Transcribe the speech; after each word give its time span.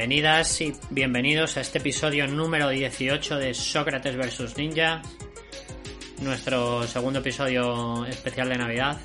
Bienvenidas 0.00 0.58
y 0.62 0.74
bienvenidos 0.88 1.58
a 1.58 1.60
este 1.60 1.76
episodio 1.76 2.26
número 2.26 2.70
18 2.70 3.36
de 3.36 3.52
Sócrates 3.52 4.16
vs 4.16 4.56
Ninja, 4.56 5.02
nuestro 6.22 6.84
segundo 6.86 7.18
episodio 7.18 8.06
especial 8.06 8.48
de 8.48 8.56
Navidad. 8.56 8.98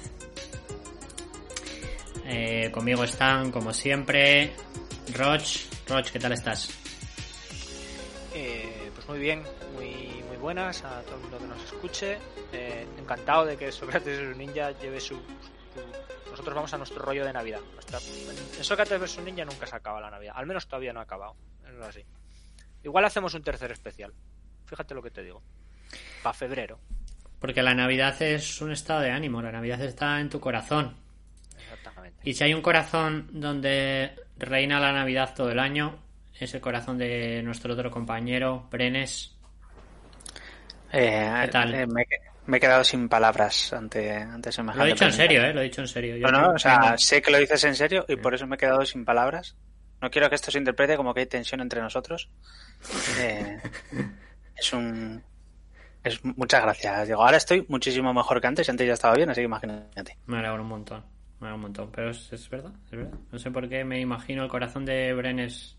Eh, 2.26 2.72
conmigo 2.72 3.04
están, 3.04 3.52
como 3.52 3.74
siempre, 3.74 4.54
Roch. 5.14 5.66
Roch, 5.90 6.12
¿qué 6.12 6.20
tal 6.20 6.32
estás? 6.32 6.70
Eh, 8.34 8.90
pues 8.96 9.06
muy 9.10 9.20
bien, 9.20 9.44
muy, 9.74 10.24
muy 10.30 10.38
buenas 10.38 10.82
a 10.86 11.02
todo 11.02 11.16
el 11.16 11.22
mundo 11.24 11.40
que 11.40 11.48
nos 11.48 11.62
escuche. 11.66 12.18
Eh, 12.54 12.88
encantado 12.98 13.46
de 13.46 13.58
que 13.58 13.70
Sócrates 13.70 14.18
vs 14.18 14.38
Ninja 14.38 14.72
lleve 14.80 15.02
su, 15.02 15.20
Nosotros 16.36 16.54
vamos 16.56 16.74
a 16.74 16.78
nuestro 16.78 17.00
rollo 17.02 17.26
de 17.26 17.32
Navidad. 17.32 17.62
Nuestra- 17.74 17.98
En 18.58 18.64
Sócrates 18.66 19.00
vs 19.00 19.20
Ninja 19.24 19.46
nunca 19.46 19.66
se 19.66 19.74
acaba 19.74 20.02
la 20.02 20.12
Navidad. 20.12 20.34
Al 20.36 20.46
menos 20.46 20.68
todavía 20.68 20.92
no 20.92 21.00
ha 21.00 21.04
acabado. 21.04 21.34
Es 21.66 21.82
así. 21.82 22.04
Igual 22.84 23.06
hacemos 23.06 23.34
un 23.36 23.42
tercer 23.42 23.72
especial. 23.72 24.14
Fíjate 24.66 24.94
lo 24.94 25.02
que 25.02 25.12
te 25.12 25.24
digo. 25.24 25.42
Para 26.22 26.34
febrero. 26.34 26.78
Porque 27.40 27.64
la 27.64 27.74
Navidad 27.74 28.22
es 28.22 28.62
un 28.62 28.74
estado 28.74 29.00
de 29.00 29.12
ánimo, 29.12 29.42
la 29.42 29.54
Navidad 29.54 29.80
está 29.82 30.20
en 30.20 30.30
tu 30.30 30.42
corazón. 30.42 30.98
Exactamente. 31.58 32.20
Y 32.26 32.34
si 32.34 32.44
hay 32.44 32.54
un 32.54 32.62
corazón 32.62 33.30
donde 33.32 34.14
reina 34.38 34.78
la 34.82 34.92
Navidad 34.92 35.34
todo 35.34 35.52
el 35.52 35.60
año, 35.60 36.00
es 36.38 36.54
el 36.54 36.60
corazón 36.60 36.98
de 36.98 37.42
nuestro 37.44 37.72
otro 37.74 37.90
compañero, 37.90 38.68
Brenes. 38.70 39.38
Eh, 40.92 41.32
¿Qué 41.46 41.48
tal? 41.48 41.74
eh, 41.76 41.88
me, 41.88 42.06
me 42.48 42.58
he 42.58 42.60
quedado 42.60 42.84
sin 42.84 43.10
palabras 43.10 43.74
ante, 43.74 44.12
ante 44.12 44.52
semejante 44.52 44.80
Lo 44.80 44.90
he 44.90 44.94
dicho 44.94 45.06
en 45.06 45.14
serio, 45.14 45.44
¿eh? 45.44 45.54
Lo 45.54 45.62
he 45.62 45.66
dicho 45.66 45.82
en 45.82 45.88
serio. 45.88 46.18
Yo 46.18 46.28
No, 46.28 46.42
no, 46.42 46.50
o 46.52 46.60
sea, 46.60 46.98
sé 46.98 47.22
que 47.22 47.32
lo 47.32 47.38
dices 47.40 47.64
en 47.64 47.76
serio 47.76 48.06
y 48.08 48.16
por 48.16 48.34
eso 48.34 48.46
me 48.48 48.56
he 48.56 48.60
quedado 48.60 48.86
sin 48.86 49.06
palabras. 49.06 49.56
No 50.02 50.10
quiero 50.10 50.30
que 50.30 50.36
esto 50.36 50.52
se 50.52 50.60
interprete 50.60 50.98
como 50.98 51.14
que 51.14 51.22
hay 51.22 51.26
tensión 51.26 51.62
entre 51.62 51.82
nosotros. 51.82 52.30
Eh, 53.20 53.58
es 54.56 54.74
un... 54.74 55.24
Es, 56.04 56.24
muchas 56.24 56.62
gracias, 56.62 57.08
Diego. 57.08 57.24
Ahora 57.24 57.38
estoy 57.38 57.66
muchísimo 57.68 58.14
mejor 58.14 58.40
que 58.40 58.48
antes. 58.48 58.70
Antes 58.70 58.86
ya 58.86 58.94
estaba 58.94 59.16
bien, 59.16 59.30
así 59.30 59.42
que 59.42 59.46
imagínate. 59.46 60.18
Me 60.28 60.38
alegro 60.38 60.62
un 60.62 60.70
montón. 60.70 61.04
Me 61.40 61.48
alegro 61.48 61.56
un 61.56 61.62
montón. 61.62 61.92
Pero 61.92 62.12
es, 62.12 62.32
es 62.32 62.48
verdad, 62.50 62.74
es 62.86 62.92
verdad. 62.92 63.18
No 63.32 63.40
sé 63.40 63.50
por 63.50 63.68
qué 63.68 63.84
me 63.84 64.00
imagino 64.00 64.44
el 64.44 64.50
corazón 64.50 64.86
de 64.86 65.14
Brenes 65.14 65.78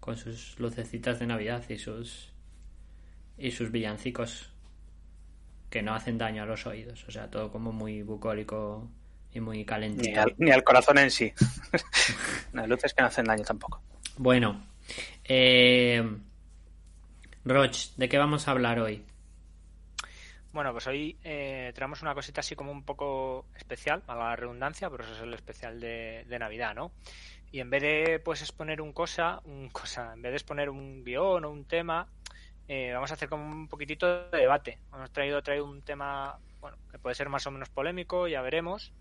con 0.00 0.16
sus 0.16 0.58
lucecitas 0.58 1.20
de 1.20 1.26
Navidad 1.26 1.62
y 1.68 1.78
sus. 1.78 2.32
y 3.38 3.52
sus 3.52 3.70
villancicos 3.70 4.55
que 5.70 5.82
no 5.82 5.94
hacen 5.94 6.18
daño 6.18 6.42
a 6.42 6.46
los 6.46 6.66
oídos. 6.66 7.04
O 7.08 7.10
sea, 7.10 7.30
todo 7.30 7.50
como 7.50 7.72
muy 7.72 8.02
bucólico 8.02 8.88
y 9.32 9.40
muy 9.40 9.58
Ni 9.58 9.64
calentito. 9.64 10.20
al, 10.20 10.34
ni 10.38 10.50
al 10.50 10.64
corazón 10.64 10.98
en 10.98 11.10
sí. 11.10 11.32
no, 12.52 12.66
luces 12.66 12.94
que 12.94 13.02
no 13.02 13.08
hacen 13.08 13.24
daño 13.26 13.44
tampoco. 13.44 13.82
Bueno, 14.16 14.64
eh, 15.24 16.02
Roch, 17.44 17.94
¿de 17.96 18.08
qué 18.08 18.18
vamos 18.18 18.48
a 18.48 18.52
hablar 18.52 18.78
hoy? 18.80 19.04
Bueno, 20.52 20.72
pues 20.72 20.86
hoy 20.86 21.18
eh, 21.22 21.70
traemos 21.74 22.00
una 22.00 22.14
cosita 22.14 22.40
así 22.40 22.56
como 22.56 22.72
un 22.72 22.82
poco 22.82 23.44
especial, 23.56 24.02
a 24.06 24.14
la 24.14 24.36
redundancia, 24.36 24.88
pero 24.88 25.04
eso 25.04 25.12
es 25.14 25.20
el 25.20 25.34
especial 25.34 25.78
de, 25.80 26.24
de 26.26 26.38
Navidad, 26.38 26.74
¿no? 26.74 26.92
Y 27.52 27.60
en 27.60 27.68
vez 27.68 27.82
de 27.82 28.20
pues 28.24 28.40
exponer 28.40 28.80
un 28.80 28.92
cosa, 28.92 29.40
un 29.44 29.68
cosa, 29.68 30.14
en 30.14 30.22
vez 30.22 30.32
de 30.32 30.36
exponer 30.36 30.70
un 30.70 31.04
guion 31.04 31.44
o 31.44 31.50
un 31.50 31.66
tema, 31.66 32.08
eh, 32.68 32.92
vamos 32.92 33.10
a 33.10 33.14
hacer 33.14 33.28
como 33.28 33.44
un 33.44 33.68
poquitito 33.68 34.28
de 34.28 34.38
debate. 34.38 34.78
Hemos 34.92 35.12
traído, 35.12 35.42
traído 35.42 35.64
un 35.64 35.82
tema, 35.82 36.38
bueno, 36.60 36.76
que 36.90 36.98
puede 36.98 37.14
ser 37.14 37.28
más 37.28 37.46
o 37.46 37.50
menos 37.50 37.68
polémico, 37.68 38.26
ya 38.26 38.42
veremos, 38.42 38.92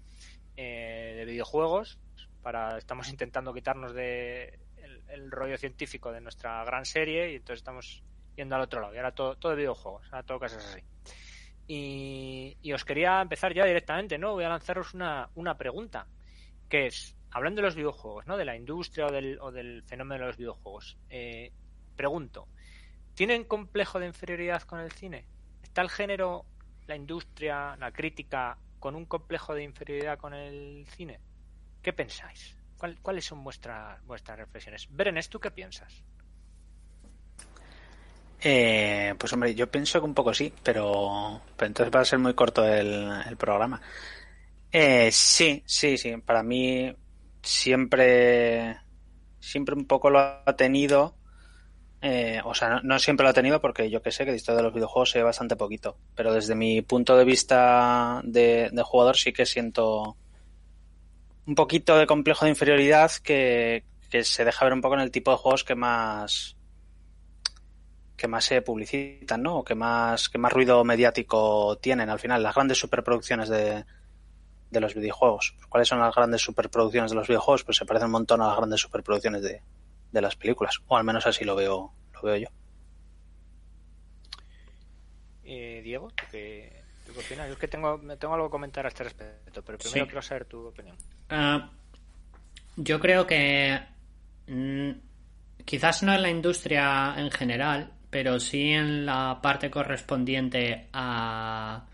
eh, 0.55 1.13
de 1.17 1.25
videojuegos. 1.25 1.99
Para, 2.43 2.77
estamos 2.77 3.09
intentando 3.09 3.53
quitarnos 3.53 3.93
de 3.93 4.59
el, 5.07 5.31
rollo 5.31 5.57
científico 5.57 6.11
de 6.11 6.21
nuestra 6.21 6.63
gran 6.63 6.85
serie 6.85 7.31
y 7.31 7.35
entonces 7.37 7.59
estamos 7.59 8.03
yendo 8.35 8.55
al 8.55 8.61
otro 8.61 8.81
lado. 8.81 8.93
Y 8.93 8.97
ahora 8.97 9.13
todo, 9.13 9.35
todo 9.35 9.51
de 9.51 9.57
videojuegos, 9.57 10.05
ahora 10.11 10.23
todo 10.23 10.39
cosas 10.39 10.63
así. 10.63 10.83
Y, 11.67 12.57
y 12.61 12.73
os 12.73 12.85
quería 12.85 13.21
empezar 13.21 13.53
ya 13.53 13.65
directamente, 13.65 14.19
¿no? 14.19 14.33
Voy 14.33 14.43
a 14.43 14.49
lanzaros 14.49 14.93
una, 14.93 15.29
una 15.33 15.57
pregunta, 15.57 16.05
que 16.69 16.85
es, 16.85 17.17
hablando 17.31 17.61
de 17.61 17.67
los 17.67 17.75
videojuegos, 17.75 18.27
¿no? 18.27 18.37
De 18.37 18.45
la 18.45 18.55
industria 18.55 19.07
o 19.07 19.11
del, 19.11 19.39
o 19.41 19.51
del 19.51 19.81
fenómeno 19.83 20.21
de 20.21 20.27
los 20.27 20.37
videojuegos. 20.37 20.97
Eh, 21.09 21.51
pregunto, 21.95 22.47
¿tienen 23.15 23.45
complejo 23.45 23.99
de 23.99 24.07
inferioridad 24.07 24.63
con 24.63 24.79
el 24.81 24.91
cine? 24.93 25.27
¿Está 25.63 25.81
el 25.83 25.89
género, 25.91 26.47
la 26.87 26.95
industria, 26.97 27.75
la 27.77 27.91
crítica 27.93 28.59
con 28.79 28.95
un 28.95 29.05
complejo 29.07 29.55
de 29.55 29.63
inferioridad 29.63 30.19
con 30.19 30.33
el 30.35 30.87
cine? 30.89 31.21
¿Qué 31.81 31.93
pensáis? 31.93 32.57
¿Cuál- 32.77 32.99
¿Cuáles 33.01 33.25
son 33.25 33.43
vuestras 33.43 34.03
vuestras 34.05 34.39
reflexiones? 34.39 34.87
Berenes, 34.89 35.29
¿tú 35.29 35.39
qué 35.39 35.51
piensas? 35.51 36.03
Eh, 38.41 39.15
pues 39.17 39.33
hombre, 39.33 39.55
yo 39.55 39.71
pienso 39.71 39.99
que 39.99 40.05
un 40.05 40.13
poco 40.13 40.33
sí, 40.33 40.53
pero, 40.63 41.41
pero 41.57 41.67
entonces 41.67 41.95
va 41.95 42.01
a 42.01 42.05
ser 42.05 42.19
muy 42.19 42.33
corto 42.35 42.65
el, 42.65 43.09
el 43.27 43.37
programa. 43.37 43.81
Eh, 44.71 45.11
sí, 45.11 45.63
sí, 45.67 45.97
sí. 45.97 46.17
Para 46.17 46.43
mí 46.43 46.95
siempre, 47.43 48.77
siempre 49.39 49.75
un 49.75 49.85
poco 49.87 50.09
lo 50.09 50.19
ha 50.19 50.55
tenido. 50.57 51.17
Eh, 52.07 52.39
o 52.43 52.53
sea, 52.53 52.81
no, 52.83 52.99
siempre 52.99 53.23
lo 53.23 53.31
ha 53.31 53.33
tenido 53.33 53.59
porque 53.59 53.89
yo 53.89 54.03
que 54.03 54.11
sé 54.11 54.25
que 54.25 54.29
de 54.29 54.37
historia 54.37 54.57
de 54.57 54.63
los 54.63 54.75
videojuegos 54.75 55.09
sé 55.09 55.23
bastante 55.23 55.55
poquito. 55.55 55.97
Pero 56.13 56.31
desde 56.31 56.53
mi 56.53 56.83
punto 56.83 57.17
de 57.17 57.25
vista 57.25 58.21
de, 58.23 58.69
de 58.71 58.83
jugador 58.83 59.17
sí 59.17 59.33
que 59.33 59.47
siento 59.47 60.15
un 61.47 61.55
poquito 61.55 61.97
de 61.97 62.05
complejo 62.05 62.45
de 62.45 62.51
inferioridad 62.51 63.11
que, 63.23 63.85
que 64.11 64.23
se 64.23 64.45
deja 64.45 64.65
ver 64.65 64.73
un 64.75 64.81
poco 64.81 64.93
en 64.93 65.01
el 65.01 65.09
tipo 65.09 65.31
de 65.31 65.37
juegos 65.37 65.63
que 65.63 65.73
más 65.73 66.55
que 68.15 68.27
más 68.27 68.45
se 68.45 68.61
publicitan, 68.61 69.41
¿no? 69.41 69.57
O 69.57 69.63
que 69.63 69.73
más, 69.73 70.29
que 70.29 70.37
más 70.37 70.53
ruido 70.53 70.83
mediático 70.83 71.79
tienen 71.81 72.11
al 72.11 72.19
final, 72.19 72.43
las 72.43 72.53
grandes 72.53 72.77
superproducciones 72.77 73.49
de, 73.49 73.83
de 74.69 74.79
los 74.79 74.93
videojuegos. 74.93 75.55
¿Cuáles 75.69 75.87
son 75.87 75.99
las 75.99 76.13
grandes 76.13 76.43
superproducciones 76.43 77.09
de 77.09 77.17
los 77.17 77.27
videojuegos? 77.27 77.63
Pues 77.63 77.77
se 77.77 77.85
parecen 77.85 78.05
un 78.05 78.11
montón 78.11 78.41
a 78.41 78.47
las 78.49 78.57
grandes 78.57 78.81
superproducciones 78.81 79.41
de, 79.41 79.63
de 80.15 80.21
las 80.21 80.35
películas. 80.35 80.79
O 80.87 80.97
al 80.97 81.03
menos 81.03 81.27
así 81.27 81.43
lo 81.45 81.55
veo, 81.55 81.93
lo 82.13 82.21
veo 82.23 82.37
yo. 82.37 82.47
Eh, 85.43 85.81
Diego, 85.83 86.09
¿tú 86.11 86.23
qué, 86.31 86.71
tú 87.05 87.13
qué 87.13 87.19
opinas? 87.19 87.47
Yo 87.47 87.53
es 87.53 87.59
que 87.59 87.67
tengo, 87.67 87.97
me 87.99 88.17
tengo 88.17 88.33
algo 88.33 88.47
que 88.47 88.51
comentar 88.51 88.85
a 88.85 88.89
este 88.89 89.03
respecto, 89.03 89.61
pero 89.63 89.77
primero 89.77 90.05
Sí. 90.05 90.09
quiero 90.09 90.21
saber 90.21 90.45
tu 90.45 90.65
opinión. 90.67 90.97
Ah, 91.29 91.69
yo 92.77 92.99
creo 92.99 93.27
que 93.27 93.79
mm, 94.47 94.91
quizás 95.65 96.01
no 96.03 96.13
en 96.13 96.21
la 96.23 96.29
industria 96.29 97.13
en 97.17 97.29
general, 97.29 97.91
pero 98.09 98.39
sí 98.39 98.71
en 98.71 99.05
la 99.05 99.39
parte 99.41 99.69
correspondiente 99.69 100.87
a 100.93 101.85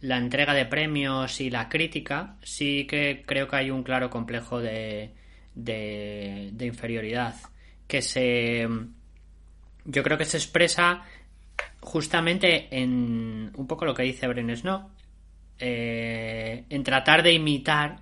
la 0.00 0.16
entrega 0.16 0.54
de 0.54 0.64
premios 0.66 1.40
y 1.40 1.50
la 1.50 1.68
crítica, 1.68 2.36
sí 2.42 2.86
que 2.86 3.22
creo 3.26 3.46
que 3.46 3.56
hay 3.56 3.70
un 3.70 3.82
claro 3.82 4.08
complejo 4.10 4.58
de, 4.60 5.12
de, 5.54 6.50
de 6.52 6.66
inferioridad 6.66 7.34
que 7.90 8.00
se 8.00 8.66
yo 9.84 10.02
creo 10.02 10.16
que 10.16 10.24
se 10.24 10.36
expresa 10.38 11.02
justamente 11.80 12.68
en 12.70 13.50
un 13.56 13.66
poco 13.66 13.84
lo 13.84 13.94
que 13.94 14.02
dice 14.04 14.28
Brenes, 14.28 14.64
¿no? 14.64 14.90
Eh, 15.58 16.64
en 16.70 16.82
tratar 16.84 17.22
de 17.22 17.32
imitar 17.32 17.98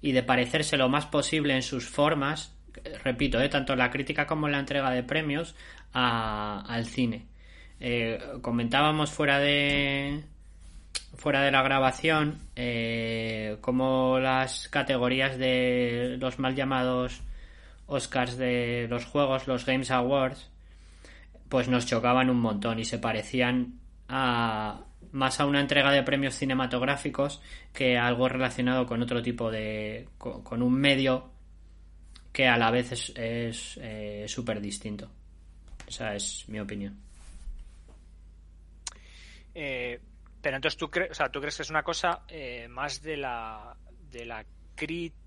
y 0.00 0.12
de 0.12 0.22
parecerse 0.22 0.76
lo 0.76 0.88
más 0.88 1.06
posible 1.06 1.54
en 1.54 1.62
sus 1.62 1.88
formas, 1.88 2.54
repito, 3.02 3.40
eh, 3.40 3.48
tanto 3.48 3.74
la 3.74 3.90
crítica 3.90 4.26
como 4.26 4.46
la 4.48 4.58
entrega 4.60 4.90
de 4.90 5.02
premios, 5.02 5.54
a- 5.92 6.62
al 6.68 6.86
cine. 6.86 7.24
Eh, 7.80 8.18
comentábamos 8.42 9.10
fuera 9.10 9.38
de 9.40 10.22
fuera 11.16 11.40
de 11.42 11.50
la 11.50 11.62
grabación 11.62 12.38
eh, 12.56 13.56
como 13.62 14.18
las 14.18 14.68
categorías 14.68 15.38
de 15.38 16.16
los 16.20 16.38
mal 16.38 16.54
llamados 16.54 17.22
Oscars 17.86 18.36
de 18.36 18.86
los 18.88 19.04
juegos, 19.04 19.46
los 19.46 19.64
Games 19.64 19.90
Awards, 19.90 20.50
pues 21.48 21.68
nos 21.68 21.86
chocaban 21.86 22.30
un 22.30 22.40
montón 22.40 22.78
y 22.78 22.84
se 22.84 22.98
parecían 22.98 23.78
a 24.08 24.84
más 25.12 25.40
a 25.40 25.46
una 25.46 25.60
entrega 25.60 25.92
de 25.92 26.02
premios 26.02 26.34
cinematográficos 26.34 27.40
que 27.72 27.96
a 27.96 28.06
algo 28.06 28.28
relacionado 28.28 28.86
con 28.86 29.02
otro 29.02 29.22
tipo 29.22 29.50
de 29.50 30.08
con, 30.18 30.62
un 30.62 30.74
medio 30.74 31.30
que 32.32 32.48
a 32.48 32.58
la 32.58 32.70
vez 32.70 32.92
es 33.16 33.80
súper 34.30 34.60
distinto. 34.60 35.10
Esa 35.86 36.14
es 36.14 36.48
mi 36.48 36.58
opinión. 36.58 36.98
Eh, 39.54 39.98
pero 40.42 40.56
entonces 40.56 40.76
tú 40.76 40.90
crees, 40.90 41.12
o 41.12 41.14
sea, 41.14 41.30
tú 41.30 41.40
crees 41.40 41.56
que 41.56 41.62
es 41.62 41.70
una 41.70 41.82
cosa 41.82 42.22
eh, 42.28 42.68
más 42.68 43.02
de 43.02 43.16
la 43.16 43.74
de 44.10 44.26
la 44.26 44.44
crítica 44.74 45.25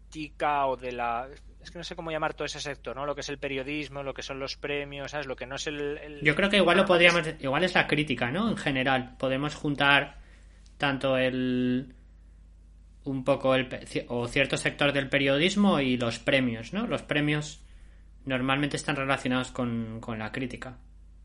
o 0.67 0.77
de 0.77 0.91
la 0.91 1.27
es 1.61 1.71
que 1.71 1.77
no 1.77 1.83
sé 1.83 1.95
cómo 1.95 2.11
llamar 2.11 2.33
todo 2.33 2.45
ese 2.45 2.59
sector, 2.59 2.95
¿no? 2.95 3.05
Lo 3.05 3.15
que 3.15 3.21
es 3.21 3.29
el 3.29 3.37
periodismo, 3.37 4.01
lo 4.01 4.13
que 4.13 4.23
son 4.23 4.39
los 4.39 4.55
premios, 4.55 5.11
¿sabes? 5.11 5.27
Lo 5.27 5.35
que 5.35 5.45
no 5.45 5.55
es 5.55 5.67
el... 5.67 6.19
Yo 6.23 6.35
creo 6.35 6.49
que 6.49 6.57
igual 6.57 6.77
lo 6.77 6.85
podríamos... 6.85 7.23
Igual 7.39 7.63
es 7.63 7.75
la 7.75 7.85
crítica, 7.85 8.31
¿no? 8.31 8.49
En 8.49 8.57
general. 8.57 9.15
Podemos 9.17 9.55
juntar 9.55 10.19
tanto 10.77 11.17
el... 11.17 11.93
un 13.03 13.23
poco 13.25 13.55
el... 13.55 13.67
o 14.07 14.27
cierto 14.27 14.55
sector 14.55 14.93
del 14.93 15.09
periodismo 15.09 15.81
y 15.81 15.97
los 15.97 16.17
premios, 16.19 16.71
¿no? 16.71 16.87
Los 16.87 17.01
premios 17.01 17.61
normalmente 18.23 18.77
están 18.77 18.95
relacionados 18.95 19.51
con, 19.51 19.99
con 19.99 20.17
la 20.17 20.31
crítica 20.31 20.77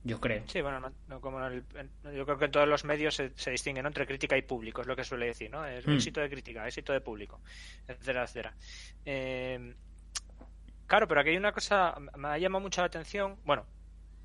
yo 0.05 0.21
creo. 0.21 0.43
Sí, 0.47 0.61
bueno, 0.61 0.93
como 1.21 1.41
yo 1.51 2.25
creo 2.27 2.39
que 2.39 2.45
en 2.45 2.51
todos 2.51 2.69
los 2.69 2.85
medios 2.85 3.15
se, 3.15 3.31
se 3.37 3.51
distinguen 3.51 3.87
entre 3.87 4.07
crítica 4.07 4.37
y 4.37 4.43
público, 4.43 4.83
es 4.83 4.87
lo 4.87 4.95
que 4.95 5.03
suele 5.03 5.27
decir, 5.27 5.51
¿no? 5.51 5.65
Es 5.65 5.87
mm. 5.87 5.93
éxito 5.93 6.21
de 6.21 6.29
crítica, 6.29 6.67
éxito 6.67 6.93
de 6.93 7.01
público, 7.01 7.41
etcétera, 7.89 8.25
etcétera. 8.25 8.55
Eh, 9.07 9.75
claro, 10.87 11.09
pero 11.09 11.21
aquí 11.21 11.31
hay 11.31 11.39
una 11.39 11.53
cosa, 11.53 11.95
me 12.17 12.29
ha 12.29 12.39
llamado 12.39 12.63
mucho 12.63 12.83
la 12.83 12.89
atención, 12.89 13.39
bueno, 13.45 13.65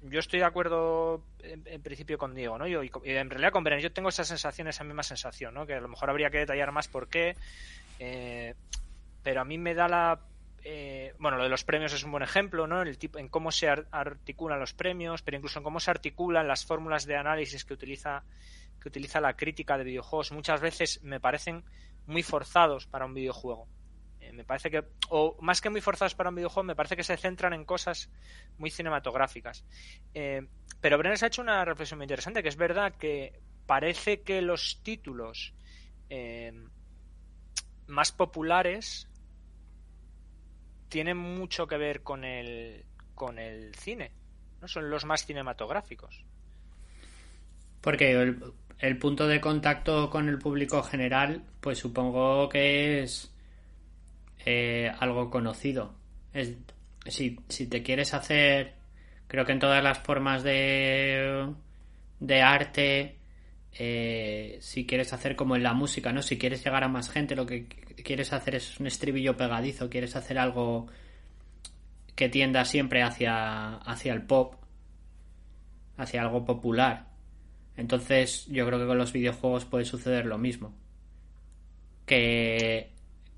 yo 0.01 0.19
estoy 0.19 0.39
de 0.39 0.45
acuerdo 0.45 1.23
en, 1.43 1.81
principio 1.81 2.17
con 2.17 2.35
Diego, 2.35 2.57
¿no? 2.57 2.67
Yo, 2.67 2.83
y, 2.83 2.91
en 3.03 3.29
realidad 3.29 3.51
con 3.51 3.63
Beren, 3.63 3.79
yo 3.79 3.91
tengo 3.91 4.09
esa 4.09 4.23
sensación, 4.23 4.67
esa 4.67 4.83
misma 4.83 5.03
sensación, 5.03 5.53
¿no? 5.53 5.65
Que 5.65 5.75
a 5.75 5.81
lo 5.81 5.87
mejor 5.87 6.09
habría 6.09 6.29
que 6.29 6.39
detallar 6.39 6.71
más 6.71 6.87
por 6.89 7.07
qué, 7.07 7.35
eh, 7.99 8.53
pero 9.23 9.41
a 9.41 9.45
mí 9.45 9.57
me 9.57 9.73
da 9.73 9.87
la 9.87 10.19
eh, 10.63 11.13
bueno, 11.19 11.37
lo 11.37 11.43
de 11.43 11.49
los 11.49 11.63
premios 11.63 11.93
es 11.93 12.03
un 12.03 12.11
buen 12.11 12.23
ejemplo, 12.23 12.67
¿no? 12.67 12.81
El 12.81 12.97
tipo, 12.97 13.19
en 13.19 13.29
cómo 13.29 13.51
se 13.51 13.69
articulan 13.69 14.59
los 14.59 14.73
premios, 14.73 15.21
pero 15.21 15.37
incluso 15.37 15.59
en 15.59 15.63
cómo 15.63 15.79
se 15.79 15.91
articulan 15.91 16.47
las 16.47 16.65
fórmulas 16.65 17.05
de 17.05 17.15
análisis 17.15 17.65
que 17.65 17.73
utiliza, 17.73 18.23
que 18.81 18.89
utiliza 18.89 19.19
la 19.21 19.35
crítica 19.35 19.77
de 19.77 19.83
videojuegos. 19.83 20.31
Muchas 20.31 20.61
veces 20.61 21.03
me 21.03 21.19
parecen 21.19 21.63
muy 22.05 22.23
forzados 22.23 22.85
para 22.87 23.05
un 23.05 23.13
videojuego. 23.13 23.67
Eh, 24.19 24.31
me 24.33 24.43
parece 24.43 24.69
que, 24.69 24.83
o 25.09 25.37
más 25.41 25.61
que 25.61 25.69
muy 25.69 25.81
forzados 25.81 26.15
para 26.15 26.29
un 26.29 26.35
videojuego, 26.35 26.65
me 26.65 26.75
parece 26.75 26.95
que 26.95 27.03
se 27.03 27.17
centran 27.17 27.53
en 27.53 27.65
cosas 27.65 28.09
muy 28.57 28.69
cinematográficas. 28.69 29.65
Eh, 30.13 30.47
pero 30.81 30.97
Brenner 30.97 31.23
ha 31.23 31.27
hecho 31.27 31.41
una 31.41 31.65
reflexión 31.65 31.97
muy 31.97 32.05
interesante, 32.05 32.43
que 32.43 32.49
es 32.49 32.57
verdad 32.57 32.93
que 32.95 33.39
parece 33.65 34.21
que 34.21 34.41
los 34.41 34.81
títulos 34.83 35.53
más 37.85 38.11
populares 38.11 39.08
tienen 40.89 41.17
mucho 41.17 41.67
que 41.67 41.77
ver 41.77 42.01
con 42.03 42.23
el, 42.23 42.83
con 43.15 43.39
el 43.39 43.73
cine, 43.75 44.11
¿no? 44.61 44.67
Son 44.67 44.89
los 44.89 45.05
más 45.05 45.25
cinematográficos. 45.25 46.25
Porque 47.81 48.35
el, 48.79 48.97
punto 48.97 49.27
de 49.27 49.39
contacto 49.39 50.09
con 50.09 50.27
el 50.27 50.37
público 50.37 50.83
general, 50.83 51.43
pues 51.61 51.77
supongo 51.77 52.49
que 52.49 53.03
es 53.03 53.33
eh, 54.45 54.91
algo 54.99 55.29
conocido. 55.29 55.93
Es, 56.33 56.55
si, 57.05 57.39
si 57.47 57.67
te 57.67 57.81
quieres 57.83 58.13
hacer, 58.13 58.73
creo 59.27 59.45
que 59.45 59.53
en 59.53 59.59
todas 59.59 59.81
las 59.81 59.99
formas 59.99 60.43
de, 60.43 61.53
de 62.19 62.41
arte, 62.41 63.18
eh, 63.73 64.57
si 64.61 64.85
quieres 64.85 65.13
hacer 65.13 65.35
como 65.35 65.55
en 65.55 65.63
la 65.63 65.73
música, 65.73 66.11
¿no? 66.11 66.21
Si 66.21 66.37
quieres 66.37 66.63
llegar 66.63 66.83
a 66.83 66.87
más 66.87 67.09
gente, 67.09 67.35
lo 67.35 67.45
que 67.45 67.67
quieres 67.67 68.33
hacer 68.33 68.55
es 68.55 68.79
un 68.79 68.87
estribillo 68.87 69.37
pegadizo, 69.37 69.89
quieres 69.89 70.15
hacer 70.15 70.39
algo 70.39 70.87
que 72.15 72.29
tienda 72.29 72.65
siempre 72.65 73.03
hacia, 73.03 73.75
hacia 73.77 74.13
el 74.13 74.23
pop, 74.23 74.55
hacia 75.97 76.21
algo 76.21 76.45
popular. 76.45 77.07
Entonces 77.77 78.45
yo 78.47 78.65
creo 78.65 78.79
que 78.79 78.87
con 78.87 78.97
los 78.97 79.13
videojuegos 79.13 79.65
puede 79.65 79.85
suceder 79.85 80.25
lo 80.25 80.37
mismo. 80.37 80.73
Que, 82.05 82.91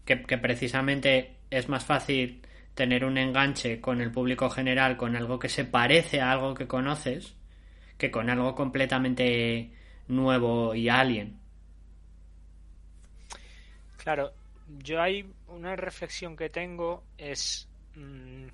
que, 0.06 0.24
que 0.24 0.38
precisamente 0.38 1.36
es 1.51 1.69
más 1.69 1.86
fácil 1.86 2.42
tener 2.74 3.06
un 3.06 3.18
enganche 3.18 3.81
con 3.81 4.01
el 4.01 4.12
público 4.12 4.50
general, 4.50 4.98
con 4.98 5.16
algo 5.16 5.38
que 5.38 5.50
se 5.50 5.66
parece 5.66 6.22
a 6.22 6.31
algo 6.31 6.54
que 6.54 6.68
conoces, 6.68 7.36
que 7.98 8.10
con 8.10 8.30
algo 8.30 8.56
completamente 8.56 9.72
nuevo 10.07 10.75
y 10.75 10.89
alien. 10.89 11.39
Claro, 13.98 14.31
yo 14.80 15.01
hay 15.01 15.31
una 15.48 15.75
reflexión 15.75 16.36
que 16.36 16.50
tengo 16.50 17.03
es 17.18 17.68
mm, 17.95 18.48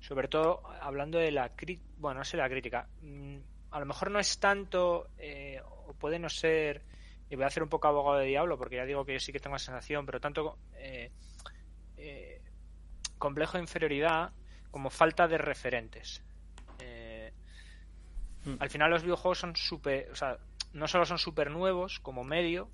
sobre 0.00 0.28
todo 0.28 0.62
hablando 0.80 1.18
de 1.18 1.30
la 1.30 1.50
crítica, 1.54 1.86
bueno, 1.98 2.20
no 2.20 2.24
sé 2.24 2.36
la 2.36 2.48
crítica, 2.48 2.88
mm, 3.02 3.36
a 3.70 3.80
lo 3.80 3.86
mejor 3.86 4.10
no 4.10 4.18
es 4.18 4.38
tanto 4.38 5.08
eh, 5.18 5.60
o 5.86 5.92
puede 5.92 6.18
no 6.18 6.28
ser 6.28 6.82
y 7.30 7.34
voy 7.36 7.44
a 7.44 7.48
hacer 7.48 7.62
un 7.62 7.68
poco 7.68 7.88
abogado 7.88 8.18
de 8.18 8.26
diablo 8.26 8.56
porque 8.56 8.76
ya 8.76 8.84
digo 8.84 9.04
que 9.04 9.12
yo 9.12 9.20
sí 9.20 9.32
que 9.32 9.40
tengo 9.40 9.56
esa 9.56 9.66
sensación, 9.66 10.06
pero 10.06 10.20
tanto 10.20 10.58
eh, 10.76 11.10
eh, 11.98 12.40
complejo 13.18 13.58
de 13.58 13.64
inferioridad 13.64 14.32
como 14.70 14.88
falta 14.90 15.28
de 15.28 15.38
referentes. 15.38 16.22
Mm. 18.48 18.56
Al 18.60 18.70
final 18.70 18.90
los 18.90 19.02
videojuegos 19.02 19.38
son 19.38 19.56
súper, 19.56 20.10
o 20.10 20.16
sea, 20.16 20.38
no 20.72 20.86
solo 20.88 21.04
son 21.04 21.18
súper 21.18 21.50
nuevos 21.50 21.98
como 22.00 22.24
medio, 22.24 22.70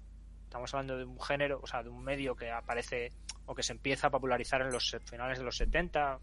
Estamos 0.55 0.73
hablando 0.73 0.97
de 0.97 1.05
un 1.05 1.21
género, 1.21 1.59
o 1.61 1.67
sea, 1.67 1.83
de 1.83 1.89
un 1.89 2.05
medio 2.05 2.37
que 2.37 2.49
aparece 2.49 3.11
o 3.45 3.57
que 3.57 3.65
se 3.65 3.73
empieza 3.73 4.07
a 4.07 4.11
popularizar 4.11 4.61
en 4.61 4.71
los 4.71 4.97
finales 5.05 5.39
de 5.39 5.45
los 5.45 5.57
70, 5.57 6.21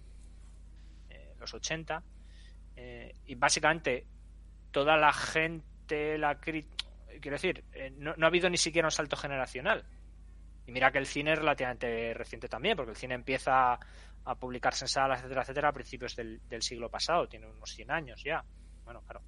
eh, 1.10 1.34
los 1.38 1.54
80. 1.54 2.02
Eh, 2.78 3.14
y 3.26 3.36
básicamente 3.36 4.06
toda 4.72 4.96
la 4.96 5.12
gente, 5.12 6.18
la 6.18 6.40
quiero 6.40 6.66
decir, 7.22 7.66
eh, 7.74 7.92
no, 7.98 8.16
ha 8.18 8.26
habido 8.26 8.50
ni 8.50 8.56
siquiera 8.56 8.88
un 8.88 8.92
salto 8.92 9.18
generacional. 9.18 9.84
Y 10.66 10.72
mira 10.72 10.94
que 10.94 11.00
el 11.00 11.08
cine 11.08 11.34
es 11.34 11.40
relativamente 11.40 12.14
reciente 12.14 12.48
también, 12.48 12.78
porque 12.78 12.92
el 12.92 12.98
cine 12.98 13.16
empieza 13.16 13.74
a 13.74 14.36
publicarse 14.36 14.86
en 14.86 14.88
salas, 14.88 15.20
etcétera, 15.20 15.42
etcétera, 15.42 15.68
a 15.68 15.74
principios 15.74 16.16
del, 16.16 16.40
del 16.48 16.62
siglo 16.62 16.90
pasado, 16.90 17.28
tiene 17.28 17.48
unos 17.48 17.70
100 17.70 17.92
años 17.92 18.24
ya. 18.24 18.42
Bueno, 18.86 19.02
claro, 19.02 19.24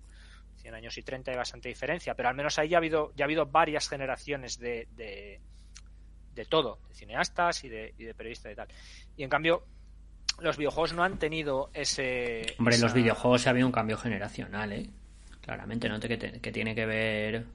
100 0.63 0.75
años 0.75 0.97
y 0.97 1.03
30 1.03 1.31
hay 1.31 1.37
bastante 1.37 1.69
diferencia, 1.69 2.15
pero 2.15 2.29
al 2.29 2.35
menos 2.35 2.57
ahí 2.57 2.69
ya 2.69 2.77
ha 2.77 2.79
habido, 2.79 3.11
ya 3.15 3.25
ha 3.25 3.27
habido 3.27 3.45
varias 3.45 3.89
generaciones 3.89 4.57
de, 4.57 4.87
de, 4.95 6.45
todo, 6.45 6.79
de 6.87 6.95
cineastas 6.95 7.63
y 7.65 7.69
de, 7.69 7.93
y 7.97 8.05
de 8.05 8.13
periodistas 8.13 8.53
y 8.53 8.55
tal. 8.55 8.67
Y 9.17 9.23
en 9.23 9.29
cambio, 9.29 9.65
los 10.39 10.57
videojuegos 10.57 10.93
no 10.93 11.03
han 11.03 11.19
tenido 11.19 11.69
ese... 11.73 12.55
Hombre, 12.57 12.75
en 12.75 12.81
los 12.81 12.93
videojuegos 12.93 13.45
ha 13.45 13.49
habido 13.49 13.67
un 13.67 13.73
cambio 13.73 13.97
generacional, 13.97 14.71
¿eh? 14.71 14.89
Claramente, 15.41 15.89
¿no? 15.89 15.99
Que, 15.99 16.17
que 16.17 16.51
tiene 16.51 16.73
que 16.73 16.85
ver 16.85 17.45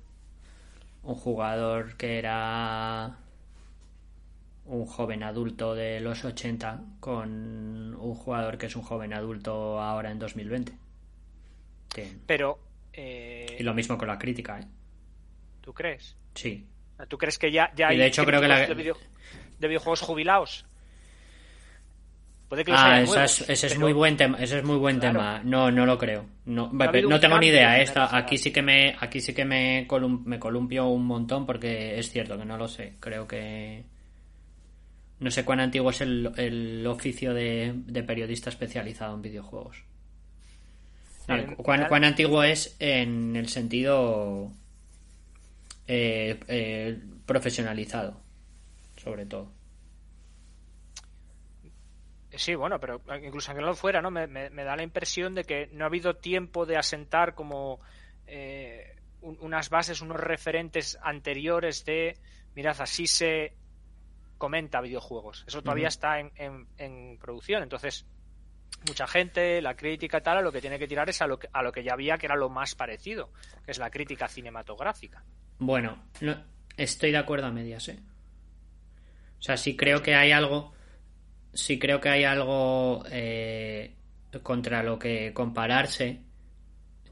un 1.02 1.14
jugador 1.14 1.96
que 1.96 2.18
era 2.18 3.16
un 4.66 4.84
joven 4.84 5.22
adulto 5.22 5.74
de 5.74 5.98
los 6.00 6.22
80 6.22 6.82
con 7.00 7.94
un 7.94 8.14
jugador 8.14 8.58
que 8.58 8.66
es 8.66 8.76
un 8.76 8.82
joven 8.82 9.14
adulto 9.14 9.80
ahora 9.80 10.10
en 10.10 10.18
2020. 10.18 10.76
Pero 12.26 12.58
eh, 13.00 13.56
y 13.60 13.62
lo 13.62 13.74
mismo 13.74 13.96
con 13.96 14.08
la 14.08 14.18
crítica, 14.18 14.58
¿eh? 14.58 14.66
¿Tú 15.60 15.72
crees? 15.72 16.16
Sí. 16.34 16.66
¿Tú 17.06 17.16
crees 17.16 17.38
que 17.38 17.52
ya, 17.52 17.70
ya 17.76 17.88
hay 17.88 17.96
de 17.96 18.06
hecho 18.06 18.24
creo 18.24 18.40
que 18.40 18.48
de, 18.48 19.68
videojuegos 19.68 20.00
jubilados? 20.00 20.66
Puede 22.48 22.64
que 22.64 22.72
ah, 22.74 23.02
ese 23.02 23.52
es 23.52 23.78
muy 23.78 23.92
buen 23.92 24.16
tema. 24.16 24.38
Ese 24.40 24.58
es 24.58 24.64
muy 24.64 24.78
buen 24.78 24.98
tema. 24.98 25.40
No, 25.44 25.70
no 25.70 25.86
lo 25.86 25.96
creo. 25.96 26.26
No, 26.46 26.72
no, 26.72 27.20
tengo 27.20 27.38
ni 27.38 27.48
idea. 27.48 27.80
Esta, 27.80 28.06
¿eh? 28.06 28.08
aquí 28.14 28.36
sí 28.36 28.50
que 28.50 28.62
me, 28.62 28.96
aquí 28.98 29.20
sí 29.20 29.32
que 29.32 29.44
me, 29.44 29.86
me 30.24 30.38
columpio 30.40 30.88
un 30.88 31.06
montón 31.06 31.46
porque 31.46 31.98
es 32.00 32.10
cierto 32.10 32.36
que 32.36 32.46
no 32.46 32.56
lo 32.56 32.66
sé. 32.66 32.94
Creo 32.98 33.28
que 33.28 33.84
no 35.20 35.30
sé 35.30 35.44
cuán 35.44 35.60
antiguo 35.60 35.90
es 35.90 36.00
el, 36.00 36.32
el 36.36 36.84
oficio 36.86 37.32
de 37.32 38.02
periodista 38.04 38.50
especializado 38.50 39.14
en 39.14 39.22
videojuegos. 39.22 39.87
¿Cuán, 41.56 42.04
antiguo 42.04 42.42
es 42.42 42.76
en 42.78 43.36
el 43.36 43.48
sentido 43.48 44.52
eh, 45.86 46.38
eh, 46.48 46.98
profesionalizado, 47.26 48.20
sobre 48.96 49.26
todo? 49.26 49.52
Sí, 52.38 52.54
bueno, 52.54 52.78
pero 52.78 53.00
incluso 53.22 53.50
aunque 53.50 53.62
no 53.62 53.68
lo 53.68 53.74
fuera, 53.74 54.00
¿no? 54.00 54.10
Me, 54.10 54.26
da 54.50 54.76
la 54.76 54.82
impresión 54.82 55.34
de 55.34 55.44
que 55.44 55.68
no 55.72 55.84
ha 55.84 55.88
habido 55.88 56.16
tiempo 56.16 56.66
de 56.66 56.76
asentar 56.76 57.34
como 57.34 57.80
eh, 58.26 58.96
unas 59.20 59.70
bases, 59.70 60.02
unos 60.02 60.18
referentes 60.18 60.98
anteriores 61.02 61.84
de, 61.84 62.16
mirad, 62.54 62.80
así 62.80 63.06
se 63.06 63.54
comenta 64.36 64.80
videojuegos. 64.80 65.44
Eso 65.48 65.62
todavía 65.62 65.88
está 65.88 66.20
en, 66.20 66.30
en, 66.76 67.18
producción. 67.18 67.62
Entonces, 67.62 68.06
mucha 68.86 69.06
gente, 69.06 69.60
la 69.60 69.74
crítica 69.74 70.20
tal, 70.20 70.44
lo 70.44 70.52
que 70.52 70.60
tiene 70.60 70.78
que 70.78 70.86
tirar 70.86 71.08
es 71.08 71.20
a 71.22 71.26
lo 71.26 71.38
que, 71.38 71.48
a 71.52 71.62
lo 71.62 71.72
que 71.72 71.82
ya 71.82 71.92
había, 71.94 72.18
que 72.18 72.26
era 72.26 72.36
lo 72.36 72.48
más 72.48 72.74
parecido, 72.74 73.32
que 73.64 73.72
es 73.72 73.78
la 73.78 73.90
crítica 73.90 74.28
cinematográfica. 74.28 75.24
Bueno, 75.58 76.04
estoy 76.76 77.10
de 77.10 77.18
acuerdo 77.18 77.46
a 77.46 77.52
medias, 77.52 77.88
¿eh? 77.88 77.98
O 79.38 79.42
sea, 79.42 79.56
sí 79.56 79.76
creo 79.76 80.02
que 80.02 80.14
hay 80.14 80.32
algo, 80.32 80.72
sí 81.52 81.78
creo 81.78 82.00
que 82.00 82.08
hay 82.08 82.24
algo 82.24 83.04
eh, 83.10 83.94
contra 84.42 84.82
lo 84.82 84.98
que 84.98 85.32
compararse, 85.32 86.22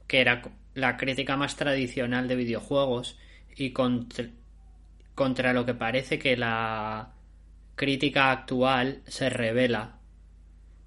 que 0.06 0.20
era 0.20 0.42
la 0.74 0.96
crítica 0.96 1.36
más 1.36 1.56
tradicional 1.56 2.28
de 2.28 2.36
videojuegos 2.36 3.18
y 3.54 3.72
contra 3.72 5.52
lo 5.52 5.64
que 5.64 5.74
parece 5.74 6.18
que 6.18 6.36
la 6.36 7.12
crítica 7.74 8.30
actual 8.30 9.02
se 9.06 9.30
revela. 9.30 9.95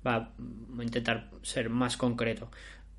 Va, 0.05 0.15
a 0.15 0.83
intentar 0.83 1.29
ser 1.41 1.69
más 1.69 1.97
concreto. 1.97 2.49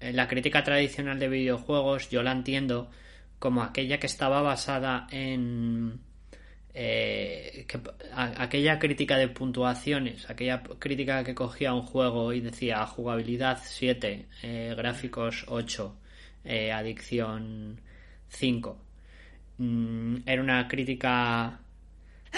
La 0.01 0.29
crítica 0.29 0.63
tradicional 0.65 1.19
de 1.19 1.29
videojuegos 1.29 2.11
yo 2.11 2.23
la 2.23 2.33
entiendo 2.33 2.91
como 3.39 3.63
aquella 3.63 3.99
que 3.99 4.07
estaba 4.07 4.43
basada 4.43 5.07
en 5.11 6.01
eh, 6.73 7.67
aquella 8.15 8.79
crítica 8.79 9.17
de 9.17 9.29
puntuaciones, 9.29 10.29
aquella 10.31 10.63
crítica 10.79 11.25
que 11.25 11.35
cogía 11.35 11.75
un 11.75 11.83
juego 11.83 12.33
y 12.33 12.41
decía 12.41 12.87
jugabilidad 12.87 13.59
7, 13.63 14.27
eh, 14.43 14.75
gráficos 14.77 15.45
8, 15.49 15.97
eh, 16.45 16.73
adicción 16.73 17.81
5. 18.29 18.79
Mm, 19.59 20.17
era 20.27 20.43
una 20.43 20.69
crítica 20.69 21.61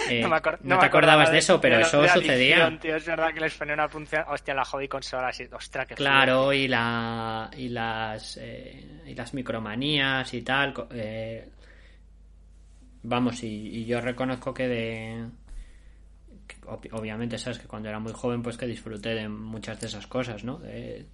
eh, 0.09 0.23
no, 0.63 0.79
te 0.79 0.87
acordabas 0.87 1.31
de, 1.31 1.39
eso, 1.39 1.61
pero 1.61 1.79
eso 1.79 2.07
sucedía. 2.09 2.69
es 2.83 3.07
verdad 3.07 3.33
que 3.33 3.41
les 3.41 3.55
ponía 3.55 3.75
una 3.75 3.89
función. 3.89 4.25
Hostia, 4.29 4.55
la 4.55 4.65
hobby 4.65 4.89
consola. 4.89 5.31
Ostras, 5.53 5.87
que 5.87 5.95
Claro, 5.95 6.53
y, 6.53 6.67
la, 6.67 7.51
y, 7.57 7.69
las, 7.69 8.39
eh, 8.41 9.03
y 9.07 9.15
las 9.15 9.35
micromanías 9.35 10.33
y 10.33 10.43
tal. 10.43 10.75
Eh, 10.93 11.49
vamos, 13.03 13.43
y, 13.43 13.85
yo 13.85 14.01
reconozco 14.01 14.55
que 14.55 14.69
de. 14.69 15.27
obviamente, 16.93 17.37
sabes 17.37 17.59
que 17.59 17.69
cuando 17.69 17.91
era 17.91 17.99
muy 17.99 18.13
joven, 18.13 18.43
pues 18.43 18.57
que 18.57 18.67
disfruté 18.67 19.11
de 19.11 19.29
muchas 19.29 19.79
de 19.79 19.89
esas 19.89 20.07
cosas, 20.07 20.43
¿no? 20.43 20.59
De, 20.59 21.07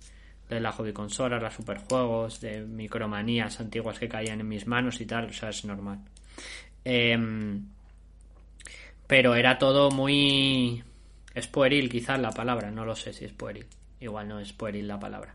de 0.48 0.60
la 0.60 0.70
hobby 0.70 0.92
consola, 0.92 1.40
los 1.40 1.54
superjuegos, 1.54 2.40
de 2.40 2.60
micromanías 2.60 3.58
antiguas 3.58 3.98
que 3.98 4.08
caían 4.08 4.40
en 4.40 4.48
mis 4.48 4.68
manos 4.68 5.00
y 5.00 5.06
tal, 5.06 5.26
o 5.26 5.32
sea, 5.32 5.48
es 5.48 5.64
normal. 5.64 5.98
Eh, 6.84 7.18
pero 9.08 9.34
era 9.34 9.58
todo 9.58 9.90
muy... 9.90 10.84
Es 11.34 11.48
pueril 11.48 11.88
quizás 11.88 12.20
la 12.20 12.30
palabra, 12.30 12.70
no 12.70 12.84
lo 12.84 12.94
sé 12.94 13.12
si 13.12 13.24
es 13.24 13.32
pueril. 13.32 13.66
Igual 14.00 14.28
no 14.28 14.38
es 14.38 14.52
pueril 14.52 14.86
la 14.86 15.00
palabra. 15.00 15.34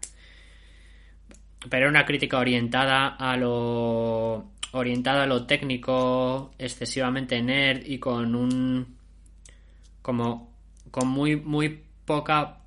Pero 1.69 1.83
era 1.83 1.89
una 1.89 2.05
crítica 2.05 2.37
orientada 2.37 3.07
a 3.07 3.35
lo 3.35 4.51
orientada 4.71 5.23
a 5.23 5.27
lo 5.27 5.45
técnico, 5.45 6.51
excesivamente 6.57 7.41
nerd 7.41 7.85
y 7.85 7.99
con 7.99 8.35
un 8.35 8.97
como 10.01 10.53
con 10.91 11.07
muy 11.07 11.35
muy 11.35 11.83
poca 12.05 12.59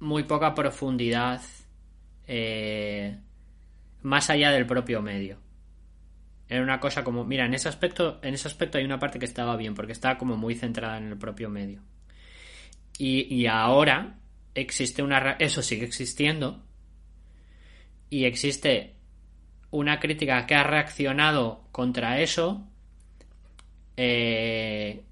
muy 0.00 0.22
poca 0.24 0.54
profundidad 0.54 1.42
eh, 2.26 3.18
más 4.02 4.30
allá 4.30 4.50
del 4.50 4.66
propio 4.66 5.02
medio. 5.02 5.47
Era 6.48 6.62
una 6.62 6.80
cosa 6.80 7.04
como, 7.04 7.24
mira, 7.24 7.44
en 7.44 7.54
ese 7.54 7.68
aspecto, 7.68 8.18
en 8.22 8.34
ese 8.34 8.48
aspecto 8.48 8.78
hay 8.78 8.84
una 8.84 8.98
parte 8.98 9.18
que 9.18 9.26
estaba 9.26 9.56
bien, 9.56 9.74
porque 9.74 9.92
estaba 9.92 10.16
como 10.16 10.36
muy 10.36 10.54
centrada 10.54 10.96
en 10.96 11.08
el 11.08 11.18
propio 11.18 11.50
medio. 11.50 11.82
Y, 12.98 13.46
ahora 13.46 14.18
existe 14.54 15.02
una 15.02 15.36
eso 15.38 15.62
sigue 15.62 15.84
existiendo. 15.84 16.64
Y 18.10 18.24
existe 18.24 18.96
una 19.70 20.00
crítica 20.00 20.46
que 20.46 20.54
ha 20.56 20.64
reaccionado 20.64 21.68
contra 21.70 22.20
eso. 22.20 22.66
Eh, 23.96 25.04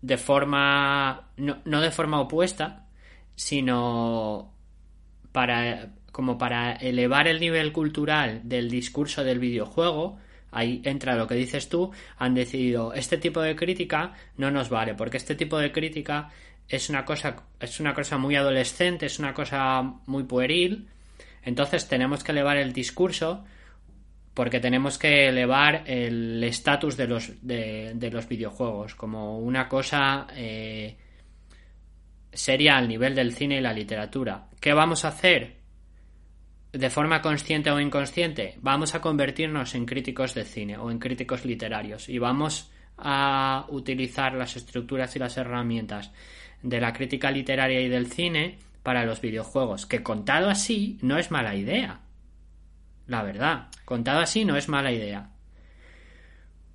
de 0.00 0.16
forma. 0.16 1.30
No, 1.36 1.58
no 1.64 1.80
de 1.80 1.90
forma 1.90 2.20
opuesta. 2.20 2.86
Sino 3.34 4.54
para 5.32 5.92
como 6.14 6.38
para 6.38 6.74
elevar 6.74 7.26
el 7.26 7.40
nivel 7.40 7.72
cultural 7.72 8.40
del 8.44 8.70
discurso 8.70 9.24
del 9.24 9.40
videojuego, 9.40 10.16
ahí 10.52 10.80
entra 10.84 11.16
lo 11.16 11.26
que 11.26 11.34
dices 11.34 11.68
tú, 11.68 11.90
han 12.18 12.36
decidido 12.36 12.94
este 12.94 13.18
tipo 13.18 13.40
de 13.40 13.56
crítica 13.56 14.12
no 14.36 14.52
nos 14.52 14.68
vale, 14.68 14.94
porque 14.94 15.16
este 15.16 15.34
tipo 15.34 15.58
de 15.58 15.72
crítica 15.72 16.30
es 16.68 16.88
una 16.88 17.04
cosa, 17.04 17.34
es 17.58 17.80
una 17.80 17.94
cosa 17.94 18.16
muy 18.16 18.36
adolescente, 18.36 19.06
es 19.06 19.18
una 19.18 19.34
cosa 19.34 19.82
muy 20.06 20.22
pueril, 20.22 20.86
entonces 21.42 21.88
tenemos 21.88 22.22
que 22.22 22.30
elevar 22.30 22.58
el 22.58 22.72
discurso 22.72 23.44
porque 24.34 24.60
tenemos 24.60 24.98
que 24.98 25.26
elevar 25.26 25.82
el 25.84 26.44
estatus 26.44 26.96
de 26.96 27.08
los, 27.08 27.32
de, 27.42 28.10
los 28.12 28.28
videojuegos 28.28 28.94
como 28.94 29.40
una 29.40 29.68
cosa 29.68 30.28
eh, 30.32 30.96
seria 32.32 32.76
al 32.76 32.86
nivel 32.86 33.16
del 33.16 33.34
cine 33.34 33.56
y 33.56 33.60
la 33.60 33.72
literatura. 33.72 34.46
¿Qué 34.60 34.72
vamos 34.72 35.04
a 35.04 35.08
hacer? 35.08 35.63
De 36.74 36.90
forma 36.90 37.22
consciente 37.22 37.70
o 37.70 37.78
inconsciente, 37.78 38.58
vamos 38.60 38.94
a 38.94 39.00
convertirnos 39.00 39.74
en 39.76 39.86
críticos 39.86 40.34
de 40.34 40.44
cine 40.44 40.76
o 40.76 40.90
en 40.90 40.98
críticos 40.98 41.44
literarios 41.44 42.08
y 42.08 42.18
vamos 42.18 42.70
a 42.98 43.66
utilizar 43.68 44.34
las 44.34 44.56
estructuras 44.56 45.14
y 45.14 45.20
las 45.20 45.36
herramientas 45.36 46.10
de 46.62 46.80
la 46.80 46.92
crítica 46.92 47.30
literaria 47.30 47.80
y 47.80 47.88
del 47.88 48.10
cine 48.10 48.58
para 48.82 49.04
los 49.04 49.20
videojuegos, 49.20 49.86
que 49.86 50.02
contado 50.02 50.50
así 50.50 50.98
no 51.00 51.16
es 51.16 51.30
mala 51.30 51.54
idea. 51.54 52.00
La 53.06 53.22
verdad, 53.22 53.68
contado 53.84 54.20
así 54.20 54.44
no 54.44 54.56
es 54.56 54.68
mala 54.68 54.90
idea. 54.90 55.30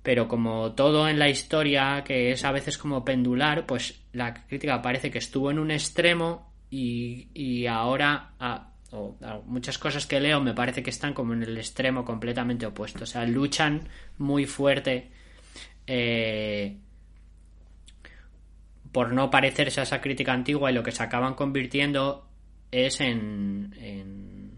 Pero 0.02 0.28
como 0.28 0.72
todo 0.72 1.08
en 1.08 1.18
la 1.18 1.28
historia, 1.28 2.02
que 2.04 2.32
es 2.32 2.44
a 2.44 2.52
veces 2.52 2.78
como 2.78 3.04
pendular, 3.04 3.66
pues 3.66 4.02
la 4.12 4.32
crítica 4.32 4.80
parece 4.80 5.10
que 5.10 5.18
estuvo 5.18 5.50
en 5.50 5.58
un 5.58 5.70
extremo 5.70 6.54
y, 6.70 7.28
y 7.34 7.66
ahora 7.66 8.32
o 8.92 9.16
muchas 9.46 9.78
cosas 9.78 10.06
que 10.06 10.20
leo 10.20 10.40
me 10.40 10.54
parece 10.54 10.82
que 10.82 10.90
están 10.90 11.14
como 11.14 11.32
en 11.32 11.42
el 11.42 11.56
extremo 11.58 12.04
completamente 12.04 12.66
opuesto. 12.66 13.04
O 13.04 13.06
sea, 13.06 13.24
luchan 13.26 13.88
muy 14.18 14.46
fuerte 14.46 15.10
eh, 15.86 16.76
por 18.92 19.12
no 19.12 19.30
parecerse 19.30 19.80
a 19.80 19.84
esa 19.84 20.00
crítica 20.00 20.32
antigua 20.32 20.70
y 20.70 20.74
lo 20.74 20.82
que 20.82 20.92
se 20.92 21.02
acaban 21.02 21.34
convirtiendo 21.34 22.26
es 22.70 23.00
en, 23.00 23.74
en 23.78 24.50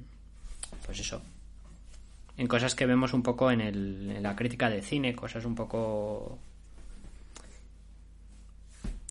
pues 0.84 1.00
eso 1.00 1.22
en 2.36 2.46
cosas 2.46 2.74
que 2.74 2.86
vemos 2.86 3.12
un 3.12 3.22
poco 3.22 3.50
en, 3.50 3.60
el, 3.60 4.10
en 4.16 4.22
la 4.22 4.34
crítica 4.34 4.68
de 4.68 4.82
cine 4.82 5.14
cosas 5.14 5.44
un 5.44 5.54
poco 5.54 6.38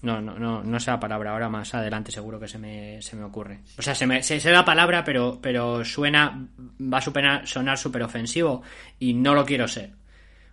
no, 0.01 0.19
no, 0.19 0.39
no, 0.39 0.63
no 0.63 0.79
sé 0.79 0.89
la 0.89 0.99
palabra, 0.99 1.31
ahora 1.31 1.47
más 1.47 1.75
adelante 1.75 2.11
seguro 2.11 2.39
que 2.39 2.47
se 2.47 2.57
me, 2.57 3.01
se 3.03 3.15
me 3.15 3.23
ocurre. 3.23 3.59
O 3.77 3.83
sea, 3.83 3.93
se 3.93 4.07
me 4.07 4.23
se, 4.23 4.39
la 4.51 4.65
palabra, 4.65 5.03
pero, 5.03 5.39
pero 5.39 5.85
suena, 5.85 6.47
va 6.81 6.97
a 6.97 7.45
sonar 7.45 7.77
súper 7.77 8.01
ofensivo 8.01 8.63
y 8.97 9.13
no 9.13 9.35
lo 9.35 9.45
quiero 9.45 9.67
ser. 9.67 9.91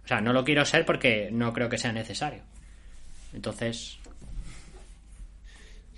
O 0.04 0.08
sea, 0.08 0.20
no 0.20 0.34
lo 0.34 0.44
quiero 0.44 0.64
ser 0.66 0.84
porque 0.84 1.30
no 1.32 1.52
creo 1.54 1.68
que 1.70 1.78
sea 1.78 1.92
necesario. 1.92 2.42
Entonces. 3.32 3.98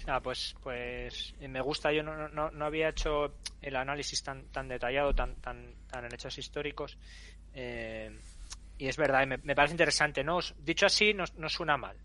Sea, 0.04 0.20
pues, 0.20 0.54
pues 0.62 1.34
me 1.40 1.60
gusta, 1.60 1.92
yo 1.92 2.04
no, 2.04 2.28
no, 2.28 2.50
no 2.52 2.64
había 2.64 2.88
hecho 2.88 3.34
el 3.62 3.74
análisis 3.74 4.22
tan, 4.22 4.44
tan 4.46 4.68
detallado, 4.68 5.12
tan, 5.12 5.34
tan, 5.36 5.74
tan 5.90 6.04
en 6.04 6.14
hechos 6.14 6.38
históricos. 6.38 6.96
Eh, 7.52 8.16
y 8.78 8.86
es 8.86 8.96
verdad, 8.96 9.26
me, 9.26 9.38
me, 9.38 9.56
parece 9.56 9.74
interesante, 9.74 10.22
¿no? 10.22 10.38
Dicho 10.58 10.86
así, 10.86 11.12
no, 11.12 11.24
no 11.36 11.48
suena 11.48 11.76
mal 11.76 11.96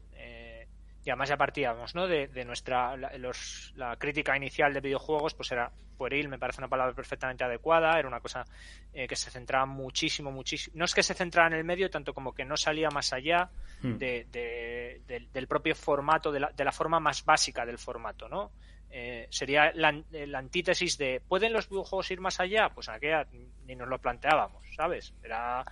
y 1.06 1.12
además 1.12 1.30
ya 1.30 1.38
partíamos 1.38 1.94
¿no? 1.94 2.08
de, 2.08 2.28
nuestra 2.46 2.98
la, 2.98 3.96
crítica 3.98 4.36
inicial 4.36 4.74
de 4.74 4.82
videojuegos 4.82 5.36
pues 5.36 5.52
era 5.52 5.72
pueril 5.98 6.28
me 6.28 6.40
parece 6.40 6.60
una 6.60 6.68
palabra 6.68 6.94
perfectamente 6.94 7.44
adecuada 7.44 7.98
era 7.98 8.08
una 8.08 8.20
cosa 8.20 8.44
eh, 8.92 9.08
que 9.08 9.16
se 9.16 9.30
centraba 9.30 9.68
muchísimo 9.68 10.32
muchísimo 10.32 10.76
no 10.78 10.86
es 10.86 10.94
que 10.96 11.04
se 11.04 11.14
centrara 11.14 11.48
en 11.48 11.54
el 11.54 11.64
medio 11.64 11.90
tanto 11.92 12.14
como 12.14 12.34
que 12.34 12.44
no 12.44 12.58
salía 12.58 12.90
más 12.90 13.14
allá 13.14 13.52
hmm. 13.82 13.98
del 13.98 15.48
propio 15.48 15.76
formato 15.76 16.32
de 16.32 16.40
la, 16.40 16.52
de 16.52 16.66
la, 16.66 16.72
forma 16.72 17.00
más 17.00 17.24
básica 17.24 17.66
del 17.66 17.78
formato 17.78 18.28
no 18.28 18.52
eh, 18.90 19.28
sería 19.30 19.72
la, 19.74 19.94
antítesis 20.34 20.98
de 20.98 21.22
¿pueden 21.26 21.54
los 21.54 21.70
videojuegos 21.70 22.10
ir 22.12 22.20
más 22.20 22.40
allá? 22.40 22.70
pues 22.74 22.88
en 22.88 22.96
aquella 22.96 23.28
ni 23.66 23.76
nos 23.76 23.88
lo 23.88 24.00
planteábamos 24.00 24.66
¿sabes? 24.76 25.14
era 25.24 25.64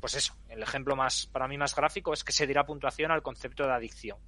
pues 0.00 0.16
eso, 0.16 0.34
el 0.48 0.62
ejemplo 0.62 0.96
más 0.96 1.28
para 1.28 1.48
mí 1.48 1.56
más 1.56 1.74
gráfico 1.74 2.12
es 2.12 2.24
que 2.24 2.32
se 2.32 2.46
dirá 2.46 2.66
puntuación 2.66 3.10
al 3.10 3.22
concepto 3.22 3.64
de 3.64 3.72
adicción 3.72 4.18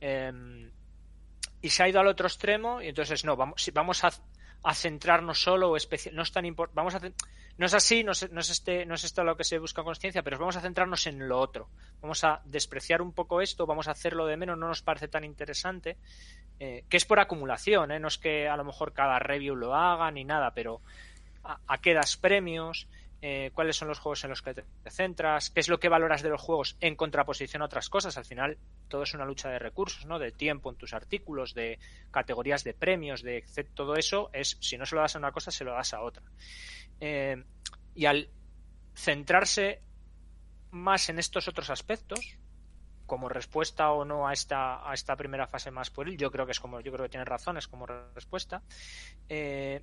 Em, 0.00 0.70
y 1.62 1.70
se 1.70 1.82
ha 1.82 1.88
ido 1.88 2.00
al 2.00 2.06
otro 2.08 2.26
extremo 2.26 2.82
y 2.82 2.88
entonces 2.88 3.24
no, 3.24 3.36
vamos, 3.36 3.70
vamos 3.72 4.04
a, 4.04 4.10
a 4.62 4.74
centrarnos 4.74 5.40
solo 5.40 5.70
o 5.70 5.76
especial, 5.76 6.14
no 6.14 6.22
es 6.22 6.32
tan 6.32 6.44
vamos 6.74 6.94
a 6.94 7.00
no 7.56 7.66
es 7.66 7.74
así, 7.74 8.02
no 8.02 8.12
es, 8.12 8.30
no 8.32 8.40
es, 8.40 8.50
este, 8.50 8.84
no 8.84 8.94
es 8.94 9.04
esto 9.04 9.22
lo 9.22 9.36
que 9.36 9.44
se 9.44 9.58
busca 9.58 9.84
conciencia, 9.84 10.22
pero 10.22 10.38
vamos 10.38 10.56
a 10.56 10.60
centrarnos 10.60 11.06
en 11.06 11.28
lo 11.28 11.38
otro. 11.38 11.68
Vamos 12.00 12.24
a 12.24 12.40
despreciar 12.44 13.00
un 13.00 13.12
poco 13.12 13.40
esto, 13.40 13.64
vamos 13.64 13.86
a 13.86 13.92
hacerlo 13.92 14.26
de 14.26 14.36
menos, 14.36 14.58
no 14.58 14.66
nos 14.66 14.82
parece 14.82 15.06
tan 15.06 15.22
interesante, 15.22 15.96
eh, 16.58 16.84
que 16.88 16.96
es 16.96 17.04
por 17.04 17.20
acumulación, 17.20 17.92
¿eh? 17.92 18.00
no 18.00 18.08
es 18.08 18.18
que 18.18 18.48
a 18.48 18.56
lo 18.56 18.64
mejor 18.64 18.92
cada 18.92 19.18
review 19.20 19.54
lo 19.54 19.74
haga 19.74 20.10
ni 20.10 20.24
nada, 20.24 20.52
pero 20.52 20.80
a, 21.44 21.60
a 21.68 21.78
qué 21.78 21.94
das 21.94 22.16
premios, 22.16 22.88
eh, 23.26 23.52
cuáles 23.54 23.76
son 23.76 23.88
los 23.88 24.00
juegos 24.00 24.22
en 24.24 24.28
los 24.28 24.42
que 24.42 24.52
te, 24.52 24.64
centras, 24.90 25.48
qué 25.48 25.60
es 25.60 25.70
lo 25.70 25.80
que 25.80 25.88
valoras 25.88 26.20
de 26.20 26.28
los 26.28 26.42
juegos 26.42 26.76
en 26.82 26.94
contraposición 26.94 27.62
a 27.62 27.64
otras 27.64 27.88
cosas. 27.88 28.18
Al 28.18 28.26
final, 28.26 28.58
todo 28.86 29.04
es 29.04 29.14
una 29.14 29.24
lucha 29.24 29.48
de 29.48 29.58
recursos, 29.58 30.04
¿no? 30.04 30.18
De 30.18 30.30
tiempo 30.30 30.68
en 30.68 30.76
tus 30.76 30.92
artículos, 30.92 31.54
de 31.54 31.78
categorías 32.10 32.64
de 32.64 32.74
premios, 32.74 33.22
de 33.22 33.42
todo 33.72 33.94
eso 33.94 34.28
es, 34.34 34.58
si 34.60 34.76
no 34.76 34.84
se 34.84 34.94
lo 34.94 35.00
das 35.00 35.16
a 35.16 35.20
una 35.20 35.32
cosa, 35.32 35.50
se 35.50 35.64
lo 35.64 35.72
das 35.72 35.94
a 35.94 36.02
otra. 36.02 36.22
Eh, 37.00 37.42
y 37.94 38.04
al 38.04 38.28
centrarse 38.94 39.80
más 40.70 41.08
en 41.08 41.18
estos 41.18 41.48
otros 41.48 41.70
aspectos, 41.70 42.36
como 43.06 43.30
respuesta 43.30 43.90
o 43.90 44.04
no 44.04 44.28
a 44.28 44.34
esta, 44.34 44.86
a 44.86 44.92
esta 44.92 45.16
primera 45.16 45.46
fase 45.46 45.70
más 45.70 45.88
por 45.88 46.08
él, 46.08 46.18
yo 46.18 46.30
creo 46.30 46.44
que 46.44 46.52
es 46.52 46.60
como, 46.60 46.80
yo 46.82 46.92
creo 46.92 47.06
que 47.06 47.10
tiene 47.10 47.24
razones 47.24 47.68
como 47.68 47.86
respuesta, 47.86 48.62
eh, 49.30 49.82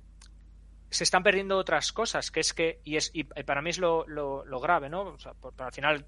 se 0.92 1.04
están 1.04 1.22
perdiendo 1.22 1.56
otras 1.56 1.90
cosas, 1.90 2.30
que 2.30 2.40
es 2.40 2.52
que, 2.52 2.80
y, 2.84 2.96
es, 2.96 3.10
y 3.14 3.24
para 3.24 3.62
mí 3.62 3.70
es 3.70 3.78
lo, 3.78 4.06
lo, 4.06 4.60
grave, 4.60 4.90
¿no? 4.90 5.02
O 5.04 5.18
sea, 5.18 5.32
por, 5.32 5.54
al 5.56 5.72
final, 5.72 6.04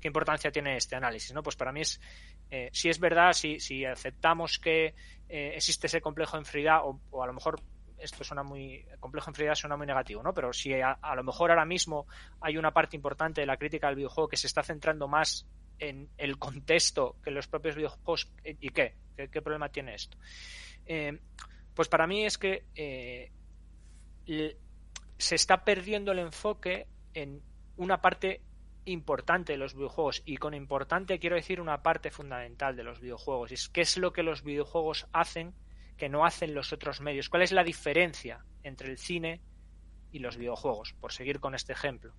¿qué 0.00 0.06
importancia 0.06 0.52
tiene 0.52 0.76
este 0.76 0.94
análisis? 0.94 1.34
¿no? 1.34 1.42
Pues 1.42 1.56
para 1.56 1.72
mí 1.72 1.80
es, 1.80 2.00
eh, 2.48 2.70
si 2.72 2.88
es 2.88 3.00
verdad, 3.00 3.32
si, 3.32 3.58
si 3.58 3.84
aceptamos 3.84 4.60
que 4.60 4.94
eh, 5.28 5.52
existe 5.56 5.88
ese 5.88 6.00
complejo 6.00 6.36
de 6.36 6.42
inferioridad, 6.42 6.84
o, 6.84 7.00
o, 7.10 7.22
a 7.24 7.26
lo 7.26 7.32
mejor 7.32 7.60
esto 7.98 8.22
suena 8.22 8.44
muy, 8.44 8.86
complejo 9.00 9.28
inferioridad 9.28 9.56
suena 9.56 9.76
muy 9.76 9.88
negativo, 9.88 10.22
¿no? 10.22 10.32
Pero 10.32 10.52
si 10.52 10.72
a, 10.72 10.96
lo 11.16 11.24
mejor 11.24 11.50
ahora 11.50 11.64
mismo 11.64 12.06
hay 12.40 12.56
una 12.56 12.70
parte 12.70 12.94
importante 12.94 13.40
de 13.40 13.46
la 13.48 13.56
crítica 13.56 13.88
del 13.88 13.96
videojuego 13.96 14.28
que 14.28 14.36
se 14.36 14.46
está 14.46 14.62
centrando 14.62 15.08
más 15.08 15.48
en 15.80 16.08
el 16.16 16.38
contexto 16.38 17.16
que 17.24 17.30
en 17.30 17.34
los 17.34 17.48
propios 17.48 17.74
videojuegos, 17.74 18.30
¿y 18.44 18.68
qué? 18.68 18.94
¿Qué, 19.16 19.42
problema 19.42 19.68
tiene 19.68 19.94
esto? 19.94 20.16
Eh, 20.86 21.18
pues 21.74 21.88
para 21.88 22.06
mí 22.06 22.24
es 22.24 22.38
que 22.38 23.32
se 25.18 25.34
está 25.34 25.64
perdiendo 25.64 26.12
el 26.12 26.18
enfoque 26.18 26.86
en 27.14 27.42
una 27.76 28.00
parte 28.00 28.42
importante 28.84 29.52
de 29.52 29.58
los 29.58 29.74
videojuegos. 29.74 30.22
Y 30.24 30.36
con 30.36 30.54
importante 30.54 31.18
quiero 31.18 31.36
decir 31.36 31.60
una 31.60 31.82
parte 31.82 32.10
fundamental 32.10 32.76
de 32.76 32.84
los 32.84 33.00
videojuegos. 33.00 33.52
Es 33.52 33.68
qué 33.68 33.82
es 33.82 33.96
lo 33.96 34.12
que 34.12 34.22
los 34.22 34.42
videojuegos 34.42 35.06
hacen 35.12 35.54
que 35.96 36.08
no 36.08 36.24
hacen 36.24 36.54
los 36.54 36.72
otros 36.72 37.00
medios. 37.00 37.28
Cuál 37.28 37.42
es 37.42 37.52
la 37.52 37.64
diferencia 37.64 38.44
entre 38.62 38.88
el 38.88 38.98
cine 38.98 39.40
y 40.12 40.20
los 40.20 40.36
videojuegos 40.36 40.94
por 40.94 41.12
seguir 41.12 41.40
con 41.40 41.54
este 41.54 41.72
ejemplo 41.72 42.14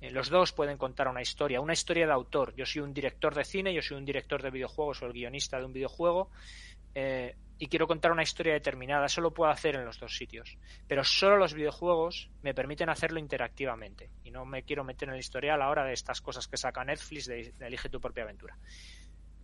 eh, 0.00 0.10
los 0.10 0.28
dos 0.30 0.52
pueden 0.52 0.76
contar 0.76 1.08
una 1.08 1.22
historia 1.22 1.60
una 1.60 1.72
historia 1.72 2.06
de 2.06 2.12
autor 2.12 2.54
yo 2.56 2.66
soy 2.66 2.82
un 2.82 2.92
director 2.92 3.34
de 3.34 3.44
cine 3.44 3.74
yo 3.74 3.82
soy 3.82 3.96
un 3.96 4.04
director 4.04 4.42
de 4.42 4.50
videojuegos 4.50 5.02
o 5.02 5.06
el 5.06 5.12
guionista 5.12 5.58
de 5.58 5.64
un 5.64 5.72
videojuego 5.72 6.30
eh, 6.94 7.36
y 7.60 7.66
quiero 7.66 7.88
contar 7.88 8.12
una 8.12 8.22
historia 8.22 8.52
determinada, 8.52 9.06
eso 9.06 9.20
lo 9.20 9.34
puedo 9.34 9.50
hacer 9.50 9.74
en 9.74 9.84
los 9.84 9.98
dos 9.98 10.16
sitios. 10.16 10.58
Pero 10.86 11.02
solo 11.02 11.36
los 11.36 11.54
videojuegos 11.54 12.30
me 12.42 12.54
permiten 12.54 12.88
hacerlo 12.88 13.18
interactivamente. 13.18 14.10
Y 14.22 14.30
no 14.30 14.44
me 14.44 14.62
quiero 14.62 14.84
meter 14.84 15.08
en 15.08 15.14
el 15.14 15.20
historial 15.20 15.60
ahora 15.60 15.84
de 15.84 15.92
estas 15.92 16.20
cosas 16.20 16.46
que 16.46 16.56
saca 16.56 16.84
Netflix 16.84 17.26
de, 17.26 17.52
Elige 17.58 17.88
tu 17.88 18.00
propia 18.00 18.22
aventura. 18.22 18.56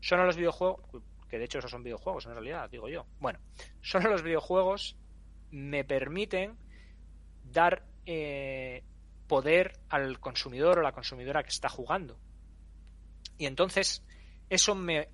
Solo 0.00 0.24
los 0.26 0.36
videojuegos, 0.36 0.80
que 1.28 1.38
de 1.38 1.44
hecho 1.44 1.58
esos 1.58 1.70
son 1.70 1.82
videojuegos 1.82 2.26
en 2.26 2.32
realidad, 2.32 2.70
digo 2.70 2.88
yo. 2.88 3.04
Bueno, 3.18 3.40
solo 3.80 4.10
los 4.10 4.22
videojuegos 4.22 4.96
me 5.50 5.82
permiten 5.84 6.56
dar 7.42 7.84
eh, 8.06 8.84
poder 9.26 9.78
al 9.88 10.20
consumidor 10.20 10.78
o 10.78 10.82
la 10.82 10.92
consumidora 10.92 11.42
que 11.42 11.50
está 11.50 11.68
jugando. 11.68 12.18
Y 13.38 13.46
entonces 13.46 14.04
eso 14.48 14.74
me 14.74 15.08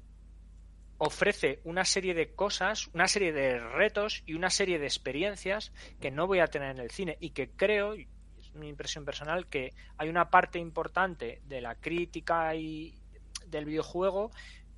ofrece 0.98 1.60
una 1.64 1.84
serie 1.84 2.12
de 2.12 2.34
cosas, 2.34 2.88
una 2.92 3.08
serie 3.08 3.32
de 3.32 3.58
retos 3.58 4.22
y 4.26 4.34
una 4.34 4.50
serie 4.50 4.78
de 4.78 4.86
experiencias 4.86 5.72
que 6.00 6.10
no 6.10 6.26
voy 6.26 6.40
a 6.40 6.48
tener 6.48 6.72
en 6.72 6.78
el 6.78 6.90
cine 6.90 7.16
y 7.20 7.30
que 7.30 7.50
creo, 7.50 7.94
es 7.94 8.54
mi 8.54 8.68
impresión 8.68 9.04
personal, 9.04 9.46
que 9.46 9.72
hay 9.96 10.08
una 10.08 10.28
parte 10.28 10.58
importante 10.58 11.40
de 11.46 11.60
la 11.62 11.74
crítica 11.76 12.54
y 12.54 12.98
del 13.46 13.64
videojuego 13.64 14.30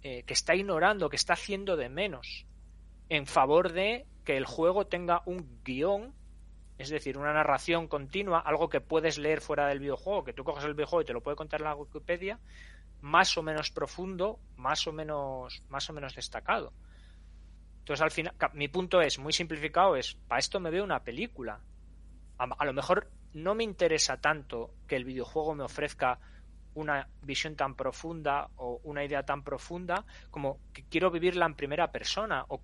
eh, 0.03 0.23
que 0.23 0.35
está 0.35 0.55
ignorando, 0.55 1.09
que 1.09 1.17
está 1.17 1.33
haciendo 1.33 1.77
de 1.77 1.89
menos 1.89 2.47
en 3.09 3.27
favor 3.27 3.73
de 3.73 4.07
que 4.25 4.37
el 4.37 4.47
juego 4.47 4.87
tenga 4.87 5.23
un 5.27 5.61
guion, 5.65 6.15
es 6.83 6.91
decir, 6.91 7.17
una 7.17 7.33
narración 7.33 7.87
continua, 7.87 8.41
algo 8.41 8.69
que 8.69 8.81
puedes 8.81 9.17
leer 9.17 9.41
fuera 9.41 9.69
del 9.69 9.79
videojuego, 9.79 10.25
que 10.25 10.33
tú 10.33 10.43
coges 10.43 10.65
el 10.65 10.75
videojuego 10.75 11.03
y 11.03 11.05
te 11.05 11.13
lo 11.13 11.23
puede 11.23 11.37
contar 11.37 11.61
en 11.61 11.67
la 11.67 11.77
Wikipedia, 11.77 12.41
más 13.01 13.39
o 13.39 13.43
menos 13.43 13.71
profundo, 13.71 14.41
más 14.57 14.89
o 14.89 14.93
menos, 14.93 15.63
más 15.69 15.89
o 15.89 15.93
menos 15.93 16.17
destacado. 16.17 16.73
Entonces, 17.79 18.03
al 18.03 18.11
final, 18.11 18.35
mi 18.55 18.67
punto 18.67 19.01
es, 19.01 19.21
muy 19.21 19.33
simplificado, 19.33 19.95
es, 19.95 20.15
para 20.27 20.41
esto 20.41 20.59
me 20.59 20.71
veo 20.71 20.83
una 20.83 21.05
película. 21.05 21.61
A, 22.39 22.65
lo 22.65 22.73
mejor 22.73 23.09
no 23.33 23.55
me 23.55 23.63
interesa 23.63 24.21
tanto 24.21 24.75
que 24.89 24.97
el 24.97 25.05
videojuego 25.05 25.55
me 25.55 25.63
ofrezca 25.63 26.19
una 26.75 27.09
visión 27.23 27.57
tan 27.57 27.75
profunda 27.75 28.49
o 28.57 28.81
una 28.85 29.05
idea 29.05 29.23
tan 29.25 29.43
profunda 29.43 30.05
como 30.31 30.59
que 30.73 30.85
quiero 30.85 31.11
vivirla 31.11 31.47
en 31.47 31.55
primera 31.55 31.91
persona 31.91 32.45
o, 32.49 32.61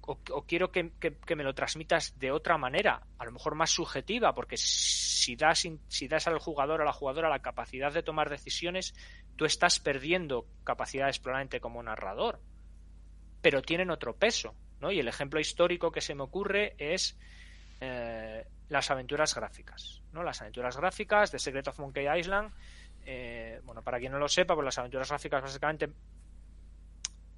quiero 0.47 0.71
que, 0.71 0.93
me 1.37 1.45
lo 1.45 1.55
transmitas 1.55 2.19
de 2.19 2.31
otra 2.31 2.57
manera, 2.59 3.03
a 3.19 3.25
lo 3.25 3.33
mejor 3.33 3.55
más 3.55 3.71
subjetiva, 3.71 4.35
porque 4.35 4.57
si 4.57 5.37
das, 5.37 5.67
si 5.89 6.09
das 6.09 6.27
al 6.27 6.39
jugador 6.39 6.81
o 6.81 6.83
a 6.83 6.87
la 6.87 6.93
jugadora 6.93 7.29
la 7.29 7.41
capacidad 7.41 7.93
de 7.93 8.03
tomar 8.03 8.31
decisiones, 8.31 8.95
tú 9.37 9.45
estás 9.45 9.81
perdiendo 9.81 10.47
capacidades 10.65 11.19
probablemente 11.19 11.61
como 11.61 11.83
narrador, 11.83 12.41
pero 13.43 13.63
tienen 13.63 13.91
otro 13.91 14.17
peso, 14.17 14.55
¿no? 14.81 14.91
Y 14.91 15.01
el 15.01 15.09
ejemplo 15.09 15.41
histórico 15.41 15.93
que 15.93 16.01
se 16.01 16.15
me 16.15 16.23
ocurre 16.23 16.75
es 16.79 17.19
eh, 17.81 18.47
las 18.69 18.91
aventuras 18.91 19.35
gráficas, 19.35 20.03
¿no? 20.13 20.23
Las 20.23 20.41
aventuras 20.41 20.77
gráficas 20.77 21.33
de 21.33 21.39
Secret 21.39 21.69
of 21.69 21.79
Monkey 21.79 22.07
Island, 22.19 22.53
eh, 23.11 23.63
bueno, 23.65 23.83
para 23.83 23.99
quien 23.99 24.13
no 24.13 24.19
lo 24.19 24.29
sepa, 24.29 24.55
pues 24.55 24.67
las 24.67 24.77
aventuras 24.77 25.09
gráficas 25.09 25.41
básicamente 25.41 25.89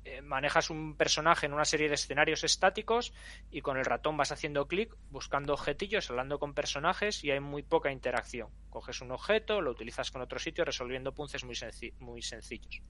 eh, 0.04 0.20
manejas 0.20 0.68
un 0.68 0.96
personaje 0.96 1.46
en 1.46 1.52
una 1.52 1.64
serie 1.64 1.86
de 1.86 1.94
escenarios 1.94 2.42
estáticos 2.42 3.12
y 3.52 3.60
con 3.60 3.76
el 3.76 3.84
ratón 3.84 4.16
vas 4.16 4.32
haciendo 4.32 4.66
clic, 4.66 4.92
buscando 5.10 5.52
objetillos, 5.54 6.10
hablando 6.10 6.40
con 6.40 6.54
personajes 6.54 7.22
y 7.22 7.30
hay 7.30 7.38
muy 7.38 7.62
poca 7.62 7.92
interacción. 7.92 8.48
Coges 8.68 9.00
un 9.00 9.12
objeto, 9.12 9.60
lo 9.60 9.70
utilizas 9.70 10.10
con 10.10 10.22
otro 10.22 10.40
sitio 10.40 10.64
resolviendo 10.64 11.14
punces 11.14 11.44
muy, 11.44 11.54
muy 12.00 12.20
sencillos. 12.22 12.82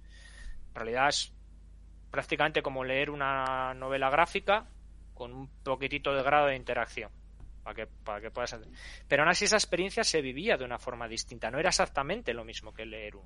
En 0.71 0.75
realidad 0.75 1.11
es 1.11 1.35
prácticamente 2.11 2.62
como 2.62 2.83
leer 2.83 3.11
una 3.11 3.75
novela 3.75 4.09
gráfica 4.09 4.71
con 5.12 5.35
un 5.35 5.49
poquitito 5.62 6.14
de 6.14 6.23
grado 6.23 6.47
de 6.47 6.57
interacción. 6.57 7.11
Para 7.70 7.87
que, 7.87 7.92
para 8.04 8.20
que 8.20 8.30
puedas 8.33 8.59
Pero 9.06 9.22
aún 9.22 9.30
así 9.30 9.44
esa 9.44 9.56
experiencia 9.56 10.02
se 10.02 10.20
vivía 10.20 10.56
de 10.56 10.64
una 10.64 10.78
forma 10.78 11.06
distinta. 11.06 11.52
No 11.52 11.61
era 11.61 11.68
exactamente 11.68 12.35
lo 12.35 12.44
mismo 12.44 12.74
que 12.74 12.85
leer 12.85 13.14
un, 13.14 13.24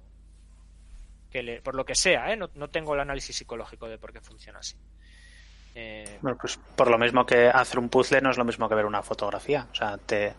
por 1.62 1.74
lo 1.74 1.84
que 1.84 1.94
sea, 1.94 2.32
¿eh? 2.32 2.36
no, 2.36 2.68
tengo 2.68 2.94
el 2.94 3.00
análisis 3.00 3.36
psicológico 3.36 3.88
de 3.88 3.98
por 3.98 4.12
qué 4.12 4.20
funciona 4.20 4.60
así. 4.60 4.76
Eh, 5.74 6.18
bueno, 6.22 6.38
pues 6.40 6.58
por 6.76 6.88
lo 6.88 6.98
mismo 6.98 7.26
que 7.26 7.48
hacer 7.48 7.78
un 7.78 7.88
puzzle 7.88 8.20
no 8.20 8.30
es 8.30 8.36
lo 8.36 8.44
mismo 8.44 8.68
que 8.68 8.74
ver 8.74 8.84
una 8.84 9.02
fotografía. 9.02 9.66
O 9.72 9.74
sea, 9.74 9.98
te, 9.98 10.34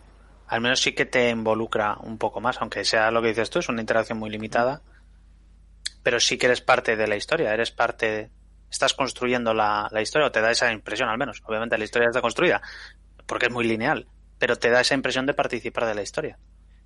al 0.46 0.60
menos 0.60 0.80
sí 0.80 0.94
que 0.94 1.04
te 1.04 1.28
involucra 1.28 1.96
un 1.98 2.16
poco 2.16 2.40
más, 2.40 2.60
aunque 2.60 2.84
sea 2.84 3.10
lo 3.10 3.20
que 3.20 3.28
dices 3.28 3.50
tú, 3.50 3.58
es 3.58 3.68
una 3.68 3.80
interacción 3.80 4.18
muy 4.18 4.30
limitada. 4.30 4.80
Pero 6.02 6.20
sí 6.20 6.38
que 6.38 6.46
eres 6.46 6.62
parte 6.62 6.96
de 6.96 7.06
la 7.06 7.16
historia, 7.16 7.52
eres 7.52 7.72
parte, 7.72 8.30
estás 8.70 8.94
construyendo 8.94 9.52
la, 9.52 9.90
historia, 10.00 10.28
o 10.28 10.32
te 10.32 10.40
da 10.40 10.50
esa 10.50 10.72
impresión 10.72 11.08
al 11.08 11.18
menos. 11.18 11.42
Obviamente 11.44 11.76
la 11.76 11.84
historia 11.84 12.08
está 12.08 12.22
construida, 12.22 12.62
porque 13.26 13.46
es 13.46 13.52
muy 13.52 13.66
lineal, 13.66 14.06
pero 14.38 14.56
te 14.56 14.70
da 14.70 14.80
esa 14.80 14.94
impresión 14.94 15.26
de 15.26 15.34
participar 15.34 15.86
de 15.86 15.94
la 15.94 16.02
historia. 16.02 16.38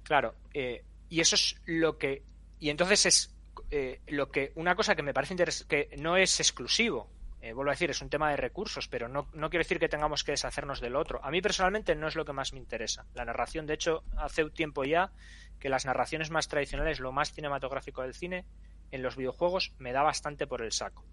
Claro, 0.02 0.34
eh, 0.54 0.84
y 1.08 1.20
eso 1.20 1.36
es 1.36 1.56
lo 1.66 1.98
que. 1.98 2.22
Y 2.58 2.70
entonces 2.70 3.06
es 3.06 3.34
eh, 3.70 4.00
lo 4.08 4.30
que 4.30 4.52
una 4.54 4.74
cosa 4.74 4.94
que 4.94 5.02
me 5.02 5.14
parece 5.14 5.34
interesante, 5.34 5.88
que 5.88 5.96
no 5.96 6.16
es 6.16 6.40
exclusivo, 6.40 7.10
eh, 7.42 7.52
vuelvo 7.54 7.70
a 7.70 7.74
decir, 7.74 7.90
es 7.90 8.02
un 8.02 8.10
tema 8.10 8.30
de 8.30 8.36
recursos, 8.36 8.86
pero 8.88 9.08
no, 9.08 9.28
no 9.32 9.48
quiero 9.48 9.62
decir 9.62 9.78
que 9.78 9.88
tengamos 9.88 10.24
que 10.24 10.32
deshacernos 10.32 10.80
del 10.80 10.94
otro. 10.94 11.24
A 11.24 11.30
mí 11.30 11.40
personalmente 11.40 11.94
no 11.94 12.06
es 12.06 12.14
lo 12.14 12.24
que 12.24 12.32
más 12.32 12.52
me 12.52 12.58
interesa. 12.58 13.06
La 13.14 13.24
narración, 13.24 13.66
de 13.66 13.74
hecho, 13.74 14.04
hace 14.16 14.44
un 14.44 14.52
tiempo 14.52 14.84
ya 14.84 15.10
que 15.58 15.70
las 15.70 15.86
narraciones 15.86 16.30
más 16.30 16.48
tradicionales, 16.48 17.00
lo 17.00 17.12
más 17.12 17.32
cinematográfico 17.32 18.02
del 18.02 18.14
cine, 18.14 18.44
en 18.90 19.02
los 19.02 19.16
videojuegos 19.16 19.72
me 19.78 19.92
da 19.92 20.02
bastante 20.02 20.46
por 20.46 20.62
el 20.62 20.72
saco. 20.72 21.04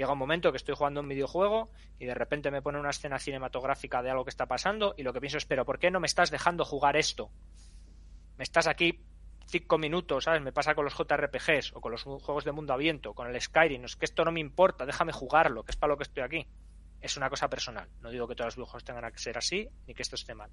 Llega 0.00 0.14
un 0.14 0.18
momento 0.18 0.50
que 0.50 0.56
estoy 0.56 0.74
jugando 0.74 1.02
un 1.02 1.08
videojuego 1.08 1.68
y 1.98 2.06
de 2.06 2.14
repente 2.14 2.50
me 2.50 2.62
pone 2.62 2.80
una 2.80 2.88
escena 2.88 3.18
cinematográfica 3.18 4.02
de 4.02 4.08
algo 4.08 4.24
que 4.24 4.30
está 4.30 4.46
pasando 4.46 4.94
y 4.96 5.02
lo 5.02 5.12
que 5.12 5.20
pienso 5.20 5.36
es, 5.36 5.44
pero 5.44 5.66
¿por 5.66 5.78
qué 5.78 5.90
no 5.90 6.00
me 6.00 6.06
estás 6.06 6.30
dejando 6.30 6.64
jugar 6.64 6.96
esto? 6.96 7.30
Me 8.38 8.44
estás 8.44 8.66
aquí 8.66 9.04
cinco 9.44 9.76
minutos, 9.76 10.24
¿sabes? 10.24 10.40
Me 10.40 10.52
pasa 10.52 10.74
con 10.74 10.86
los 10.86 10.96
JRPGs 10.96 11.74
o 11.74 11.82
con 11.82 11.92
los 11.92 12.04
juegos 12.04 12.46
de 12.46 12.52
mundo 12.52 12.72
abierto, 12.72 13.12
con 13.12 13.28
el 13.28 13.38
Skyrim, 13.38 13.84
es 13.84 13.96
que 13.96 14.06
esto 14.06 14.24
no 14.24 14.32
me 14.32 14.40
importa, 14.40 14.86
déjame 14.86 15.12
jugarlo, 15.12 15.64
que 15.64 15.72
es 15.72 15.76
para 15.76 15.92
lo 15.92 15.98
que 15.98 16.04
estoy 16.04 16.22
aquí. 16.22 16.46
es 17.02 17.18
una 17.18 17.28
cosa 17.28 17.50
personal. 17.50 17.90
No 18.00 18.08
digo 18.08 18.26
que 18.26 18.34
todos 18.34 18.46
los 18.46 18.56
videojuegos 18.56 18.84
tengan 18.84 19.12
que 19.12 19.18
ser 19.18 19.36
así, 19.36 19.68
ni 19.86 19.92
que 19.92 20.00
esto 20.00 20.14
esté 20.14 20.34
mal. 20.34 20.50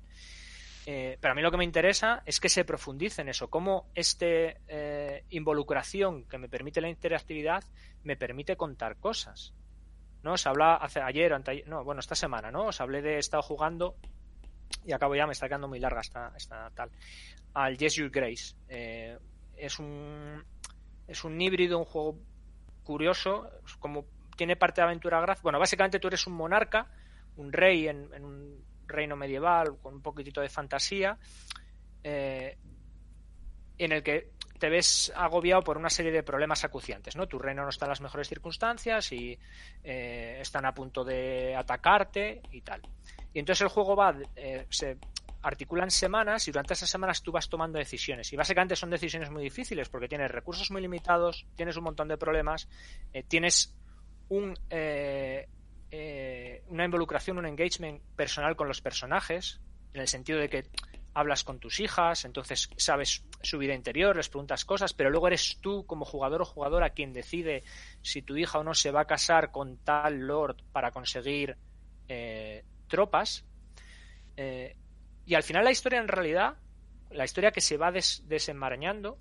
Eh, 0.89 1.17
pero 1.19 1.34
a 1.34 1.36
mí 1.36 1.41
lo 1.41 1.52
que 1.52 1.58
me 1.58 1.65
interesa 1.65 2.23
es 2.26 2.39
que 2.39 2.47
se 2.47 2.63
profundice 2.63 3.21
en 3.21 3.28
eso, 3.28 3.50
cómo 3.50 3.91
esta 3.93 4.26
eh, 4.26 5.26
involucración 5.32 6.23
que 6.23 6.38
me 6.38 6.47
permite 6.47 6.80
la 6.80 6.88
interactividad 6.88 7.62
me 8.04 8.15
permite 8.15 8.56
contar 8.56 8.95
cosas. 8.95 9.54
¿No? 10.23 10.34
Os 10.34 10.47
habla 10.47 10.76
hace 10.76 11.02
ayer, 11.02 11.34
anteayer, 11.34 11.67
no, 11.67 11.84
bueno, 11.84 12.00
esta 12.00 12.15
semana, 12.15 12.52
¿no? 12.52 12.67
Os 12.67 12.80
hablé 12.80 13.02
de 13.02 13.15
he 13.15 13.19
estado 13.19 13.43
jugando 13.43 13.97
y 14.86 14.93
acabo 14.93 15.13
ya, 15.13 15.28
me 15.28 15.34
está 15.34 15.50
quedando 15.50 15.67
muy 15.67 15.80
larga 15.80 16.00
esta, 16.00 16.32
esta 16.38 16.71
tal. 16.71 16.89
Al 17.54 17.78
Yes 17.78 17.95
Your 17.95 18.10
Grace. 18.10 18.56
Eh, 18.69 19.17
es 19.58 19.80
un 19.80 20.41
es 21.06 21.26
un 21.26 21.39
híbrido, 21.41 21.80
un 21.80 21.86
juego 21.86 22.17
curioso, 22.86 23.52
como 23.80 24.06
tiene 24.38 24.56
parte 24.56 24.80
de 24.80 24.86
aventura 24.86 25.19
gráfica. 25.19 25.43
Bueno, 25.43 25.60
básicamente 25.60 26.00
tú 26.00 26.08
eres 26.08 26.26
un 26.28 26.34
monarca, 26.34 26.88
un 27.36 27.52
rey 27.52 27.89
en, 27.89 28.23
un 28.23 28.66
reino 28.88 29.15
medieval 29.15 29.78
con 29.82 29.95
un 29.95 30.02
poquitito 30.02 30.41
de 30.41 30.50
fantasía, 30.50 31.17
eh, 32.04 32.58
en 33.78 33.91
el 33.91 34.04
que 34.04 34.32
te 34.58 34.69
ves 34.69 35.12
agobiado 35.15 35.63
por 35.63 35.78
una 35.78 35.89
serie 35.89 36.12
de 36.12 36.23
problemas 36.23 36.63
acuciantes, 36.63 37.15
¿no? 37.15 37.28
Tu 37.28 37.38
reino 37.38 37.63
no 37.63 37.69
está 37.69 37.86
en 37.86 37.89
las 37.89 38.02
mejores 38.02 38.28
circunstancias 38.28 39.12
y 39.12 39.38
eh, 39.84 40.38
están 40.41 40.65
a 40.65 40.73
punto 40.73 41.04
de 41.04 41.56
atacarte 41.56 42.41
y 42.52 42.62
tal. 42.62 42.82
Y 43.34 43.39
entonces 43.39 43.62
el 43.62 43.67
juego 43.67 43.95
va, 43.95 44.15
eh, 44.36 44.65
se 44.69 44.97
articulan 45.43 45.91
semanas 45.91 46.47
y 46.47 46.52
durante 46.52 46.73
esas 46.73 46.89
semanas 46.89 47.21
tú 47.21 47.32
vas 47.32 47.50
tomando 47.50 47.78
decisiones. 47.78 48.34
Y 48.34 48.36
básicamente 48.36 48.76
son 48.76 48.89
decisiones 48.89 49.30
muy 49.30 49.43
difíciles 49.43 49.89
porque 49.89 50.08
tienes 50.08 50.32
recursos 50.32 50.71
muy 50.71 50.82
limitados, 50.82 51.45
tienes 51.56 51.78
un 51.78 51.84
montón 51.84 52.08
de 52.08 52.17
problemas, 52.17 52.67
eh, 53.13 53.23
tienes 53.23 53.76
un, 54.30 54.58
eh, 55.91 56.62
eh, 56.62 56.63
una 56.67 56.86
involucración, 56.86 57.38
un 57.38 57.45
engagement 57.45 58.02
personal 58.15 58.56
con 58.56 58.67
los 58.67 58.82
personajes, 58.82 59.62
en 59.93 60.02
el 60.02 60.08
sentido 60.08 60.39
de 60.39 60.50
que 60.50 60.65
hablas 61.13 61.43
con 61.43 61.60
tus 61.60 61.80
hijas, 61.80 62.26
entonces 62.26 62.69
sabes 62.78 63.23
su 63.41 63.58
vida 63.58 63.73
interior, 63.73 64.15
les 64.15 64.30
preguntas 64.30 64.65
cosas, 64.65 64.93
pero 64.93 65.10
luego 65.10 65.28
eres 65.28 65.58
tú 65.62 65.86
como 65.86 66.06
jugador 66.06 66.41
o 66.41 66.45
jugadora 66.45 66.91
quien 66.91 67.13
decide 67.13 67.63
si 68.02 68.21
tu 68.21 68.38
hija 68.38 68.60
o 68.60 68.63
no 68.63 68.76
se 68.76 68.91
va 68.91 69.02
a 69.02 69.06
casar 69.06 69.52
con 69.52 69.78
tal 69.78 70.19
lord 70.19 70.58
para 70.71 70.91
conseguir 70.91 71.58
tropas. 72.88 73.45
Y 75.26 75.36
al 75.36 75.43
final 75.43 75.63
la 75.63 75.71
historia 75.71 76.00
en 76.00 76.08
realidad, 76.08 76.58
la 77.10 77.26
historia 77.26 77.52
que 77.52 77.62
se 77.62 77.78
va 77.78 77.91
desenmarañando, 77.91 79.17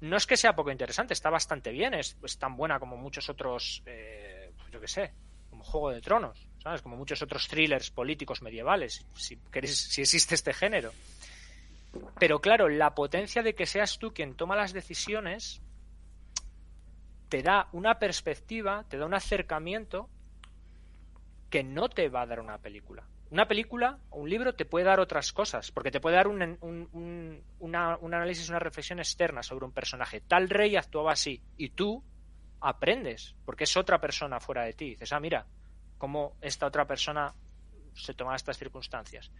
no 0.00 0.16
es 0.16 0.26
que 0.26 0.36
sea 0.36 0.54
poco 0.54 0.70
interesante, 0.70 1.12
está 1.12 1.30
bastante 1.30 1.70
bien, 1.70 1.94
es, 1.94 2.16
tan 2.38 2.56
buena 2.56 2.80
como 2.80 2.96
muchos 2.96 3.28
otros, 3.28 3.82
eh, 3.86 4.52
yo 4.70 4.80
qué 4.80 4.88
sé, 4.88 5.12
Juego 5.60 5.90
de 5.90 6.00
Tronos, 6.00 6.48
¿sabes? 6.62 6.82
Como 6.82 6.96
muchos 6.96 7.22
otros 7.22 7.48
thrillers 7.48 7.90
políticos 7.90 8.42
medievales, 8.42 9.06
si, 9.14 9.38
si 9.66 10.00
existe 10.00 10.34
este 10.34 10.52
género. 10.52 10.92
Pero 12.18 12.40
claro, 12.40 12.68
la 12.68 12.94
potencia 12.94 13.42
de 13.42 13.54
que 13.54 13.66
seas 13.66 13.98
tú 13.98 14.12
quien 14.12 14.34
toma 14.34 14.56
las 14.56 14.72
decisiones 14.72 15.60
te 17.28 17.42
da 17.42 17.68
una 17.72 17.98
perspectiva, 17.98 18.84
te 18.88 18.98
da 18.98 19.06
un 19.06 19.14
acercamiento 19.14 20.08
que 21.48 21.64
no 21.64 21.88
te 21.88 22.08
va 22.08 22.22
a 22.22 22.26
dar 22.26 22.40
una 22.40 22.58
película 22.58 23.06
una 23.30 23.46
película 23.46 23.98
o 24.10 24.20
un 24.20 24.30
libro 24.30 24.54
te 24.54 24.64
puede 24.64 24.84
dar 24.84 25.00
otras 25.00 25.32
cosas, 25.32 25.70
porque 25.70 25.90
te 25.90 26.00
puede 26.00 26.16
dar 26.16 26.26
un, 26.26 26.58
un, 26.60 27.76
análisis, 27.76 28.48
una 28.48 28.58
reflexión 28.58 28.98
externa 28.98 29.42
sobre 29.42 29.64
un 29.64 29.72
personaje. 29.72 30.20
Tal 30.20 30.48
rey 30.48 30.76
actuaba 30.76 31.12
así, 31.12 31.40
y 31.56 31.70
tú 31.70 32.02
aprendes, 32.60 33.34
porque 33.44 33.64
es 33.64 33.76
otra 33.76 34.00
persona 34.00 34.40
fuera 34.40 34.64
de 34.64 34.72
ti. 34.72 34.90
Dices, 34.90 35.12
ah, 35.12 35.20
mira, 35.20 35.46
cómo 35.98 36.36
esta 36.40 36.66
otra 36.66 36.86
persona 36.86 37.34
se 37.94 38.14
toma 38.14 38.36
estas 38.36 38.58
circunstancias 38.58 39.30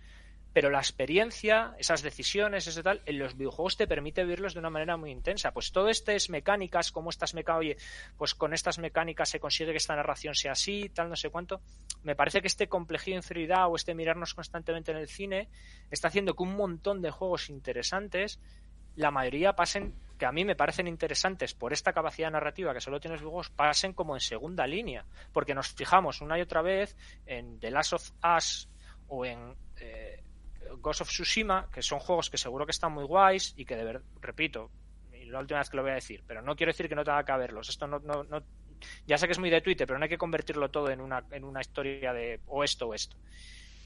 pero 0.52 0.70
la 0.70 0.78
experiencia, 0.78 1.74
esas 1.78 2.02
decisiones, 2.02 2.66
ese 2.66 2.82
tal, 2.82 3.02
en 3.06 3.18
los 3.18 3.36
videojuegos 3.36 3.76
te 3.76 3.86
permite 3.86 4.24
vivirlos 4.24 4.54
de 4.54 4.60
una 4.60 4.70
manera 4.70 4.96
muy 4.96 5.12
intensa. 5.12 5.52
Pues 5.52 5.70
todo 5.70 5.88
esto 5.88 6.10
es 6.10 6.28
mecánicas, 6.28 6.90
como 6.90 7.10
estas 7.10 7.34
mecánicas, 7.34 7.60
oye, 7.60 7.76
pues 8.16 8.34
con 8.34 8.52
estas 8.52 8.78
mecánicas 8.78 9.28
se 9.28 9.38
consigue 9.38 9.70
que 9.70 9.76
esta 9.76 9.94
narración 9.94 10.34
sea 10.34 10.52
así, 10.52 10.88
tal, 10.88 11.08
no 11.08 11.16
sé 11.16 11.30
cuánto. 11.30 11.60
Me 12.02 12.16
parece 12.16 12.40
que 12.40 12.48
este 12.48 12.68
complejo 12.68 13.06
de 13.06 13.16
inferioridad 13.16 13.68
o 13.68 13.76
este 13.76 13.94
mirarnos 13.94 14.34
constantemente 14.34 14.90
en 14.90 14.98
el 14.98 15.08
cine 15.08 15.48
está 15.90 16.08
haciendo 16.08 16.34
que 16.34 16.42
un 16.42 16.56
montón 16.56 17.00
de 17.00 17.10
juegos 17.10 17.48
interesantes, 17.48 18.40
la 18.96 19.10
mayoría 19.10 19.54
pasen, 19.54 19.94
que 20.18 20.26
a 20.26 20.32
mí 20.32 20.44
me 20.44 20.56
parecen 20.56 20.86
interesantes 20.86 21.54
por 21.54 21.72
esta 21.72 21.92
capacidad 21.92 22.30
narrativa 22.30 22.74
que 22.74 22.80
solo 22.80 23.00
tienen 23.00 23.14
los 23.14 23.22
videojuegos, 23.22 23.50
pasen 23.50 23.92
como 23.92 24.14
en 24.14 24.20
segunda 24.20 24.66
línea. 24.66 25.04
Porque 25.32 25.54
nos 25.54 25.68
fijamos 25.68 26.20
una 26.20 26.38
y 26.38 26.42
otra 26.42 26.62
vez 26.62 26.96
en 27.26 27.58
The 27.60 27.70
Last 27.70 27.92
of 27.92 28.10
Us 28.36 28.68
o 29.08 29.24
en 29.24 29.54
eh, 29.80 30.22
Ghost 30.78 31.02
of 31.02 31.08
Tsushima, 31.08 31.68
que 31.72 31.82
son 31.82 31.98
juegos 31.98 32.30
que 32.30 32.38
seguro 32.38 32.66
que 32.66 32.72
están 32.72 32.92
muy 32.92 33.04
guays 33.04 33.54
y 33.56 33.64
que 33.64 33.76
de 33.76 33.84
verdad, 33.84 34.02
repito, 34.20 34.70
la 35.26 35.40
última 35.40 35.60
vez 35.60 35.70
que 35.70 35.76
lo 35.76 35.82
voy 35.82 35.92
a 35.92 35.94
decir, 35.94 36.22
pero 36.26 36.42
no 36.42 36.56
quiero 36.56 36.70
decir 36.70 36.88
que 36.88 36.94
no 36.94 37.04
tenga 37.04 37.24
que 37.24 37.32
verlos. 37.32 37.68
Esto 37.68 37.86
no, 37.86 37.98
no, 38.00 38.24
no, 38.24 38.42
ya 39.06 39.18
sé 39.18 39.26
que 39.26 39.32
es 39.32 39.38
muy 39.38 39.50
de 39.50 39.60
Twitter, 39.60 39.86
pero 39.86 39.98
no 39.98 40.04
hay 40.04 40.08
que 40.08 40.18
convertirlo 40.18 40.70
todo 40.70 40.90
en 40.90 41.00
una, 41.00 41.24
en 41.30 41.44
una 41.44 41.60
historia 41.60 42.12
de 42.12 42.40
o 42.46 42.64
esto 42.64 42.88
o 42.88 42.94
esto. 42.94 43.16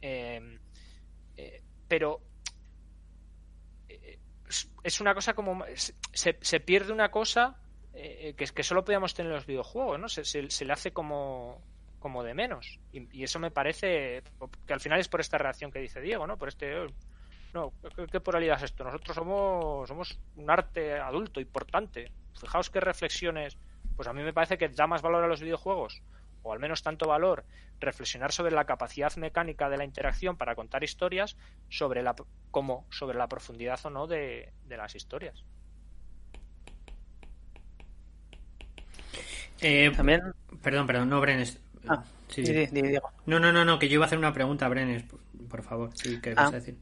Em, 0.01 0.59
eh, 1.37 1.63
pero 1.89 2.21
eh, 2.21 2.34
es 4.83 5.01
una 5.01 5.15
cosa 5.15 5.35
como 5.35 5.65
se, 6.13 6.39
se 6.41 6.61
pierde 6.61 6.93
una 6.93 7.11
cosa 7.11 7.57
eh, 7.95 8.35
que, 8.37 8.47
que 8.47 8.63
solo 8.63 8.85
podíamos 8.85 9.15
tener 9.15 9.31
en 9.31 9.37
los 9.37 9.47
videojuegos, 9.47 9.99
¿no? 9.99 10.09
Se, 10.09 10.25
se 10.25 10.65
le 10.65 10.73
hace 10.73 10.93
como 10.93 11.63
como 12.05 12.23
de 12.23 12.35
menos. 12.35 12.79
Y, 12.93 13.23
eso 13.23 13.39
me 13.39 13.51
parece 13.51 14.23
que 14.67 14.75
al 14.75 14.81
final 14.81 15.01
es 15.01 15.09
por 15.09 15.23
esta 15.23 15.39
reacción 15.39 15.73
que 15.73 15.79
dice 15.79 16.03
Diego, 16.03 16.27
¿no? 16.27 16.37
Por 16.37 16.49
este... 16.49 16.89
No, 17.55 17.73
¿qué, 18.13 18.21
pluralidad 18.21 18.59
es 18.59 18.65
esto? 18.65 18.85
Nosotros 18.85 19.15
somos, 19.15 19.89
somos 19.89 20.19
un 20.37 20.51
arte 20.51 21.01
adulto, 21.01 21.41
importante. 21.41 22.13
Fijaos 22.39 22.69
qué 22.69 22.81
reflexiones... 22.81 23.57
Pues 23.97 24.07
a 24.07 24.13
mí 24.13 24.23
me 24.23 24.35
parece 24.35 24.59
que 24.59 24.69
da 24.69 24.87
más 24.87 25.01
valor 25.01 25.25
a 25.25 25.29
los 25.29 25.41
videojuegos, 25.41 26.03
o 26.45 26.53
al 26.53 26.61
menos 26.61 26.83
tanto 26.83 27.09
valor, 27.09 27.45
reflexionar 27.81 28.31
sobre 28.31 28.53
la 28.53 28.65
capacidad 28.65 29.15
mecánica 29.17 29.69
de 29.69 29.79
la 29.79 29.85
interacción 29.85 30.37
para 30.37 30.55
contar 30.55 30.85
historias, 30.85 31.37
sobre 31.69 32.03
la, 32.03 32.15
como 32.51 32.87
sobre 32.91 33.19
la 33.19 33.29
profundidad 33.29 33.81
o 33.85 33.91
no 33.91 34.07
de, 34.07 34.53
las 34.69 34.95
historias. 34.95 35.43
Eh, 39.61 39.91
También, 39.97 40.21
perdón, 40.63 40.87
perdón, 40.87 41.09
no, 41.09 41.21
Bren, 41.21 41.45
Ah, 41.89 42.03
sí, 42.29 42.43
Diego. 42.43 43.11
No, 43.27 43.39
no, 43.39 43.53
no, 43.53 43.65
no, 43.65 43.79
que 43.79 43.89
yo 43.89 43.95
iba 43.95 44.05
a 44.05 44.07
hacer 44.07 44.19
una 44.19 44.33
pregunta, 44.33 44.69
Brenes, 44.69 45.05
por, 45.49 45.63
favor. 45.63 45.91
Sí, 45.95 46.21
¿qué 46.23 46.35
vas 46.35 46.47
ah. 46.47 46.49
a 46.49 46.61
decir? 46.61 46.77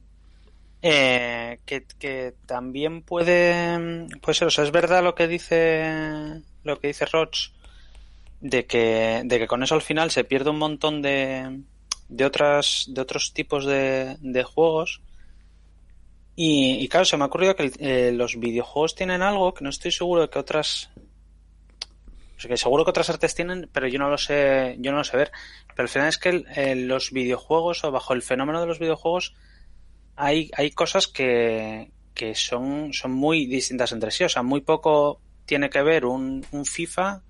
Eh, 0.84 1.60
que, 1.64 2.34
también 2.46 3.02
puede, 3.02 4.08
pues 4.20 4.42
eso, 4.42 4.62
es 4.62 4.72
verdad 4.72 5.04
lo 5.04 5.14
que 5.14 5.28
dice 5.28 6.42
lo 6.64 6.80
que 6.80 6.88
dice 6.88 7.06
Roch 7.06 7.52
de 8.42 8.66
que, 8.66 9.22
de 9.24 9.38
que 9.38 9.46
con 9.46 9.62
eso 9.62 9.76
al 9.76 9.82
final 9.82 10.10
se 10.10 10.24
pierde 10.24 10.50
un 10.50 10.58
montón 10.58 11.00
de, 11.00 11.62
de 12.08 12.24
otras 12.24 12.86
de 12.88 13.00
otros 13.00 13.32
tipos 13.32 13.64
de, 13.64 14.16
de 14.20 14.42
juegos 14.42 15.00
y, 16.34 16.88
claro 16.88 17.04
se 17.04 17.16
me 17.16 17.22
ha 17.22 17.28
ocurrido 17.28 17.54
que 17.54 17.70
eh, 17.78 18.10
los 18.12 18.38
videojuegos 18.40 18.96
tienen 18.96 19.22
algo 19.22 19.54
que 19.54 19.62
no 19.62 19.70
estoy 19.70 19.92
seguro 19.92 20.22
de 20.22 20.28
que 20.28 20.40
otras 20.40 20.90
que 22.48 22.56
seguro 22.56 22.84
que 22.84 22.90
otras 22.90 23.08
artes 23.08 23.36
tienen, 23.36 23.70
pero 23.72 23.86
yo 23.86 24.00
no 24.00 24.10
lo 24.10 24.18
sé, 24.18 24.74
yo 24.80 24.90
no 24.90 24.98
lo 24.98 25.04
sé 25.04 25.16
ver. 25.16 25.30
Pero 25.68 25.84
al 25.84 25.88
final 25.88 26.08
es 26.08 26.18
que 26.18 26.44
eh, 26.56 26.74
los 26.74 27.12
videojuegos 27.12 27.84
o 27.84 27.92
bajo 27.92 28.14
el 28.14 28.22
fenómeno 28.22 28.60
de 28.60 28.66
los 28.66 28.80
videojuegos 28.80 29.36
hay, 30.16 30.50
hay 30.56 30.72
cosas 30.72 31.06
que, 31.06 31.92
que 32.14 32.34
son, 32.34 32.92
son 32.92 33.12
muy 33.12 33.46
distintas 33.46 33.92
entre 33.92 34.10
sí. 34.10 34.24
O 34.24 34.28
sea, 34.28 34.42
muy 34.42 34.60
poco 34.60 35.20
tiene 35.46 35.70
que 35.70 35.82
ver 35.82 36.04
un, 36.04 36.44
un 36.50 36.64
FIFA 36.64 37.22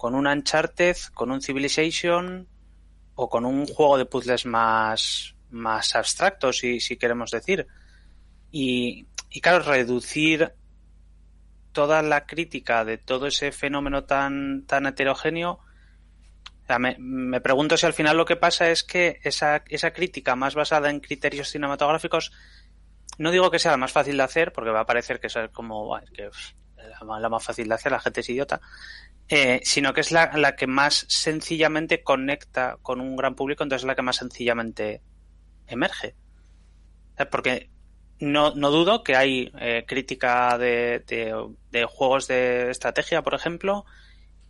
con 0.00 0.14
un 0.14 0.26
Uncharted, 0.26 0.96
con 1.12 1.30
un 1.30 1.42
Civilization 1.42 2.48
o 3.16 3.28
con 3.28 3.44
un 3.44 3.66
juego 3.66 3.98
de 3.98 4.06
puzzles 4.06 4.46
más, 4.46 5.34
más 5.50 5.94
abstractos, 5.94 6.56
si, 6.56 6.80
si 6.80 6.96
queremos 6.96 7.30
decir. 7.30 7.66
Y, 8.50 9.06
y 9.28 9.42
claro, 9.42 9.62
reducir 9.62 10.54
toda 11.72 12.00
la 12.00 12.24
crítica 12.24 12.86
de 12.86 12.96
todo 12.96 13.26
ese 13.26 13.52
fenómeno 13.52 14.04
tan, 14.04 14.64
tan 14.64 14.86
heterogéneo, 14.86 15.60
me, 16.78 17.40
pregunto 17.42 17.76
si 17.76 17.84
al 17.84 17.92
final 17.92 18.16
lo 18.16 18.24
que 18.24 18.36
pasa 18.36 18.70
es 18.70 18.82
que 18.82 19.20
esa, 19.22 19.62
esa 19.68 19.90
crítica 19.90 20.34
más 20.34 20.54
basada 20.54 20.88
en 20.88 21.00
criterios 21.00 21.50
cinematográficos, 21.50 22.32
no 23.18 23.30
digo 23.30 23.50
que 23.50 23.58
sea 23.58 23.72
la 23.72 23.76
más 23.76 23.92
fácil 23.92 24.16
de 24.16 24.22
hacer, 24.22 24.54
porque 24.54 24.70
va 24.70 24.80
a 24.80 24.86
parecer 24.86 25.20
que 25.20 25.26
es 25.26 25.36
como 25.52 26.00
que 26.14 26.30
la, 27.20 27.28
más 27.28 27.44
fácil 27.44 27.68
de 27.68 27.74
hacer, 27.74 27.92
la 27.92 28.00
gente 28.00 28.20
es 28.20 28.28
idiota, 28.30 28.60
eh, 29.32 29.60
sino 29.62 29.94
que 29.94 30.00
es 30.00 30.10
la, 30.10 30.32
la, 30.36 30.56
que 30.56 30.66
más 30.66 31.06
sencillamente 31.08 32.02
conecta 32.02 32.78
con 32.82 33.00
un 33.00 33.14
gran 33.14 33.36
público, 33.36 33.62
entonces 33.62 33.84
es 33.84 33.86
la 33.86 33.94
que 33.94 34.02
más 34.02 34.16
sencillamente 34.16 35.02
emerge. 35.68 36.16
Porque 37.30 37.70
no, 38.18 38.52
no 38.56 38.72
dudo 38.72 39.04
que 39.04 39.14
hay 39.14 39.52
eh, 39.60 39.84
crítica 39.86 40.58
de, 40.58 41.04
de, 41.70 41.84
juegos 41.84 42.26
de 42.26 42.70
estrategia, 42.70 43.22
por 43.22 43.34
ejemplo, 43.34 43.84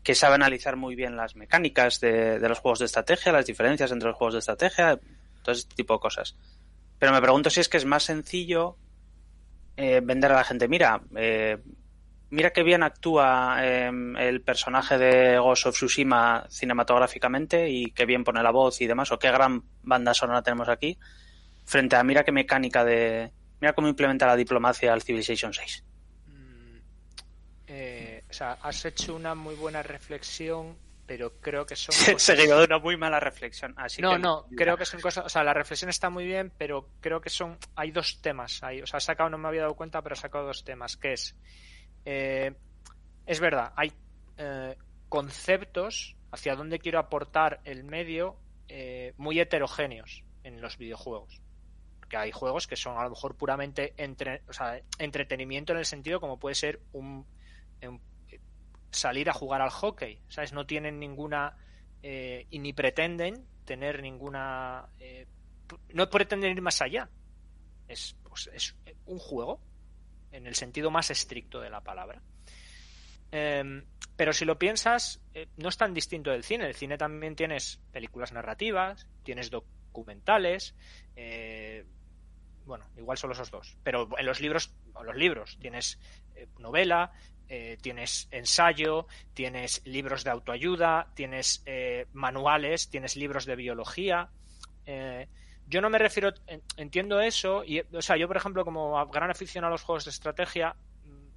que 0.02 0.14
sabe 0.14 0.36
analizar 0.36 0.76
muy 0.76 0.94
bien 0.94 1.14
las 1.14 1.36
mecánicas 1.36 2.00
de, 2.00 2.38
los 2.40 2.58
juegos 2.58 2.78
de 2.78 2.86
estrategia, 2.86 3.32
las 3.32 3.44
diferencias 3.44 3.92
entre 3.92 4.08
los 4.08 4.16
juegos 4.16 4.32
de 4.32 4.38
estrategia, 4.38 4.98
todo 5.42 5.52
este 5.52 5.74
tipo 5.74 5.92
de 5.92 6.00
cosas. 6.00 6.36
Pero 6.98 7.12
me 7.12 7.20
pregunto 7.20 7.50
si 7.50 7.60
es 7.60 7.68
que 7.68 7.76
es 7.76 7.84
más 7.84 8.04
sencillo 8.04 8.78
eh, 9.76 10.00
vender 10.02 10.32
a 10.32 10.36
la 10.36 10.44
gente, 10.44 10.68
mira, 10.68 11.02
eh, 11.16 11.58
mira 12.30 12.50
qué 12.50 12.62
bien 12.62 12.82
actúa 12.82 13.58
em, 13.64 14.16
el 14.16 14.40
personaje 14.42 14.96
de 14.96 15.38
Ghost 15.38 15.66
of 15.66 15.74
Tsushima 15.74 16.46
cinematográficamente 16.48 17.68
y 17.68 17.90
qué 17.90 18.06
bien 18.06 18.24
pone 18.24 18.42
la 18.42 18.52
voz 18.52 18.80
y 18.80 18.86
demás, 18.86 19.10
o 19.12 19.18
qué 19.18 19.30
gran 19.30 19.64
banda 19.82 20.14
sonora 20.14 20.42
tenemos 20.42 20.68
aquí, 20.68 20.98
frente 21.64 21.96
a 21.96 22.04
mira 22.04 22.24
qué 22.24 22.32
mecánica 22.32 22.84
de... 22.84 23.32
Mira 23.60 23.74
cómo 23.74 23.88
implementa 23.88 24.26
la 24.26 24.36
diplomacia 24.36 24.90
al 24.92 25.02
Civilization 25.02 25.52
6. 25.52 25.84
Mm, 26.28 26.76
eh, 27.66 28.24
o 28.30 28.32
sea, 28.32 28.52
has 28.62 28.84
hecho 28.86 29.14
una 29.14 29.34
muy 29.34 29.54
buena 29.54 29.82
reflexión, 29.82 30.78
pero 31.06 31.34
creo 31.40 31.66
que 31.66 31.76
son... 31.76 31.94
Seguido 32.18 32.58
de 32.58 32.64
una 32.64 32.78
muy 32.78 32.96
mala 32.96 33.20
reflexión. 33.20 33.74
Así 33.76 34.00
no, 34.00 34.16
no, 34.16 34.46
creo 34.56 34.78
que 34.78 34.86
son 34.86 35.00
cosas... 35.00 35.26
O 35.26 35.28
sea, 35.28 35.44
la 35.44 35.52
reflexión 35.52 35.90
está 35.90 36.08
muy 36.08 36.24
bien, 36.24 36.50
pero 36.56 36.88
creo 37.00 37.20
que 37.20 37.28
son... 37.28 37.58
Hay 37.76 37.90
dos 37.90 38.22
temas 38.22 38.62
ahí. 38.62 38.80
O 38.80 38.86
sea, 38.86 38.96
ha 38.96 39.00
sacado, 39.00 39.28
no 39.28 39.36
me 39.36 39.48
había 39.48 39.62
dado 39.62 39.74
cuenta, 39.74 40.00
pero 40.00 40.14
ha 40.14 40.16
sacado 40.16 40.46
dos 40.46 40.64
temas, 40.64 40.96
que 40.96 41.12
es 41.12 41.36
eh, 42.04 42.52
es 43.26 43.40
verdad, 43.40 43.72
hay 43.76 43.92
eh, 44.36 44.76
conceptos 45.08 46.16
hacia 46.32 46.54
dónde 46.54 46.78
quiero 46.78 46.98
aportar 46.98 47.60
el 47.64 47.84
medio 47.84 48.36
eh, 48.68 49.14
muy 49.16 49.40
heterogéneos 49.40 50.24
en 50.42 50.60
los 50.60 50.78
videojuegos. 50.78 51.40
Porque 51.98 52.16
hay 52.16 52.32
juegos 52.32 52.66
que 52.66 52.76
son 52.76 52.96
a 52.98 53.04
lo 53.04 53.10
mejor 53.10 53.36
puramente 53.36 53.94
entre, 53.96 54.42
entretenimiento 54.98 55.72
en 55.72 55.78
el 55.78 55.84
sentido 55.84 56.20
como 56.20 56.38
puede 56.38 56.54
ser 56.54 56.80
un, 56.92 57.26
salir 58.90 59.30
a 59.30 59.32
jugar 59.32 59.60
al 59.60 59.70
hockey. 59.70 60.20
¿Sabes? 60.28 60.52
No 60.52 60.66
tienen 60.66 60.98
ninguna. 60.98 61.56
y 62.02 62.58
ni 62.58 62.72
pretenden 62.72 63.46
tener 63.64 64.02
ninguna. 64.02 64.88
no 65.92 66.10
pretenden 66.10 66.52
ir 66.52 66.62
más 66.62 66.80
allá. 66.82 67.08
Es, 67.86 68.16
pues, 68.24 68.50
es 68.52 68.76
un 69.06 69.18
juego 69.18 69.60
en 70.32 70.46
el 70.46 70.54
sentido 70.54 70.90
más 70.90 71.10
estricto 71.10 71.60
de 71.60 71.70
la 71.70 71.80
palabra. 71.80 72.22
Em, 73.32 73.84
pero 74.16 74.32
si 74.32 74.44
lo 74.44 74.58
piensas, 74.58 75.20
eh, 75.34 75.48
no 75.56 75.68
es 75.68 75.76
tan 75.76 75.94
distinto 75.94 76.30
del 76.30 76.44
cine. 76.44 76.66
El 76.66 76.74
cine 76.74 76.98
también 76.98 77.36
tienes 77.36 77.80
películas 77.92 78.32
narrativas, 78.32 79.06
tienes 79.22 79.50
documentales, 79.50 80.74
eh, 81.16 81.84
bueno, 82.66 82.84
igual 82.96 83.18
solo 83.18 83.32
esos 83.32 83.50
dos. 83.50 83.76
Pero 83.82 84.08
en 84.18 84.26
los 84.26 84.40
libros, 84.40 84.74
los 85.04 85.16
libros, 85.16 85.58
tienes 85.60 85.98
eh, 86.34 86.46
novela, 86.58 87.12
tienes 87.82 88.28
ensayo, 88.30 89.08
tienes 89.34 89.82
libros 89.84 90.22
de 90.22 90.30
autoayuda, 90.30 91.08
tienes 91.16 91.64
manuales, 92.12 92.90
tienes 92.90 93.16
libros 93.16 93.44
de 93.44 93.56
biología 93.56 94.30
yo 95.70 95.80
no 95.80 95.88
me 95.88 95.98
refiero, 95.98 96.34
entiendo 96.76 97.20
eso, 97.20 97.62
y, 97.64 97.80
o 97.80 98.02
sea, 98.02 98.16
yo 98.16 98.26
por 98.26 98.36
ejemplo 98.36 98.64
como 98.64 99.06
gran 99.06 99.30
aficionado 99.30 99.68
a 99.68 99.74
los 99.74 99.82
juegos 99.82 100.04
de 100.04 100.10
estrategia, 100.10 100.74
mm, 101.04 101.28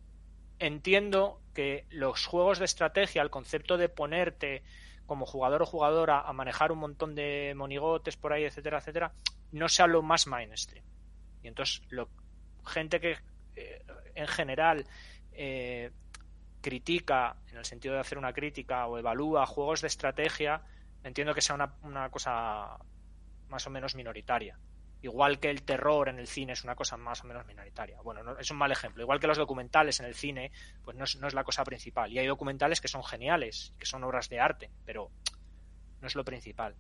entiendo 0.58 1.40
que 1.54 1.86
los 1.92 2.26
juegos 2.26 2.58
de 2.58 2.66
estrategia, 2.66 3.22
el 3.22 3.30
concepto 3.30 3.78
de 3.78 3.90
ponerte 3.90 4.64
como 5.06 5.28
jugador 5.28 5.62
o 5.62 5.66
jugadora 5.68 6.22
a 6.22 6.34
manejar 6.34 6.72
un 6.72 6.80
montón 6.80 7.14
de 7.14 7.54
monigotes 7.56 8.18
por 8.18 8.34
ahí, 8.34 8.46
etcétera, 8.46 8.80
etcétera, 8.80 9.14
no 9.52 9.70
sea 9.70 9.86
lo 9.86 10.02
más 10.02 10.26
mainstream. 10.26 10.84
Y 11.44 11.48
entonces, 11.48 11.84
lo, 11.90 12.10
gente 12.66 13.00
que 13.00 13.18
eh, 13.56 13.86
en 14.16 14.28
general 14.28 14.88
eh, 15.32 15.92
critica, 16.60 17.36
en 17.52 17.58
el 17.58 17.66
sentido 17.66 17.94
de 17.94 18.00
hacer 18.00 18.18
una 18.18 18.34
crítica 18.34 18.88
o 18.88 18.98
evalúa 18.98 19.46
juegos 19.46 19.82
de 19.82 19.88
estrategia, 19.90 20.64
entiendo 21.04 21.36
que 21.36 21.42
sea 21.42 21.54
una, 21.54 21.76
una 21.84 22.10
cosa 22.10 22.80
más 23.54 23.66
o 23.68 23.70
menos 23.70 23.96
minoritaria. 23.96 24.60
Igual 25.04 25.40
que 25.40 25.50
el 25.50 25.64
terror 25.64 26.08
en 26.08 26.18
el 26.18 26.28
cine 26.28 26.54
es 26.54 26.64
una 26.64 26.76
cosa 26.76 26.96
más 26.96 27.24
o 27.24 27.28
menos 27.28 27.46
minoritaria. 27.46 28.02
Bueno, 28.02 28.38
es 28.40 28.50
un 28.52 28.58
mal 28.58 28.72
ejemplo. 28.72 29.04
Igual 29.04 29.20
que 29.20 29.28
los 29.28 29.38
documentales 29.38 30.00
en 30.00 30.06
el 30.06 30.16
cine, 30.16 30.52
pues 30.82 30.96
no 30.96 31.04
es, 31.04 31.34
la 31.34 31.44
cosa 31.44 31.66
principal. 31.66 32.12
Y 32.12 32.20
hay 32.20 32.28
documentales 32.28 32.80
que 32.80 32.88
son 32.88 33.04
geniales, 33.04 33.74
que 33.78 33.86
son 33.86 34.04
obras 34.06 34.30
de 34.30 34.40
arte, 34.40 34.72
pero 34.86 35.12
no 36.00 36.08
es 36.08 36.16
lo 36.16 36.24
principal. 36.24 36.76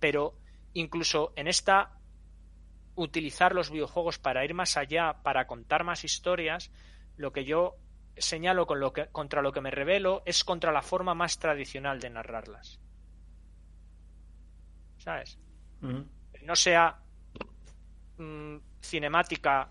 Pero 0.00 0.38
incluso 0.72 1.34
en 1.36 1.46
esta 1.46 1.92
utilizar 2.94 3.54
los 3.54 3.70
videojuegos 3.70 4.18
para 4.18 4.44
ir 4.46 4.54
más 4.54 4.78
allá, 4.78 5.22
para 5.22 5.46
contar 5.46 5.84
más 5.84 6.04
historias, 6.04 6.72
lo 7.16 7.32
que 7.32 7.44
yo 7.44 7.76
señalo 8.16 8.66
con 8.66 8.80
lo 8.80 8.94
que, 8.94 9.08
contra 9.08 9.42
lo 9.42 9.52
que 9.52 9.60
me 9.60 9.70
revelo 9.70 10.22
es 10.24 10.42
contra 10.42 10.72
la 10.72 10.82
forma 10.82 11.14
más 11.14 11.38
tradicional 11.38 12.00
de 12.00 12.10
narrarlas. 12.10 12.80
¿Sabes? 14.96 15.38
No 15.80 16.56
sea 16.56 16.98
mm, 18.16 18.56
cinemática 18.80 19.68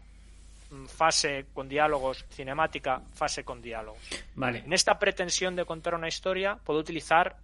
mm, 0.69 0.85
fase 0.85 1.47
con 1.53 1.67
diálogos, 1.67 2.25
cinemática 2.29 3.01
fase 3.13 3.43
con 3.43 3.61
diálogos. 3.61 4.01
Vale. 4.35 4.59
En 4.59 4.73
esta 4.73 4.97
pretensión 4.99 5.55
de 5.55 5.65
contar 5.65 5.95
una 5.95 6.07
historia 6.07 6.57
puedo 6.63 6.79
utilizar 6.79 7.37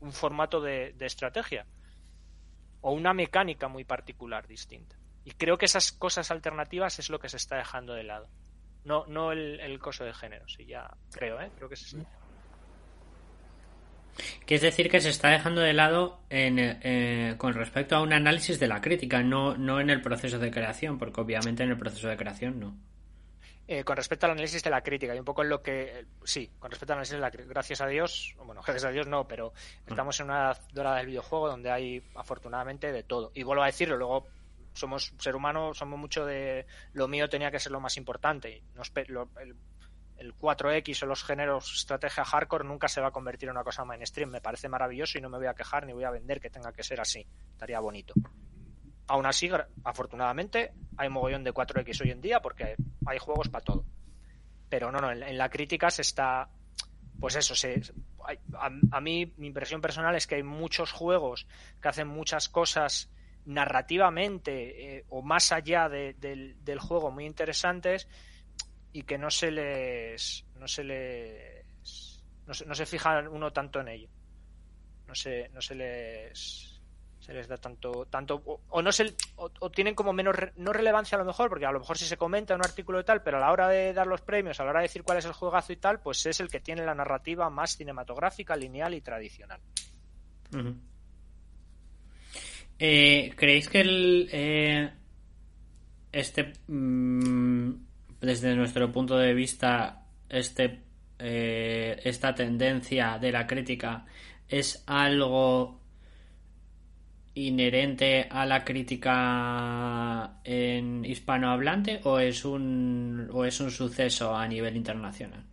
un 0.00 0.12
formato 0.12 0.60
de, 0.60 0.94
estrategia 1.00 1.66
o 2.80 2.92
una 2.92 3.14
mecánica 3.14 3.68
muy 3.68 3.84
particular 3.84 4.46
distinta. 4.46 4.96
Y 5.24 5.32
creo 5.32 5.56
que 5.56 5.64
esas 5.64 5.92
cosas 5.92 6.30
alternativas 6.30 6.98
es 6.98 7.08
lo 7.08 7.18
que 7.18 7.30
se 7.30 7.38
está 7.38 7.56
dejando 7.56 7.94
de 7.94 8.04
lado. 8.04 8.28
No, 8.84 9.06
no 9.06 9.32
el, 9.32 9.58
el 9.60 9.78
coso 9.78 10.04
de 10.04 10.12
género, 10.12 10.46
sí, 10.46 10.66
ya 10.66 10.94
creo, 11.10 11.40
¿eh? 11.40 11.50
Creo 11.56 11.68
que 11.70 11.74
es 11.74 11.96
que 14.46 14.56
es 14.56 14.60
decir, 14.60 14.90
que 14.90 15.00
se 15.00 15.08
está 15.08 15.30
dejando 15.30 15.60
de 15.60 15.72
lado 15.72 16.20
eh, 16.30 17.34
con 17.38 17.54
respecto 17.54 17.96
a 17.96 18.02
un 18.02 18.12
análisis 18.12 18.60
de 18.60 18.68
la 18.68 18.80
crítica, 18.80 19.22
no, 19.22 19.56
no 19.56 19.80
en 19.80 19.90
el 19.90 20.02
proceso 20.02 20.38
de 20.38 20.50
creación, 20.50 20.98
porque 20.98 21.20
obviamente 21.20 21.62
en 21.62 21.70
el 21.70 21.78
proceso 21.78 22.08
de 22.08 22.16
creación 22.16 22.60
no. 22.60 22.76
Eh, 23.66 23.82
con 23.82 23.96
respecto 23.96 24.26
al 24.26 24.32
análisis 24.32 24.62
de 24.62 24.68
la 24.68 24.82
crítica 24.82 25.14
y 25.14 25.18
un 25.18 25.24
poco 25.24 25.42
en 25.42 25.48
lo 25.48 25.62
que 25.62 26.04
sí, 26.22 26.50
con 26.58 26.70
respecto 26.70 26.92
al 26.92 26.98
análisis 26.98 27.14
de 27.14 27.20
la 27.20 27.30
crítica, 27.30 27.54
gracias 27.54 27.80
a 27.80 27.86
Dios, 27.86 28.36
bueno, 28.44 28.60
gracias 28.66 28.84
a 28.84 28.90
Dios 28.90 29.06
no, 29.06 29.26
pero 29.26 29.52
mm. 29.86 29.90
estamos 29.90 30.20
en 30.20 30.26
una 30.26 30.54
dorada 30.74 30.98
del 30.98 31.06
videojuego 31.06 31.48
donde 31.48 31.70
hay 31.70 32.02
afortunadamente 32.14 32.92
de 32.92 33.02
todo. 33.02 33.32
Y 33.34 33.42
vuelvo 33.42 33.62
a 33.62 33.66
decirlo, 33.66 33.96
luego 33.96 34.26
somos 34.74 35.14
ser 35.18 35.34
humano, 35.34 35.72
somos 35.72 35.98
mucho 35.98 36.26
de 36.26 36.66
lo 36.92 37.08
mío 37.08 37.28
tenía 37.28 37.50
que 37.50 37.58
ser 37.58 37.72
lo 37.72 37.80
más 37.80 37.96
importante. 37.96 38.62
Nos, 38.74 38.92
el, 38.96 39.56
el 40.16 40.36
4X 40.36 41.02
o 41.02 41.06
los 41.06 41.24
géneros 41.24 41.74
estrategia 41.74 42.24
hardcore 42.24 42.64
nunca 42.64 42.88
se 42.88 43.00
va 43.00 43.08
a 43.08 43.10
convertir 43.10 43.48
en 43.48 43.54
una 43.56 43.64
cosa 43.64 43.84
mainstream. 43.84 44.30
Me 44.30 44.40
parece 44.40 44.68
maravilloso 44.68 45.18
y 45.18 45.20
no 45.20 45.28
me 45.28 45.38
voy 45.38 45.46
a 45.46 45.54
quejar 45.54 45.86
ni 45.86 45.92
voy 45.92 46.04
a 46.04 46.10
vender 46.10 46.40
que 46.40 46.50
tenga 46.50 46.72
que 46.72 46.82
ser 46.82 47.00
así. 47.00 47.26
Estaría 47.52 47.80
bonito. 47.80 48.14
Aún 49.06 49.26
así, 49.26 49.50
afortunadamente, 49.82 50.72
hay 50.96 51.08
mogollón 51.08 51.44
de 51.44 51.52
4X 51.52 52.02
hoy 52.02 52.10
en 52.10 52.20
día 52.20 52.40
porque 52.40 52.76
hay 53.06 53.18
juegos 53.18 53.48
para 53.48 53.64
todo. 53.64 53.84
Pero 54.68 54.90
no, 54.90 55.00
no, 55.00 55.10
en, 55.10 55.38
la 55.38 55.50
crítica 55.50 55.90
se 55.90 56.02
está. 56.02 56.48
Pues 57.20 57.36
eso, 57.36 57.54
se, 57.54 57.80
a, 58.90 59.00
mí 59.00 59.32
mi 59.36 59.46
impresión 59.46 59.80
personal 59.80 60.14
es 60.14 60.26
que 60.26 60.36
hay 60.36 60.42
muchos 60.42 60.92
juegos 60.92 61.46
que 61.80 61.88
hacen 61.88 62.08
muchas 62.08 62.48
cosas 62.48 63.10
narrativamente 63.44 64.96
eh, 64.96 65.04
o 65.10 65.22
más 65.22 65.52
allá 65.52 65.88
del, 65.88 66.56
del 66.58 66.78
juego 66.78 67.10
muy 67.10 67.26
interesantes 67.26 68.08
y 68.94 69.02
que 69.02 69.18
no 69.18 69.30
se 69.30 69.50
les 69.50 70.46
no 70.58 70.68
se 70.68 70.84
les 70.84 71.66
no 72.46 72.54
se, 72.54 72.64
no 72.64 72.74
se 72.74 72.86
fija 72.86 73.28
uno 73.28 73.52
tanto 73.52 73.80
en 73.80 73.88
ello. 73.88 74.08
No 75.08 75.14
se 75.14 75.50
no 75.52 75.60
se 75.60 75.74
les 75.74 76.80
se 77.18 77.34
les 77.34 77.48
da 77.48 77.56
tanto 77.56 78.06
tanto 78.06 78.60
o, 78.68 78.82
no 78.82 78.92
se 78.92 79.14
o, 79.36 79.70
tienen 79.70 79.96
como 79.96 80.12
menos 80.12 80.36
no 80.56 80.72
relevancia 80.72 81.16
a 81.16 81.18
lo 81.18 81.24
mejor 81.24 81.48
porque 81.48 81.66
a 81.66 81.72
lo 81.72 81.80
mejor 81.80 81.98
si 81.98 82.04
se 82.04 82.16
comenta 82.16 82.54
un 82.54 82.64
artículo 82.64 83.00
y 83.00 83.04
tal 83.04 83.22
pero 83.22 83.38
a 83.38 83.40
la 83.40 83.50
hora 83.50 83.68
de 83.68 83.92
dar 83.92 84.06
los 84.06 84.20
premios 84.20 84.60
a 84.60 84.64
la 84.64 84.70
hora 84.70 84.80
de 84.80 84.84
decir 84.84 85.02
cuál 85.02 85.18
es 85.18 85.24
el 85.24 85.32
juegazo 85.32 85.72
y 85.72 85.76
tal 85.76 86.00
pues 86.00 86.24
es 86.26 86.38
el 86.40 86.48
que 86.48 86.60
tiene 86.60 86.84
la 86.84 86.94
narrativa 86.94 87.50
más 87.50 87.76
cinematográfica 87.76 88.54
lineal 88.54 88.94
y 88.94 89.00
tradicional. 89.00 89.60
Eh, 92.78 93.32
creéis 93.34 93.68
que 93.68 93.80
el 93.80 94.28
eh, 94.30 94.92
este 96.12 96.52
mm, 96.68 97.83
desde 98.24 98.54
nuestro 98.54 98.90
punto 98.90 99.16
de 99.16 99.34
vista, 99.34 100.06
este, 100.28 100.80
eh, 101.18 102.00
esta 102.04 102.34
tendencia 102.34 103.18
de 103.18 103.32
la 103.32 103.46
crítica 103.46 104.04
es 104.48 104.82
algo 104.86 105.80
inherente 107.34 108.28
a 108.30 108.46
la 108.46 108.64
crítica 108.64 110.38
en 110.44 111.04
hispanohablante 111.04 112.00
o 112.04 112.18
es 112.18 112.44
un 112.44 113.28
o 113.32 113.44
es 113.44 113.58
un 113.60 113.72
suceso 113.72 114.36
a 114.36 114.46
nivel 114.46 114.76
internacional 114.76 115.44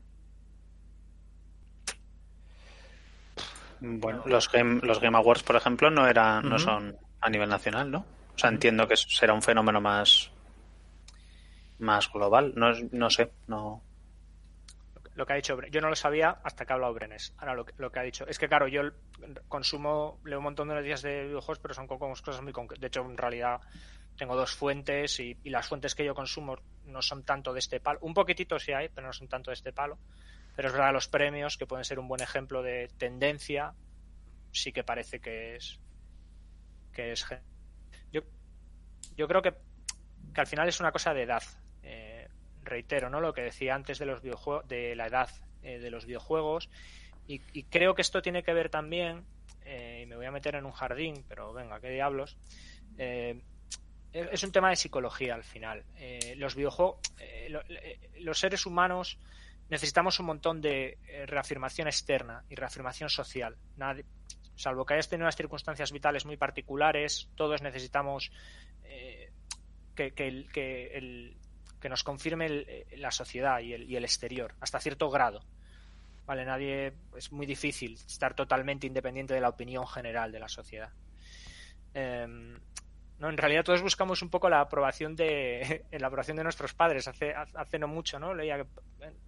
bueno 3.80 4.22
los 4.28 4.48
game, 4.52 4.80
los 4.84 5.00
game 5.00 5.18
awards 5.18 5.42
por 5.42 5.56
ejemplo 5.56 5.90
no 5.90 6.08
era 6.08 6.40
no 6.42 6.60
son 6.60 6.96
a 7.20 7.30
nivel 7.32 7.50
nacional 7.50 7.90
no 7.90 8.06
o 8.36 8.38
sea 8.38 8.52
entiendo 8.52 8.88
que 8.88 8.96
será 8.96 9.34
un 9.34 9.42
fenómeno 9.42 9.82
más 9.82 10.30
más 11.82 12.12
global. 12.12 12.54
No, 12.56 12.72
no 12.92 13.10
sé, 13.10 13.32
no. 13.48 13.82
lo 15.16 15.26
que 15.26 15.34
ha 15.34 15.36
dicho 15.36 15.60
yo 15.70 15.82
no 15.82 15.90
lo 15.90 15.96
sabía 15.96 16.40
hasta 16.44 16.66
que 16.66 16.74
ha 16.74 16.76
hablado 16.76 16.94
Brenes. 16.94 17.34
Ahora 17.38 17.56
lo, 17.56 17.66
lo 17.78 17.92
que 17.92 18.00
ha 18.00 18.04
dicho. 18.04 18.26
Es 18.28 18.40
que 18.40 18.48
claro 18.48 18.68
yo 18.68 18.84
consumo 19.48 20.20
leo 20.24 20.38
un 20.38 20.46
montón 20.46 20.70
de 20.70 20.76
noticias 20.76 21.02
de 21.02 21.26
videojuegos 21.26 21.60
pero 21.60 21.74
son 21.74 21.88
cosas 21.88 22.42
muy 22.42 22.54
concretas 22.54 22.82
de 22.82 22.88
hecho 22.88 23.02
en 23.02 23.18
realidad 23.18 23.62
tengo 24.18 24.36
dos 24.36 24.54
fuentes 24.56 25.20
y, 25.20 25.38
las 25.46 25.68
fuentes 25.68 25.96
que 25.96 26.06
yo 26.06 26.14
consumo 26.14 26.58
no 26.86 27.02
son 27.02 27.24
tanto 27.24 27.54
de 27.54 27.60
este 27.60 27.80
palo. 27.80 28.00
Un 28.02 28.14
poquitito 28.14 28.60
sí 28.60 28.72
hay 28.72 28.90
pero 28.90 29.08
no 29.08 29.14
son 29.14 29.28
tanto 29.28 29.52
de 29.52 29.56
este 29.56 29.74
palo. 29.74 29.98
Pero 30.56 30.68
es 30.68 30.74
verdad 30.74 30.94
los 30.94 31.08
premios 31.08 31.58
que 31.58 31.66
pueden 31.66 31.86
ser 31.86 32.00
un 32.00 32.08
buen 32.08 32.22
ejemplo 32.22 32.62
de 32.62 32.90
tendencia 32.98 33.74
sí 34.52 34.72
que 34.72 34.84
parece 34.84 35.20
que 35.20 35.56
es 35.56 35.80
que 36.94 37.14
es 37.14 37.26
yo 38.12 38.22
yo 39.16 39.28
creo 39.28 39.42
que, 39.42 39.54
que 40.34 40.42
al 40.42 40.48
final 40.48 40.68
es 40.68 40.80
una 40.80 40.92
cosa 40.92 41.14
de 41.14 41.24
edad 41.24 41.42
reitero, 42.64 43.10
¿no? 43.10 43.20
Lo 43.20 43.34
que 43.34 43.42
decía 43.42 43.76
antes 43.76 44.00
de 44.00 44.06
los 44.06 44.22
de 44.22 44.96
la 44.96 45.08
edad 45.08 45.30
eh, 45.64 45.80
de 45.80 45.92
los 45.92 46.06
videojuegos. 46.06 46.70
Y, 47.28 47.64
creo 47.64 47.96
que 47.96 48.02
esto 48.02 48.22
tiene 48.22 48.44
que 48.44 48.54
ver 48.54 48.70
también, 48.70 49.24
eh, 49.64 50.02
y 50.04 50.06
me 50.06 50.18
voy 50.18 50.26
a 50.26 50.32
meter 50.32 50.56
en 50.56 50.66
un 50.66 50.72
jardín, 50.72 51.24
pero 51.30 51.54
venga, 51.54 51.80
qué 51.80 51.90
diablos. 51.90 52.36
es 52.98 54.44
un 54.44 54.52
tema 54.52 54.70
de 54.70 54.76
psicología 54.76 55.36
al 55.36 55.46
final. 55.46 55.86
los 56.36 56.56
videojuegos, 56.56 57.00
los 58.20 58.38
seres 58.38 58.66
humanos 58.66 59.18
necesitamos 59.70 60.20
un 60.20 60.26
montón 60.26 60.60
de 60.60 60.98
reafirmación 61.26 61.88
externa 61.88 62.44
y 62.50 62.56
reafirmación 62.56 63.10
social. 63.10 63.56
salvo 64.56 64.86
que 64.86 64.96
hayas 64.96 65.08
tenido 65.08 65.26
unas 65.26 65.38
circunstancias 65.38 65.94
vitales 65.94 66.26
muy 66.26 66.36
particulares, 66.36 67.30
todos 67.36 67.62
necesitamos 67.62 68.30
que, 69.96 70.12
que, 70.12 70.48
que 70.52 70.98
el, 70.98 71.38
que 71.82 71.90
nos 71.90 72.04
confirme 72.04 72.48
eh, 72.50 72.86
la 72.98 73.12
sociedad 73.12 73.60
y 73.60 73.74
el, 73.74 73.90
y 73.90 73.96
el, 73.96 74.06
exterior, 74.06 74.56
hasta 74.62 74.80
cierto 74.80 75.10
grado. 75.10 75.44
Vale, 76.26 76.46
nadie 76.46 76.94
es 77.18 77.32
muy 77.32 77.46
difícil 77.46 77.96
estar 77.96 78.34
totalmente 78.36 78.88
independiente 78.88 79.34
de 79.34 79.42
la 79.42 79.50
opinión 79.50 79.86
general 79.88 80.32
de 80.32 80.40
la 80.40 80.48
sociedad. 80.48 80.92
Em, 81.94 82.58
no, 83.20 83.30
en 83.30 83.38
realidad 83.38 83.64
todos 83.64 83.82
buscamos 83.82 84.22
un 84.22 84.30
poco 84.30 84.50
la 84.50 84.62
aprobación 84.62 85.16
de 85.16 85.86
la 85.92 86.08
aprobación 86.08 86.38
de 86.38 86.44
nuestros 86.44 86.74
padres. 86.74 87.08
Hace, 87.08 87.34
hace 87.34 87.80
no 87.80 87.88
mucho, 87.88 88.20
¿no? 88.20 88.34
Leía 88.34 88.66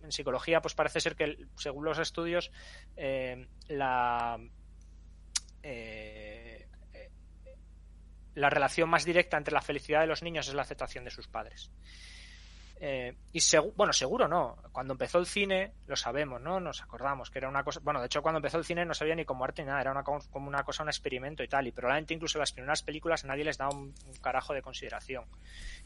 en 0.04 0.12
psicología, 0.12 0.62
pues 0.62 0.76
parece 0.76 1.02
ser 1.02 1.16
que 1.16 1.38
según 1.58 1.84
los 1.84 2.00
estudios 2.00 2.52
em, 2.96 3.48
la 3.68 4.40
eh, 5.64 6.68
la 8.36 8.50
relación 8.50 8.90
más 8.90 9.06
directa 9.06 9.38
entre 9.38 9.54
la 9.54 9.62
felicidad 9.62 10.02
de 10.02 10.08
los 10.08 10.24
niños 10.24 10.48
es 10.48 10.54
la 10.54 10.64
aceptación 10.64 11.04
de 11.04 11.12
sus 11.12 11.28
padres. 11.28 11.72
Eh, 12.86 13.16
y 13.32 13.40
bueno, 13.78 13.94
seguro 13.94 14.28
no. 14.28 14.58
Cuando 14.74 14.92
empezó 14.92 15.18
el 15.18 15.26
cine, 15.26 15.72
lo 15.88 15.96
sabemos, 15.96 16.42
¿no? 16.42 16.60
Nos 16.60 16.82
acordamos 16.82 17.32
que 17.32 17.40
era 17.40 17.48
una 17.48 17.64
cosa. 17.64 17.80
Bueno, 17.82 18.02
de 18.02 18.08
hecho, 18.08 18.22
cuando 18.22 18.40
empezó 18.40 18.58
el 18.58 18.66
cine 18.66 18.84
no 18.84 18.94
sabía 18.94 19.16
ni 19.16 19.24
como 19.24 19.46
arte 19.46 19.62
ni 19.62 19.70
nada, 19.70 19.80
era 19.80 19.92
una, 19.92 20.04
como 20.04 20.50
una 20.50 20.66
cosa, 20.66 20.84
un 20.84 20.90
experimento 20.90 21.44
y 21.44 21.48
tal. 21.48 21.66
Y 21.66 21.72
probablemente 21.72 22.14
incluso 22.14 22.40
las 22.40 22.52
primeras 22.52 22.84
películas 22.84 23.24
nadie 23.24 23.46
les 23.46 23.58
daba 23.58 23.74
un, 23.74 23.94
carajo 24.22 24.54
de 24.54 24.62
consideración. 24.62 25.24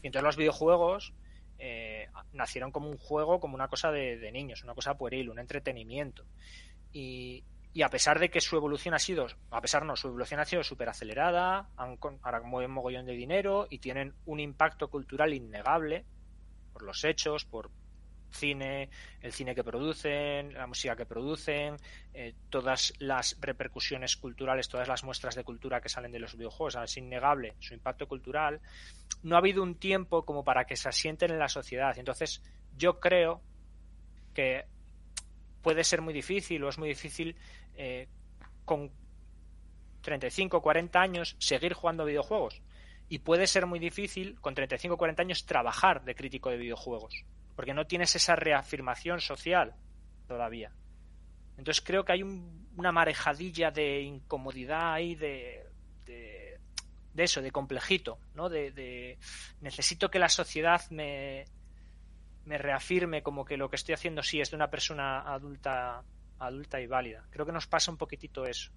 Y 0.02 0.08
entonces 0.08 0.24
los 0.24 0.36
videojuegos 0.36 1.14
eh, 1.60 2.08
nacieron 2.32 2.72
como 2.72 2.90
un 2.90 2.98
juego, 2.98 3.38
como 3.38 3.54
una 3.54 3.68
cosa 3.68 3.92
de, 3.92 4.32
niños, 4.32 4.64
una 4.64 4.74
cosa 4.74 4.98
pueril, 4.98 5.30
un 5.30 5.38
entretenimiento. 5.38 6.24
Y, 6.92 7.44
y 7.74 7.82
a 7.82 7.90
pesar 7.90 8.18
de 8.18 8.28
que 8.28 8.40
su 8.40 8.56
evolución 8.56 8.94
ha 8.94 8.98
sido, 8.98 9.28
a 9.52 9.60
pesar 9.60 9.84
no, 9.84 9.94
su 9.94 10.08
evolución 10.08 10.40
ha 10.40 10.44
sido 10.44 10.64
súper 10.64 10.88
acelerada, 10.88 11.68
ahora 11.76 12.40
mueven 12.40 12.72
mogollón 12.72 13.06
de 13.06 13.12
dinero 13.12 13.68
y 13.70 13.78
tienen 13.78 14.14
un 14.26 14.40
impacto 14.40 14.90
cultural 14.90 15.32
innegable 15.32 16.04
por 16.78 16.86
los 16.86 17.02
hechos, 17.02 17.44
por 17.44 17.72
cine, 18.30 18.88
el 19.20 19.32
cine 19.32 19.52
que 19.52 19.64
producen, 19.64 20.54
la 20.54 20.68
música 20.68 20.94
que 20.94 21.06
producen, 21.06 21.76
eh, 22.14 22.34
todas 22.50 22.92
las 23.00 23.36
repercusiones 23.40 24.16
culturales, 24.16 24.68
todas 24.68 24.86
las 24.86 25.02
muestras 25.02 25.34
de 25.34 25.42
cultura 25.42 25.80
que 25.80 25.88
salen 25.88 26.12
de 26.12 26.20
los 26.20 26.36
videojuegos, 26.36 26.76
es 26.76 26.96
innegable 26.96 27.56
su 27.58 27.74
impacto 27.74 28.06
cultural. 28.06 28.60
No 29.24 29.34
ha 29.34 29.38
habido 29.38 29.60
un 29.60 29.74
tiempo 29.74 30.24
como 30.24 30.44
para 30.44 30.66
que 30.66 30.76
se 30.76 30.88
asienten 30.88 31.32
en 31.32 31.40
la 31.40 31.48
sociedad. 31.48 31.98
Entonces, 31.98 32.42
yo 32.76 33.00
creo 33.00 33.42
que 34.34 34.66
puede 35.62 35.82
ser 35.82 36.00
muy 36.00 36.14
difícil 36.14 36.62
o 36.62 36.68
es 36.68 36.78
muy 36.78 36.90
difícil 36.90 37.34
eh, 37.74 38.06
con 38.64 38.92
35 40.02 40.62
40 40.62 41.00
años 41.00 41.34
seguir 41.40 41.72
jugando 41.72 42.04
videojuegos 42.04 42.62
y 43.08 43.20
puede 43.20 43.46
ser 43.46 43.66
muy 43.66 43.78
difícil 43.78 44.40
con 44.40 44.54
35 44.54 44.94
o 44.94 44.98
40 44.98 45.22
años 45.22 45.46
trabajar 45.46 46.04
de 46.04 46.14
crítico 46.14 46.50
de 46.50 46.58
videojuegos, 46.58 47.24
porque 47.56 47.74
no 47.74 47.86
tienes 47.86 48.14
esa 48.16 48.36
reafirmación 48.36 49.20
social 49.20 49.74
todavía. 50.26 50.72
Entonces 51.56 51.82
creo 51.82 52.04
que 52.04 52.12
hay 52.12 52.22
una 52.22 52.92
marejadilla 52.92 53.70
de 53.70 54.02
incomodidad 54.02 54.92
ahí, 54.92 55.14
de, 55.14 55.66
de, 56.04 56.58
eso, 57.16 57.42
de 57.42 57.50
complejito, 57.50 58.18
¿no? 58.34 58.48
De, 58.48 59.18
necesito 59.60 60.10
que 60.10 60.20
la 60.20 60.28
sociedad 60.28 60.82
me, 60.90 61.46
me 62.44 62.58
reafirme 62.58 63.22
como 63.22 63.44
que 63.44 63.56
lo 63.56 63.68
que 63.68 63.76
estoy 63.76 63.94
haciendo 63.94 64.22
sí 64.22 64.40
es 64.40 64.50
de 64.50 64.56
una 64.56 64.70
persona 64.70 65.20
adulta, 65.22 66.04
adulta 66.38 66.80
y 66.80 66.86
válida. 66.86 67.26
Creo 67.30 67.44
que 67.44 67.52
nos 67.52 67.66
pasa 67.66 67.90
un 67.90 67.96
poquitito 67.96 68.46
eso. 68.46 68.70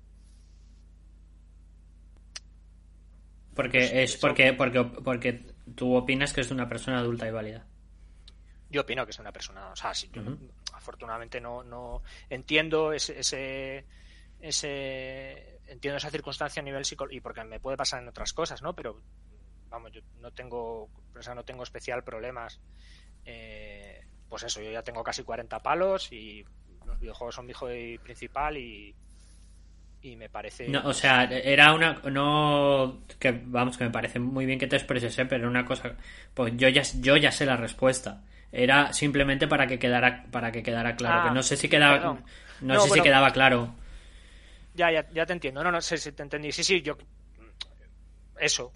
Porque 3.55 3.79
pues 3.79 3.91
es 3.93 4.17
porque, 4.17 4.53
porque, 4.53 4.83
porque 4.83 5.45
tú 5.75 5.95
opinas 5.95 6.33
que 6.33 6.41
es 6.41 6.51
una 6.51 6.69
persona 6.69 6.99
adulta 6.99 7.27
y 7.27 7.31
válida. 7.31 7.65
Yo 8.69 8.81
opino 8.81 9.05
que 9.05 9.11
es 9.11 9.19
una 9.19 9.33
persona, 9.33 9.69
o 9.69 9.75
sea, 9.75 9.91
yo 9.91 10.23
afortunadamente 10.73 11.41
no, 11.41 11.61
no 11.63 12.01
entiendo 12.29 12.93
ese, 12.93 13.19
ese, 13.19 13.85
ese, 14.39 15.59
entiendo 15.67 15.97
esa 15.97 16.09
circunstancia 16.09 16.61
a 16.61 16.63
nivel 16.63 16.85
psicológico 16.85 17.17
y 17.17 17.21
porque 17.21 17.43
me 17.43 17.59
puede 17.59 17.75
pasar 17.75 18.01
en 18.01 18.07
otras 18.07 18.31
cosas, 18.31 18.61
¿no? 18.61 18.73
Pero 18.73 19.01
vamos, 19.69 19.91
yo 19.91 20.01
no 20.19 20.31
tengo, 20.31 20.83
o 20.83 21.21
sea, 21.21 21.35
no 21.35 21.43
tengo 21.43 21.63
especial 21.63 22.03
problemas. 22.03 22.61
Eh, 23.25 24.05
pues 24.29 24.43
eso, 24.43 24.61
yo 24.61 24.71
ya 24.71 24.83
tengo 24.83 25.03
casi 25.03 25.23
40 25.23 25.59
palos 25.59 26.11
y 26.13 26.45
los 26.85 26.97
videojuegos 26.99 27.35
son 27.35 27.45
mi 27.45 27.51
hijo 27.51 27.67
principal 28.01 28.57
y, 28.57 28.95
y 30.03 30.15
me 30.15 30.29
parece 30.29 30.67
no, 30.67 30.81
o 30.85 30.93
sea 30.93 31.23
era 31.25 31.73
una 31.73 32.01
no 32.09 33.01
que 33.19 33.39
vamos 33.45 33.77
que 33.77 33.83
me 33.83 33.91
parece 33.91 34.19
muy 34.19 34.45
bien 34.45 34.57
que 34.57 34.67
te 34.67 34.75
expreses 34.75 35.17
¿eh? 35.19 35.25
pero 35.25 35.47
una 35.47 35.63
cosa 35.63 35.95
pues 36.33 36.53
yo 36.55 36.67
ya 36.69 36.81
yo 36.99 37.17
ya 37.17 37.31
sé 37.31 37.45
la 37.45 37.57
respuesta. 37.57 38.23
Era 38.53 38.91
simplemente 38.91 39.47
para 39.47 39.65
que 39.65 39.79
quedara 39.79 40.25
para 40.29 40.51
que 40.51 40.61
quedara 40.61 40.95
claro 40.95 41.23
que 41.23 41.29
ah, 41.29 41.33
no 41.33 41.41
sé 41.41 41.55
si 41.55 41.69
quedaba 41.69 42.19
no, 42.59 42.79
sé 42.81 42.89
si 42.89 43.01
quedaba 43.01 43.31
claro. 43.31 43.73
Ya, 44.75 44.91
ya 44.91 45.07
ya 45.13 45.25
te 45.25 45.33
entiendo. 45.33 45.63
No 45.63 45.71
no 45.71 45.81
sé 45.81 45.97
si 45.97 46.11
te 46.11 46.23
entendí. 46.23 46.51
Sí 46.51 46.63
sí 46.63 46.81
yo 46.81 46.97
eso 48.37 48.73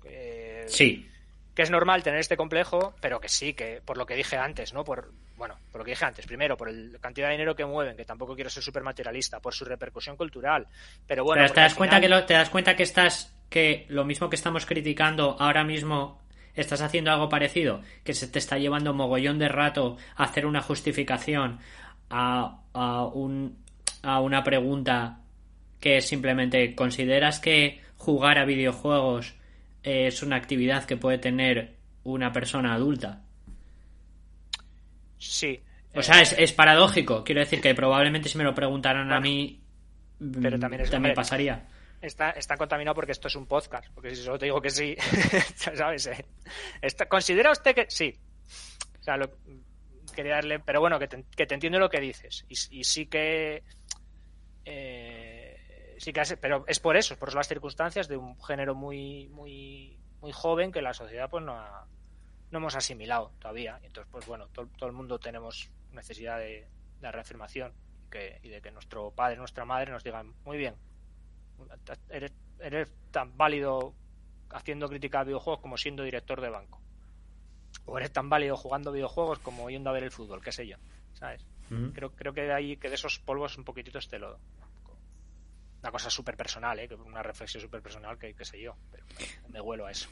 sí. 0.68 1.10
que 1.54 1.62
es 1.62 1.72
normal 1.72 2.04
tener 2.04 2.20
este 2.20 2.38
complejo 2.38 2.94
pero 3.02 3.20
que 3.20 3.28
sí 3.28 3.54
que 3.54 3.82
por 3.84 3.98
lo 3.98 4.06
que 4.06 4.16
dije 4.16 4.38
antes 4.38 4.74
no 4.74 4.84
por 4.84 5.12
bueno, 5.38 5.56
por 5.72 5.80
lo 5.80 5.86
que 5.86 5.92
dije 5.92 6.06
antes, 6.06 6.26
primero, 6.26 6.56
por 6.56 6.72
la 6.72 7.00
cantidad 7.00 7.28
de 7.28 7.34
dinero 7.34 7.56
que 7.56 7.66
mueven, 7.66 7.98
que 7.98 8.06
tampoco 8.06 8.36
quiero 8.36 8.50
ser 8.50 8.64
súper 8.64 8.84
materialista, 8.84 9.40
por 9.40 9.54
su 9.54 9.66
repercusión 9.66 10.16
cultural, 10.16 10.68
pero 11.06 11.24
bueno... 11.24 11.46
te 11.48 11.60
das 11.60 11.76
cuenta 11.76 12.00
que 12.00 12.08
te 12.08 12.34
das 12.34 12.50
cuenta 12.50 12.76
que 12.76 12.84
estás, 12.84 13.36
que 13.50 13.86
lo 13.90 14.06
mismo 14.06 14.30
que 14.30 14.36
estamos 14.36 14.66
criticando 14.66 15.36
ahora 15.40 15.64
mismo, 15.64 16.22
estás 16.56 16.82
haciendo 16.82 17.12
algo 17.12 17.30
parecido, 17.30 17.82
que 18.04 18.14
se 18.14 18.28
te 18.28 18.40
está 18.40 18.58
llevando 18.58 18.94
mogollón 18.94 19.40
de 19.40 19.50
rato 19.50 19.98
a 20.16 20.24
hacer 20.24 20.46
una 20.46 20.62
justificación 20.62 21.60
a, 22.10 22.62
a, 22.74 23.06
un, 23.06 23.58
a 24.04 24.22
una 24.22 24.44
pregunta 24.44 25.20
que 25.80 26.02
simplemente, 26.02 26.74
¿consideras 26.76 27.40
que 27.40 27.82
jugar 27.98 28.40
a 28.40 28.46
videojuegos 28.46 29.36
es 29.84 30.24
una 30.24 30.38
actividad 30.38 30.86
que 30.86 30.98
puede 30.98 31.18
tener 31.18 31.76
una 32.04 32.32
persona 32.32 32.74
adulta? 32.74 33.25
Sí. 35.26 35.62
O 35.94 36.02
sea, 36.02 36.22
es, 36.22 36.34
es, 36.38 36.52
paradójico. 36.52 37.24
Quiero 37.24 37.40
decir 37.40 37.62
que 37.62 37.74
probablemente 37.74 38.30
si 38.30 38.38
me 38.38 38.44
lo 38.44 38.54
preguntaran 38.54 39.12
a 39.12 39.20
mí, 39.20 39.64
pero 40.42 40.60
también, 40.60 40.82
es, 40.82 40.92
también 40.92 41.16
pasaría. 41.16 41.68
Está, 42.02 42.32
está 42.32 42.58
contaminado 42.58 42.96
porque 42.96 43.14
esto 43.14 43.28
es 43.28 43.36
un 43.36 43.46
podcast. 43.46 43.88
Porque 43.94 44.14
si 44.14 44.24
solo 44.24 44.38
te 44.38 44.46
digo 44.46 44.62
que 44.62 44.70
sí, 44.70 44.96
¿sabes? 45.56 46.08
Eh, 46.08 46.26
¿Considera 47.08 47.52
usted 47.52 47.74
que 47.74 47.86
sí? 47.90 48.14
O 49.00 49.04
sea, 49.04 49.18
lo, 49.18 49.32
quería 50.14 50.36
darle. 50.36 50.60
Pero 50.60 50.82
bueno, 50.82 51.00
que 51.00 51.08
te, 51.08 51.24
que 51.36 51.46
te 51.46 51.54
entiendo 51.54 51.80
lo 51.80 51.90
que 51.90 52.02
dices. 52.02 52.46
Y, 52.50 52.80
y 52.80 52.84
sí 52.84 53.06
que. 53.08 53.64
Eh, 54.66 55.96
sí 55.98 56.12
que 56.12 56.22
hace, 56.22 56.38
pero 56.38 56.66
es 56.68 56.80
por 56.80 56.98
eso, 56.98 57.18
por 57.18 57.34
las 57.34 57.48
circunstancias 57.48 58.08
de 58.08 58.18
un 58.18 58.40
género 58.42 58.76
muy, 58.76 59.30
muy, 59.30 59.98
muy 60.20 60.32
joven 60.32 60.72
que 60.72 60.82
la 60.82 60.94
sociedad 60.94 61.30
pues 61.30 61.44
no 61.44 61.54
ha, 61.54 61.88
no 62.52 62.60
hemos 62.60 62.76
asimilado 62.76 63.32
todavía. 63.40 63.80
Entonces, 63.84 64.10
pues 64.12 64.26
bueno, 64.26 64.48
todo, 64.48 64.88
el 64.88 64.94
mundo 64.94 65.20
tenemos 65.20 65.70
necesidad 65.92 66.40
de, 66.40 66.68
de 67.02 67.12
reafirmación 67.12 67.74
y, 68.44 68.50
de 68.50 68.62
que 68.62 68.72
nuestro 68.72 69.12
padre, 69.12 69.38
nuestra 69.38 69.66
madre 69.66 69.92
nos 69.92 70.04
digan, 70.04 70.34
muy 70.46 70.58
bien, 70.58 70.76
eres, 72.10 72.34
eres 72.60 72.88
tan 73.12 73.36
válido 73.38 73.94
haciendo 74.52 74.88
crítica 74.88 75.22
a 75.22 75.24
videojuegos 75.24 75.62
como 75.62 75.78
siendo 75.78 76.04
director 76.04 76.42
de 76.42 76.50
banco. 76.50 76.82
O 77.86 77.98
eres 77.98 78.12
tan 78.12 78.30
válido 78.30 78.58
jugando 78.58 78.92
videojuegos 78.92 79.40
como 79.40 79.70
yendo 79.70 79.90
a 79.90 79.94
ver 79.94 80.04
el 80.04 80.12
fútbol, 80.12 80.42
qué 80.42 80.52
sé 80.52 80.68
yo. 80.68 80.78
¿Sabes? 81.14 81.46
Creo, 81.94 82.12
creo 82.12 82.34
que 82.34 82.52
hay 82.52 82.78
que 82.78 82.90
de 82.90 82.96
esos 82.96 83.20
polvos 83.20 83.58
un 83.58 83.64
poquititos 83.64 84.08
te 84.08 84.20
lo. 84.20 84.38
Una 85.82 85.92
cosa 85.92 86.10
súper 86.10 86.36
personal, 86.36 86.80
¿eh? 86.80 86.90
una 87.06 87.22
reflexión 87.22 87.62
súper 87.62 87.82
personal 87.82 88.18
que, 88.18 88.34
qué 88.34 88.46
sé 88.46 88.60
yo, 88.60 88.76
pero 88.92 89.06
me 89.50 89.62
huelo 89.62 89.86
a 89.86 89.92
eso. 89.92 90.10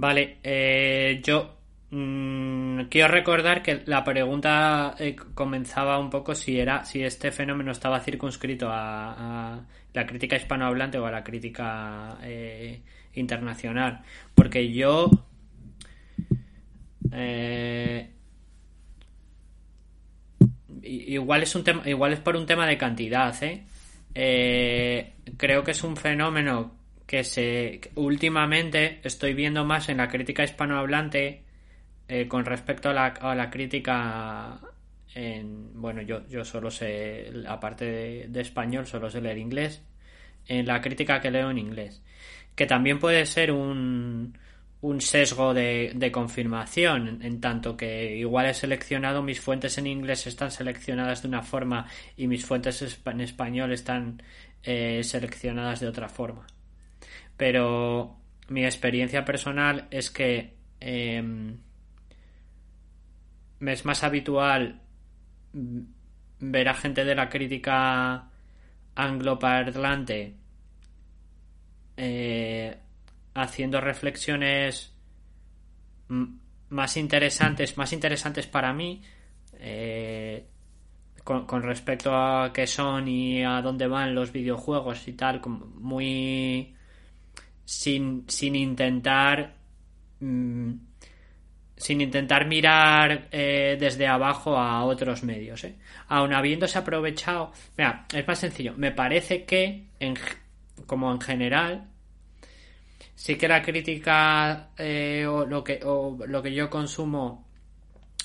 Vale, 0.00 0.38
eh, 0.44 1.20
yo 1.24 1.56
mm, 1.90 2.82
quiero 2.88 3.08
recordar 3.08 3.62
que 3.62 3.82
la 3.86 4.04
pregunta 4.04 4.94
eh, 4.98 5.16
comenzaba 5.34 5.98
un 5.98 6.08
poco 6.08 6.36
si 6.36 6.60
era 6.60 6.84
si 6.84 7.02
este 7.02 7.32
fenómeno 7.32 7.72
estaba 7.72 7.98
circunscrito 7.98 8.68
a, 8.70 9.60
la 9.92 10.06
crítica 10.06 10.36
hispanohablante 10.36 10.98
o 10.98 11.06
a 11.06 11.10
la 11.10 11.24
crítica 11.24 12.18
eh, 12.22 12.80
internacional, 13.14 14.02
porque 14.34 14.72
yo 14.72 15.10
igual 20.82 21.42
es 21.42 21.54
un 21.56 21.64
tema, 21.64 21.82
igual 21.88 22.12
es 22.12 22.20
por 22.20 22.36
un 22.36 22.46
tema 22.46 22.66
de 22.68 22.78
cantidad, 22.78 23.34
creo 24.14 25.64
que 25.64 25.70
es 25.72 25.82
un 25.82 25.96
fenómeno 25.96 26.77
que 27.08 27.24
se 27.24 27.80
últimamente 27.94 29.00
estoy 29.02 29.32
viendo 29.32 29.64
más 29.64 29.88
en 29.88 29.96
la 29.96 30.08
crítica 30.08 30.44
hispanohablante 30.44 31.42
eh, 32.06 32.28
con 32.28 32.44
respecto 32.44 32.90
a 32.90 32.92
la, 32.92 33.06
a 33.06 33.34
la, 33.34 33.48
crítica 33.48 34.60
en 35.14 35.80
bueno 35.80 36.02
yo, 36.02 36.28
yo 36.28 36.44
solo 36.44 36.70
sé 36.70 37.32
aparte 37.48 38.28
de, 38.28 38.40
español 38.42 38.86
solo 38.86 39.08
sé 39.08 39.22
leer 39.22 39.38
inglés 39.38 39.82
en 40.48 40.66
la 40.66 40.82
crítica 40.82 41.18
que 41.20 41.30
leo 41.30 41.50
en 41.50 41.56
inglés 41.56 42.02
que 42.54 42.66
también 42.66 42.98
puede 42.98 43.24
ser 43.24 43.52
un, 43.52 44.36
un 44.82 45.00
sesgo 45.00 45.54
de, 45.54 45.92
de 45.94 46.12
confirmación 46.12 47.22
en, 47.22 47.40
tanto 47.40 47.74
que 47.74 48.16
igual 48.16 48.46
he 48.46 48.54
seleccionado 48.54 49.22
mis 49.22 49.40
fuentes 49.40 49.78
en 49.78 49.86
inglés 49.86 50.26
están 50.26 50.50
seleccionadas 50.50 51.22
de 51.22 51.28
una 51.28 51.42
forma 51.42 51.86
y 52.18 52.26
mis 52.26 52.44
fuentes 52.44 53.00
en 53.06 53.20
español 53.22 53.72
están 53.72 54.22
eh, 54.62 55.02
seleccionadas 55.04 55.80
de 55.80 55.88
otra 55.88 56.10
forma 56.10 56.46
pero 57.38 58.18
mi 58.48 58.64
experiencia 58.64 59.24
personal 59.24 59.86
es 59.90 60.10
que 60.10 60.56
em, 60.80 61.56
es 63.60 63.84
más 63.86 64.02
habitual 64.04 64.82
ver 66.40 66.68
a 66.68 66.74
gente 66.74 67.04
de 67.04 67.14
la 67.14 67.28
crítica 67.28 68.28
angloparlante 68.96 70.34
eh, 71.96 72.76
haciendo 73.34 73.80
reflexiones 73.80 74.92
más 76.08 76.96
interesantes, 76.96 77.76
más 77.76 77.92
interesantes 77.92 78.48
para 78.48 78.72
mí, 78.72 79.02
eh, 79.54 80.44
con, 81.22 81.46
con, 81.46 81.62
respecto 81.62 82.14
a 82.14 82.52
qué 82.52 82.66
son 82.66 83.06
y 83.06 83.44
a 83.44 83.62
dónde 83.62 83.86
van 83.86 84.14
los 84.14 84.32
videojuegos 84.32 85.06
y 85.06 85.12
tal, 85.12 85.40
muy 85.46 86.74
sin, 87.68 88.24
sin 88.28 88.56
intentar 88.56 89.52
mm, 90.20 90.72
sin 91.76 92.00
intentar 92.00 92.46
mirar 92.46 93.28
eh, 93.30 93.76
desde 93.78 94.06
abajo 94.06 94.56
a 94.56 94.82
otros 94.84 95.22
medios. 95.22 95.62
¿eh? 95.64 95.76
Aun 96.08 96.32
habiéndose 96.32 96.78
aprovechado, 96.78 97.52
mira, 97.76 98.06
es 98.10 98.26
más 98.26 98.38
sencillo. 98.38 98.72
Me 98.76 98.90
parece 98.90 99.44
que, 99.44 99.84
en, 100.00 100.14
como 100.86 101.12
en 101.12 101.20
general, 101.20 101.84
sí 103.14 103.36
que 103.36 103.46
la 103.46 103.62
crítica 103.62 104.70
eh, 104.78 105.26
o, 105.26 105.44
lo 105.44 105.62
que, 105.62 105.80
o 105.84 106.16
lo 106.26 106.42
que 106.42 106.54
yo 106.54 106.70
consumo 106.70 107.46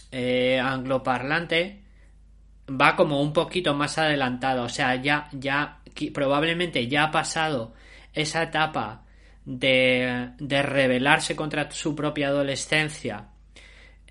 eh, 0.10 0.58
angloparlante 0.58 1.82
va 2.70 2.96
como 2.96 3.22
un 3.22 3.34
poquito 3.34 3.76
más 3.76 3.98
adelantado. 3.98 4.64
O 4.64 4.70
sea, 4.70 4.96
ya, 4.96 5.28
ya, 5.34 5.80
probablemente 6.14 6.88
ya 6.88 7.04
ha 7.04 7.12
pasado 7.12 7.74
esa 8.14 8.44
etapa 8.44 9.04
de, 9.46 10.30
de 10.38 10.62
rebelarse 10.62 11.36
contra 11.36 11.70
su 11.72 11.96
propia 11.96 12.28
adolescencia 12.28 13.28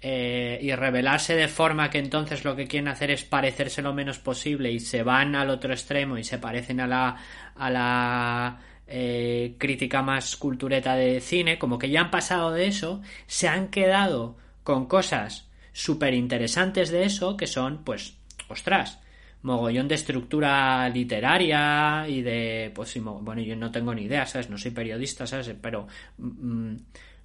eh, 0.05 0.59
y 0.61 0.74
rebelarse 0.74 1.37
de 1.37 1.47
forma 1.47 1.89
que 1.89 1.99
entonces 1.99 2.45
lo 2.45 2.57
que 2.57 2.66
quieren 2.66 2.89
hacer 2.89 3.12
es 3.12 3.22
parecerse 3.22 3.83
lo 3.83 3.95
menos 3.95 4.18
posible 4.18 4.72
y 4.72 4.80
se 4.80 5.05
van 5.05 5.37
al 5.37 5.49
otro 5.49 5.72
extremo 5.72 6.18
y 6.18 6.24
se 6.24 6.39
parecen 6.39 6.80
a 6.80 6.89
la, 6.89 7.16
a 7.55 7.70
la 7.70 8.59
eh, 8.89 9.55
crítica 9.59 10.03
más 10.03 10.37
cultureta 10.37 10.97
de 10.97 11.20
cine, 11.20 11.57
como 11.57 11.78
que 11.78 11.89
ya 11.89 12.01
han 12.01 12.11
pasado 12.11 12.51
de 12.51 12.66
eso, 12.66 13.01
se 13.28 13.47
han 13.47 13.68
quedado 13.68 14.37
con 14.64 14.87
cosas 14.87 15.49
súper 15.72 16.14
interesantes 16.14 16.91
de 16.91 17.05
eso 17.05 17.37
que 17.37 17.47
son, 17.47 17.85
pues, 17.85 18.18
ostras, 18.49 18.99
mogollón 19.43 19.88
de 19.88 19.97
estructura 19.97 20.88
literaria 20.88 22.07
y 22.09 22.22
de, 22.22 22.70
pues 22.74 22.97
bueno, 23.03 23.43
yo 23.43 23.57
no 23.57 23.70
tengo 23.70 23.95
ni 23.95 24.03
idea, 24.03 24.26
¿sabes? 24.26 24.49
No 24.49 24.59
soy 24.59 24.70
periodista, 24.70 25.26
¿sabes? 25.26 25.55
Pero 25.61 25.86
mm, 26.18 26.74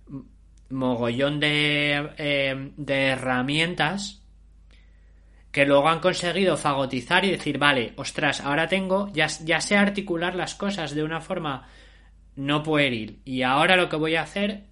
mm, 0.09 0.21
mogollón 0.71 1.39
de, 1.39 2.09
eh, 2.17 2.71
de 2.75 3.05
herramientas 3.07 4.23
que 5.51 5.65
luego 5.65 5.89
han 5.89 5.99
conseguido 5.99 6.57
fagotizar 6.57 7.25
y 7.25 7.31
decir, 7.31 7.57
vale, 7.57 7.93
ostras, 7.95 8.41
ahora 8.41 8.67
tengo, 8.67 9.11
ya, 9.13 9.27
ya 9.43 9.61
sé 9.61 9.75
articular 9.75 10.35
las 10.35 10.55
cosas 10.55 10.93
de 10.93 11.03
una 11.03 11.21
forma 11.21 11.67
no 12.35 12.61
pueril 12.61 13.21
y 13.25 13.41
ahora 13.41 13.75
lo 13.75 13.89
que 13.89 13.95
voy 13.95 14.15
a 14.15 14.21
hacer 14.21 14.65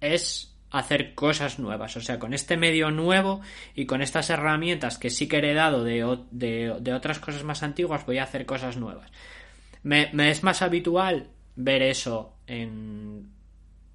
es 0.00 0.57
hacer 0.70 1.14
cosas 1.14 1.58
nuevas. 1.58 1.96
O 1.96 2.00
sea, 2.00 2.18
con 2.18 2.34
este 2.34 2.56
medio 2.56 2.90
nuevo 2.90 3.40
y 3.74 3.86
con 3.86 4.02
estas 4.02 4.30
herramientas 4.30 4.98
que 4.98 5.10
sí 5.10 5.28
que 5.28 5.36
he 5.36 5.38
heredado 5.38 5.84
de, 5.84 6.18
de, 6.30 6.92
otras 6.92 7.18
cosas 7.18 7.44
más 7.44 7.62
antiguas, 7.62 8.04
voy 8.06 8.18
a 8.18 8.24
hacer 8.24 8.46
cosas 8.46 8.76
nuevas. 8.76 9.10
Me, 9.82 10.10
es 10.30 10.42
más 10.42 10.62
habitual 10.62 11.30
ver 11.56 11.82
eso 11.82 12.36
en, 12.46 13.30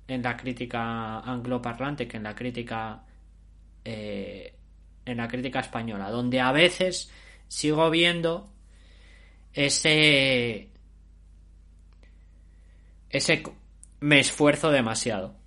en 0.07 0.21
la 0.21 0.35
crítica 0.35 1.19
angloparlante 1.19 2.07
que 2.07 2.17
en 2.17 2.23
la 2.23 2.35
crítica 2.35 3.03
eh, 3.85 4.55
en 5.05 5.17
la 5.17 5.27
crítica 5.27 5.59
española, 5.59 6.09
donde 6.09 6.39
a 6.39 6.51
veces 6.51 7.11
sigo 7.47 7.89
viendo 7.89 8.49
ese 9.51 10.69
ese 13.09 13.43
me 13.99 14.19
esfuerzo 14.19 14.71
demasiado 14.71 15.42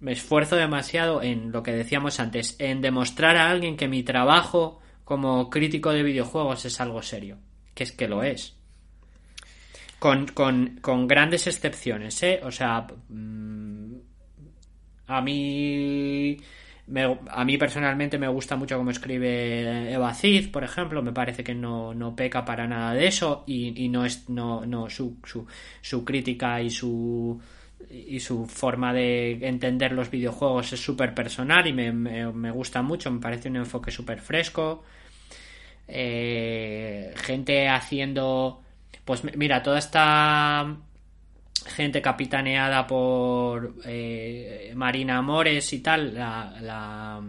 me 0.00 0.12
esfuerzo 0.12 0.56
demasiado 0.56 1.22
en 1.22 1.52
lo 1.52 1.62
que 1.62 1.72
decíamos 1.72 2.20
antes, 2.20 2.56
en 2.58 2.80
demostrar 2.80 3.36
a 3.36 3.50
alguien 3.50 3.76
que 3.76 3.88
mi 3.88 4.02
trabajo 4.02 4.80
como 5.04 5.50
crítico 5.50 5.90
de 5.92 6.02
videojuegos 6.02 6.64
es 6.64 6.80
algo 6.80 7.02
serio, 7.02 7.38
que 7.74 7.84
es 7.84 7.92
que 7.92 8.08
lo 8.08 8.22
es. 8.22 8.56
Con, 9.98 10.26
con, 10.28 11.06
grandes 11.06 11.46
excepciones, 11.46 12.22
¿eh? 12.22 12.40
O 12.42 12.50
sea, 12.50 12.86
mm, 13.08 13.94
a 15.08 15.20
mí... 15.20 16.38
a 17.28 17.44
mí 17.44 17.58
personalmente 17.58 18.18
me 18.18 18.28
gusta 18.28 18.56
mucho 18.56 18.78
cómo 18.78 18.90
escribe 18.90 19.92
Eva 19.92 20.14
Cid, 20.14 20.50
por 20.50 20.64
ejemplo, 20.64 21.02
me 21.02 21.12
parece 21.12 21.44
que 21.44 21.54
no, 21.54 21.92
no 21.92 22.16
peca 22.16 22.42
para 22.44 22.66
nada 22.66 22.94
de 22.94 23.06
eso 23.06 23.44
y, 23.46 23.84
y 23.84 23.88
no 23.90 24.06
es 24.06 24.30
no, 24.30 24.64
no 24.64 24.88
su, 24.88 25.18
su, 25.24 25.46
su 25.82 26.04
crítica 26.04 26.62
y 26.62 26.70
su 26.70 27.38
y 27.88 28.20
su 28.20 28.46
forma 28.46 28.92
de 28.92 29.32
entender 29.46 29.92
los 29.92 30.10
videojuegos 30.10 30.72
es 30.72 30.80
súper 30.80 31.14
personal 31.14 31.66
y 31.66 31.72
me, 31.72 32.50
gusta 32.50 32.82
mucho, 32.82 33.10
me 33.10 33.20
parece 33.20 33.48
un 33.48 33.56
enfoque 33.56 33.90
súper 33.90 34.20
fresco. 34.20 34.84
Eh, 35.88 37.12
gente 37.16 37.68
haciendo, 37.68 38.62
pues 39.04 39.22
mira, 39.36 39.62
toda 39.62 39.78
esta 39.78 40.76
gente 41.66 42.00
capitaneada 42.00 42.86
por 42.86 43.74
eh, 43.84 44.72
Marina 44.76 45.18
Amores 45.18 45.72
y 45.72 45.80
tal, 45.80 46.14
la, 46.14 47.22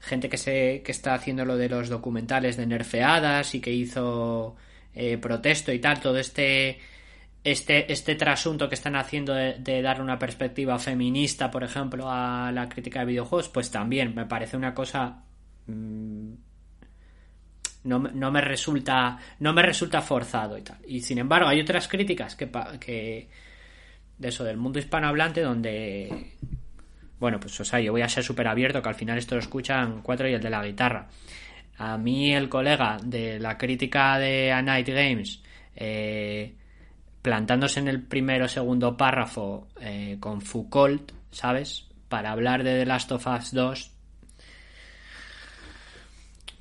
gente 0.00 0.28
que, 0.28 0.36
se, 0.36 0.82
que 0.84 0.92
está 0.92 1.14
haciendo 1.14 1.44
lo 1.44 1.56
de 1.56 1.68
los 1.68 1.88
documentales 1.88 2.56
de 2.56 2.66
nerfeadas 2.66 3.54
y 3.54 3.60
que 3.60 3.72
hizo 3.72 4.54
eh, 4.94 5.16
protesto 5.18 5.72
y 5.72 5.78
tal, 5.78 6.00
todo 6.00 6.18
este 6.18 6.78
este, 7.44 7.92
este 7.92 8.14
trasunto 8.14 8.70
que 8.70 8.74
están 8.74 8.96
haciendo 8.96 9.34
de, 9.34 9.82
dar 9.82 10.00
una 10.00 10.18
perspectiva 10.18 10.78
feminista, 10.78 11.50
por 11.50 11.62
ejemplo, 11.62 12.10
a 12.10 12.50
la 12.50 12.70
crítica 12.70 13.00
de 13.00 13.06
videojuegos, 13.06 13.50
pues 13.50 13.70
también 13.70 14.14
me 14.14 14.24
parece 14.24 14.56
una 14.56 14.72
cosa. 14.72 15.22
Mm, 15.66 16.32
no, 17.84 17.98
no, 17.98 18.30
me 18.32 18.40
resulta. 18.40 19.18
No 19.40 19.52
me 19.52 19.62
resulta 19.62 20.00
forzado 20.00 20.56
y 20.56 20.62
tal. 20.62 20.78
Y 20.88 21.02
sin 21.02 21.18
embargo, 21.18 21.48
hay 21.48 21.60
otras 21.60 21.86
críticas 21.86 22.34
que. 22.34 22.50
que 22.80 23.28
de 24.16 24.28
eso, 24.28 24.42
del 24.44 24.56
mundo 24.56 24.78
hispanohablante, 24.78 25.42
donde. 25.42 26.32
Bueno, 27.20 27.38
pues 27.38 27.60
o 27.60 27.64
sea, 27.64 27.78
yo 27.78 27.92
voy 27.92 28.02
a 28.02 28.08
ser 28.08 28.24
súper 28.24 28.48
abierto, 28.48 28.80
que 28.80 28.88
al 28.88 28.94
final 28.94 29.18
esto 29.18 29.34
lo 29.34 29.42
escuchan 29.42 30.00
cuatro 30.02 30.26
y 30.28 30.32
el 30.32 30.40
de 30.42 30.50
la 30.50 30.64
guitarra. 30.64 31.08
A 31.76 31.98
mí, 31.98 32.34
el 32.34 32.48
colega 32.48 32.96
de 33.04 33.38
la 33.38 33.58
crítica 33.58 34.18
de 34.18 34.50
A 34.50 34.62
Night 34.62 34.88
Games. 34.88 35.42
Eh, 35.76 36.54
plantándose 37.24 37.80
en 37.80 37.88
el 37.88 38.04
primero 38.04 38.44
o 38.44 38.48
segundo 38.48 38.96
párrafo 38.96 39.66
eh, 39.80 40.18
con 40.20 40.42
Foucault, 40.42 41.10
¿sabes? 41.32 41.88
Para 42.08 42.30
hablar 42.30 42.62
de 42.62 42.78
The 42.78 42.86
Last 42.86 43.10
of 43.12 43.26
Us 43.26 43.52
2, 43.52 43.94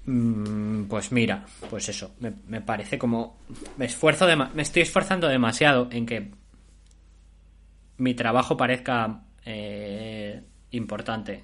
Mm, 0.06 0.84
pues 0.86 1.12
mira, 1.12 1.46
pues 1.70 1.88
eso, 1.90 2.16
me, 2.20 2.62
parece 2.62 2.98
como... 2.98 3.38
Me 3.78 3.86
esfuerzo 3.86 4.28
me 4.54 4.62
estoy 4.62 4.82
esforzando 4.82 5.28
demasiado 5.28 5.88
en 5.92 6.06
que 6.06 6.32
mi 7.98 8.14
trabajo 8.14 8.58
parezca 8.58 9.22
eh, 9.46 10.44
importante. 10.72 11.44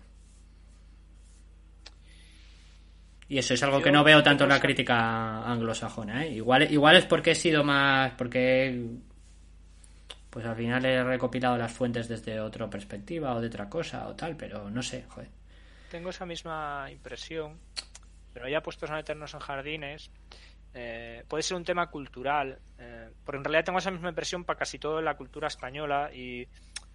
Y 3.29 3.37
eso 3.37 3.53
es 3.53 3.63
algo 3.63 3.81
que 3.81 3.91
no 3.91 4.03
veo 4.03 4.23
tanto 4.23 4.43
en 4.43 4.49
la 4.49 4.59
crítica 4.59 5.43
anglosajona. 5.43 6.25
¿eh? 6.25 6.33
Igual, 6.33 6.71
igual 6.71 6.97
es 6.97 7.05
porque 7.05 7.31
he 7.31 7.35
sido 7.35 7.63
más... 7.63 8.11
porque 8.17 8.97
pues 10.39 10.47
al 10.47 10.55
final 10.55 10.85
he 10.85 11.03
recopilado 11.03 11.57
las 11.57 11.69
fuentes 11.69 12.07
desde 12.07 12.39
otra 12.39 12.69
perspectiva 12.69 13.35
o 13.35 13.41
de 13.41 13.47
otra 13.47 13.67
cosa 13.67 14.07
o 14.07 14.15
tal, 14.15 14.37
pero 14.37 14.69
no 14.69 14.81
sé, 14.81 15.03
joder. 15.09 15.27
Tengo 15.91 16.11
esa 16.11 16.25
misma 16.25 16.87
impresión, 16.89 17.59
pero 18.31 18.47
ya 18.47 18.61
puestos 18.61 18.89
a 18.89 18.95
meternos 18.95 19.33
en 19.33 19.41
jardines, 19.41 20.09
eh, 20.73 21.25
puede 21.27 21.43
ser 21.43 21.57
un 21.57 21.65
tema 21.65 21.87
cultural, 21.87 22.57
eh, 22.77 23.09
porque 23.25 23.37
en 23.37 23.43
realidad 23.43 23.65
tengo 23.65 23.79
esa 23.79 23.91
misma 23.91 24.07
impresión 24.07 24.45
para 24.45 24.59
casi 24.59 24.79
todo 24.79 25.01
la 25.01 25.17
cultura 25.17 25.49
española 25.49 26.09
y 26.13 26.47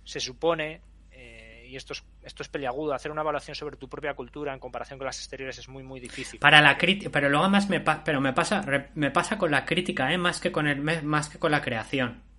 se 0.05 0.21
supone, 0.21 0.81
eh, 1.13 1.67
y 1.69 1.77
esto 1.77 1.93
es, 1.93 2.03
esto 2.23 2.45
es 2.45 2.49
peliagudo, 2.49 2.95
hacer 2.95 3.13
una 3.13 3.21
evaluación 3.21 3.55
sobre 3.55 3.77
tu 3.77 3.91
propia 3.91 4.15
cultura 4.15 4.55
en 4.55 4.59
comparación 4.59 4.99
con 4.99 5.05
las 5.05 5.19
exteriores 5.19 5.59
es 5.59 5.69
muy 5.69 5.83
muy 5.83 6.01
difícil. 6.01 6.41
Para 6.41 6.63
la 6.63 6.79
crítica, 6.79 7.11
pero 7.11 7.29
luego 7.29 7.51
más 7.51 7.69
me, 7.69 7.81
pero 7.81 8.23
me 8.23 8.33
pasa 8.33 8.65
me 8.95 9.11
pasa 9.11 9.37
con 9.37 9.51
la 9.51 9.67
crítica, 9.67 10.11
¿eh? 10.11 10.17
más 10.17 10.41
que 10.41 10.51
con 10.51 10.67
el 10.67 10.81
más 10.81 11.29
que 11.29 11.39
con 11.39 11.51
la 11.51 11.61
creación. 11.61 12.34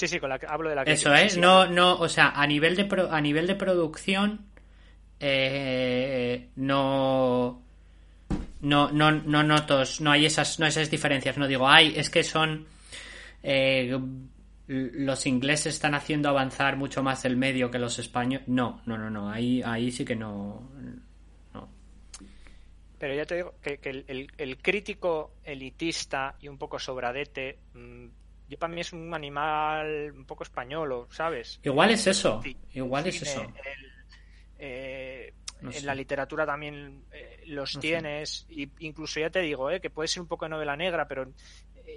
Sí, 0.00 0.08
sí, 0.08 0.18
con 0.18 0.30
la, 0.30 0.40
hablo 0.48 0.70
de 0.70 0.76
la 0.76 0.82
Eso 0.84 1.14
es, 1.14 1.36
no, 1.36 1.66
no, 1.66 1.98
o 1.98 2.08
sea, 2.08 2.30
a 2.30 2.46
nivel 2.46 2.74
de, 2.74 2.88
a 3.10 3.20
nivel 3.20 3.46
de 3.46 3.54
producción, 3.54 4.46
eh, 5.20 6.48
no, 6.56 7.62
no, 8.62 8.90
no, 8.90 9.10
no 9.10 9.42
notos, 9.42 10.00
no 10.00 10.10
hay 10.10 10.24
esas, 10.24 10.58
no 10.58 10.64
esas 10.64 10.90
diferencias, 10.90 11.36
no 11.36 11.46
digo, 11.46 11.68
ay, 11.68 11.92
es 11.98 12.08
que 12.08 12.24
son, 12.24 12.66
eh, 13.42 13.94
los 14.68 15.26
ingleses 15.26 15.74
están 15.74 15.94
haciendo 15.94 16.30
avanzar 16.30 16.78
mucho 16.78 17.02
más 17.02 17.26
el 17.26 17.36
medio 17.36 17.70
que 17.70 17.78
los 17.78 17.98
españoles, 17.98 18.48
no, 18.48 18.80
no, 18.86 18.96
no, 18.96 19.10
no, 19.10 19.30
ahí, 19.30 19.60
ahí 19.62 19.92
sí 19.92 20.06
que 20.06 20.16
no, 20.16 20.66
no. 21.52 21.68
Pero 22.98 23.14
ya 23.14 23.26
te 23.26 23.34
digo 23.34 23.52
que, 23.60 23.78
el, 23.84 24.30
el, 24.38 24.56
crítico 24.62 25.34
elitista 25.44 26.36
y 26.40 26.48
un 26.48 26.56
poco 26.56 26.78
sobradete 26.78 27.58
mm, 27.74 28.06
yo 28.50 28.58
para 28.58 28.74
mí 28.74 28.80
es 28.80 28.92
un 28.92 29.14
animal 29.14 30.12
un 30.12 30.24
poco 30.24 30.42
español, 30.42 31.06
¿sabes? 31.10 31.60
Igual 31.62 31.90
es 31.90 32.04
eso, 32.08 32.42
igual 32.72 33.06
es 33.06 33.22
eso. 33.22 33.46
Eh, 34.58 35.32
en 35.62 35.86
la 35.86 35.94
literatura 35.94 36.44
también 36.44 37.04
eh, 37.12 37.44
los 37.46 37.78
tienes, 37.78 38.46
y 38.50 38.68
incluso 38.80 39.20
ya 39.20 39.30
te 39.30 39.38
digo, 39.38 39.70
eh, 39.70 39.80
que 39.80 39.88
puede 39.88 40.08
ser 40.08 40.22
un 40.22 40.26
poco 40.26 40.46
de 40.46 40.48
novela 40.48 40.76
negra, 40.76 41.06
pero 41.06 41.32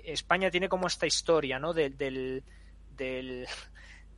España 0.06 0.52
tiene 0.52 0.70
como 0.70 0.86
esta 0.86 1.08
historia, 1.08 1.58
¿no? 1.58 1.74
Del, 1.74 1.98
del, 1.98 2.44
del, 2.96 3.48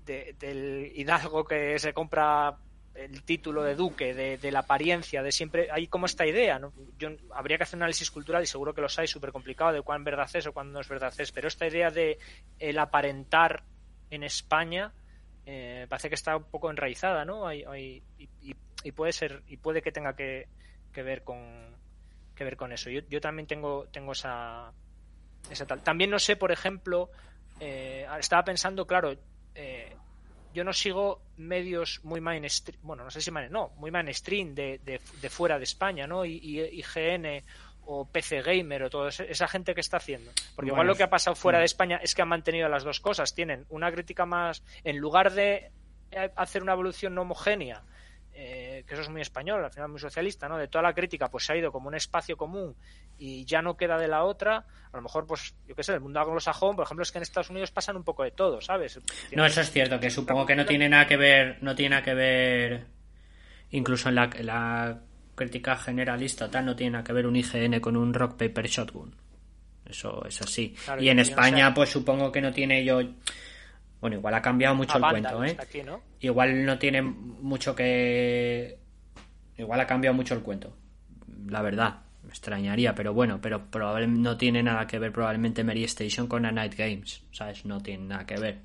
del 0.05 0.91
hidalgo 0.93 1.45
que 1.45 1.79
se 1.79 1.93
compra 1.93 2.57
el 2.95 3.23
título 3.23 3.63
de 3.63 3.75
duque, 3.75 4.13
de, 4.13 4.51
la 4.51 4.59
apariencia, 4.59 5.21
de 5.21 5.31
siempre, 5.31 5.69
hay 5.71 5.87
como 5.87 6.05
esta 6.05 6.25
idea, 6.25 6.59
¿no? 6.59 6.73
Yo, 6.97 7.09
habría 7.33 7.57
que 7.57 7.63
hacer 7.63 7.77
un 7.77 7.83
análisis 7.83 8.09
cultural 8.09 8.43
y 8.43 8.47
seguro 8.47 8.73
que 8.73 8.81
los 8.81 8.97
hay 8.97 9.07
súper 9.07 9.31
complicado 9.31 9.73
de 9.73 9.81
cuán 9.81 10.03
verdad 10.03 10.29
es 10.33 10.47
o 10.47 10.53
cuándo 10.53 10.73
no 10.73 10.79
es 10.79 10.87
verdad 10.87 11.13
es, 11.17 11.31
pero 11.31 11.47
esta 11.47 11.67
idea 11.67 11.91
de 11.91 12.17
el 12.59 12.79
aparentar 12.79 13.63
en 14.09 14.23
España 14.23 14.93
eh, 15.45 15.85
parece 15.89 16.09
que 16.09 16.15
está 16.15 16.37
un 16.37 16.45
poco 16.45 16.69
enraizada, 16.69 17.25
¿no? 17.25 17.51
y, 17.53 18.01
puede 18.95 19.11
ser, 19.11 19.43
y 19.47 19.57
puede 19.57 19.81
que 19.81 19.91
tenga 19.91 20.15
que, 20.15 20.47
ver 20.95 21.23
con 21.23 21.75
que 22.35 22.43
ver 22.43 22.57
con 22.57 22.71
eso. 22.73 22.89
Yo, 22.89 23.01
yo 23.09 23.21
también 23.21 23.47
tengo, 23.47 23.87
tengo 23.91 24.11
esa, 24.11 24.73
esa 25.49 25.65
tal. 25.65 25.81
También 25.83 26.09
no 26.09 26.19
sé, 26.19 26.35
por 26.35 26.51
ejemplo, 26.51 27.09
eh, 27.59 28.05
estaba 28.19 28.43
pensando, 28.43 28.85
claro, 28.85 29.15
eh, 29.53 29.95
yo 30.55 30.63
no 30.63 30.71
sigo 30.71 31.21
medios 31.35 31.99
muy 32.03 32.21
mainstream, 32.21 32.79
bueno, 32.81 33.03
no 33.03 33.11
sé 33.11 33.19
si 33.19 33.29
no, 33.29 33.73
muy 33.75 33.91
mainstream 33.91 34.55
de, 34.55 34.79
de, 34.83 35.29
fuera 35.29 35.57
de 35.57 35.65
España, 35.65 36.07
¿no? 36.07 36.23
Y, 36.23 36.39
y, 36.41 36.61
IGN 36.79 37.43
o 37.87 38.05
PC 38.05 38.41
Gamer 38.41 38.83
o 38.83 38.89
toda 38.89 39.09
esa 39.09 39.47
gente 39.49 39.75
que 39.75 39.81
está 39.81 39.97
haciendo. 39.97 40.31
Porque 40.55 40.71
igual 40.71 40.87
lo 40.87 40.95
que 40.95 41.03
ha 41.03 41.09
pasado 41.09 41.35
fuera 41.35 41.59
de 41.59 41.65
España 41.65 41.99
es 42.01 42.15
que 42.15 42.21
han 42.21 42.29
mantenido 42.29 42.69
las 42.69 42.85
dos 42.85 43.01
cosas. 43.01 43.35
Tienen 43.35 43.65
una 43.69 43.91
crítica 43.91 44.25
más, 44.25 44.63
en 44.85 44.97
lugar 44.97 45.33
de 45.33 45.71
hacer 46.37 46.63
una 46.63 46.71
evolución 46.71 47.13
no 47.13 47.23
homogénea 47.23 47.83
eh, 48.37 48.83
que 48.85 48.95
eso 48.95 49.03
es 49.03 49.09
muy 49.09 49.21
español, 49.21 49.63
al 49.63 49.71
final 49.71 49.87
muy 49.87 49.99
socialista, 49.99 50.49
¿no? 50.49 50.57
De 50.57 50.67
toda 50.67 50.81
la 50.81 50.93
crítica, 50.93 51.29
pues 51.29 51.45
se 51.45 51.53
ha 51.53 51.55
ido 51.55 51.71
como 51.71 51.87
un 51.87 51.95
espacio 51.95 52.35
común 52.35 52.75
y 53.17 53.45
ya 53.45 53.61
no 53.61 53.77
queda 53.77 53.97
de 53.97 54.09
la 54.09 54.25
otra. 54.25 54.65
A 54.91 54.97
lo 54.97 55.01
mejor, 55.01 55.25
pues, 55.25 55.55
yo 55.65 55.73
qué 55.73 55.83
sé, 55.83 55.93
el 55.93 56.01
mundo 56.01 56.19
anglosajón, 56.19 56.75
por 56.75 56.83
ejemplo, 56.83 57.03
es 57.03 57.13
que 57.13 57.19
en 57.19 57.21
Estados 57.21 57.49
Unidos 57.49 57.71
pasan 57.71 57.95
un 57.95 58.03
poco 58.03 58.23
de 58.23 58.31
todo, 58.31 58.59
¿sabes? 58.59 58.99
No, 59.33 59.45
eso 59.45 59.61
es 59.61 59.71
cierto, 59.71 60.01
que 60.01 60.09
supongo 60.09 60.45
que 60.45 60.53
no 60.53 60.65
tiene 60.65 60.89
nada 60.89 61.07
que 61.07 61.15
ver, 61.15 61.63
no 61.63 61.75
tiene 61.75 61.91
nada 61.91 62.03
que 62.03 62.13
ver, 62.13 62.87
incluso 63.69 64.09
en 64.09 64.15
la, 64.15 64.99
crítica 65.35 65.77
generalista, 65.77 66.51
tal, 66.51 66.65
no 66.65 66.75
tiene 66.75 66.91
nada 66.91 67.03
que 67.05 67.13
ver 67.13 67.27
un 67.27 67.37
IGN 67.37 67.79
con 67.79 67.95
un 67.95 68.13
Rock 68.13 68.35
Paper 68.37 68.67
Shotgun. 68.67 69.15
Eso 69.85 70.25
es 70.25 70.41
así. 70.41 70.75
y 70.99 71.07
en 71.07 71.19
España, 71.19 71.73
pues 71.73 71.89
supongo 71.89 72.33
que 72.33 72.41
no 72.41 72.51
tiene 72.51 72.83
yo 72.83 72.99
bueno, 74.01 74.17
igual 74.17 74.33
ha 74.33 74.41
cambiado 74.41 74.75
mucho 74.75 74.97
el 74.97 75.03
cuento, 75.03 75.43
¿eh? 75.43 75.57
Igual 76.19 76.65
no 76.65 76.77
tiene 76.77 77.01
mucho 77.01 77.75
que. 77.75 78.77
Igual 79.57 79.79
ha 79.79 79.87
cambiado 79.87 80.13
mucho 80.13 80.35
el 80.35 80.41
cuento. 80.41 80.75
La 81.47 81.61
verdad, 81.61 82.01
me 82.23 82.29
extrañaría, 82.29 82.93
pero 82.93 83.13
bueno, 83.13 83.39
pero 83.41 83.65
probablemente 83.65 84.21
no 84.21 84.37
tiene 84.37 84.61
nada 84.61 84.85
que 84.85 84.99
ver 84.99 85.11
probablemente 85.11 85.63
Mary 85.63 85.83
Station 85.85 86.27
con 86.27 86.45
A 86.45 86.51
Night 86.51 86.75
Games, 86.75 87.23
¿sabes? 87.31 87.65
No 87.65 87.81
tiene 87.81 88.05
nada 88.05 88.25
que 88.25 88.37
ver. 88.37 88.59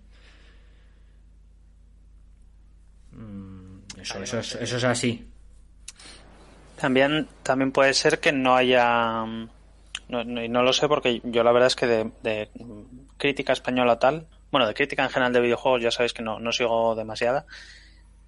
Mm, 3.13 4.01
eso, 4.01 4.23
eso, 4.23 4.39
es, 4.41 4.55
eso 4.57 4.77
es 4.77 4.85
así. 4.85 5.27
También, 6.81 7.29
también 7.43 7.73
puede 7.73 7.95
ser 7.95 8.19
que 8.21 8.33
no 8.33 8.57
haya. 8.57 9.25
No, 10.09 10.25
no, 10.25 10.63
lo 10.63 10.73
sé 10.73 10.89
porque 10.89 11.21
yo 11.25 11.45
la 11.45 11.53
verdad 11.53 11.69
es 11.69 11.77
que 11.77 11.87
de, 11.87 12.11
de 12.23 12.51
crítica 13.17 13.53
española 13.53 13.99
tal 13.99 14.27
bueno, 14.51 14.67
de 14.67 14.75
crítica 14.75 15.03
en 15.03 15.11
general 15.11 15.33
de 15.33 15.41
videojuegos 15.41 15.83
ya 15.83 15.91
sabéis 15.91 16.13
que 16.13 16.23
no, 16.23 16.41
no 16.41 16.53
sigo 16.53 16.95
demasiada. 16.95 17.47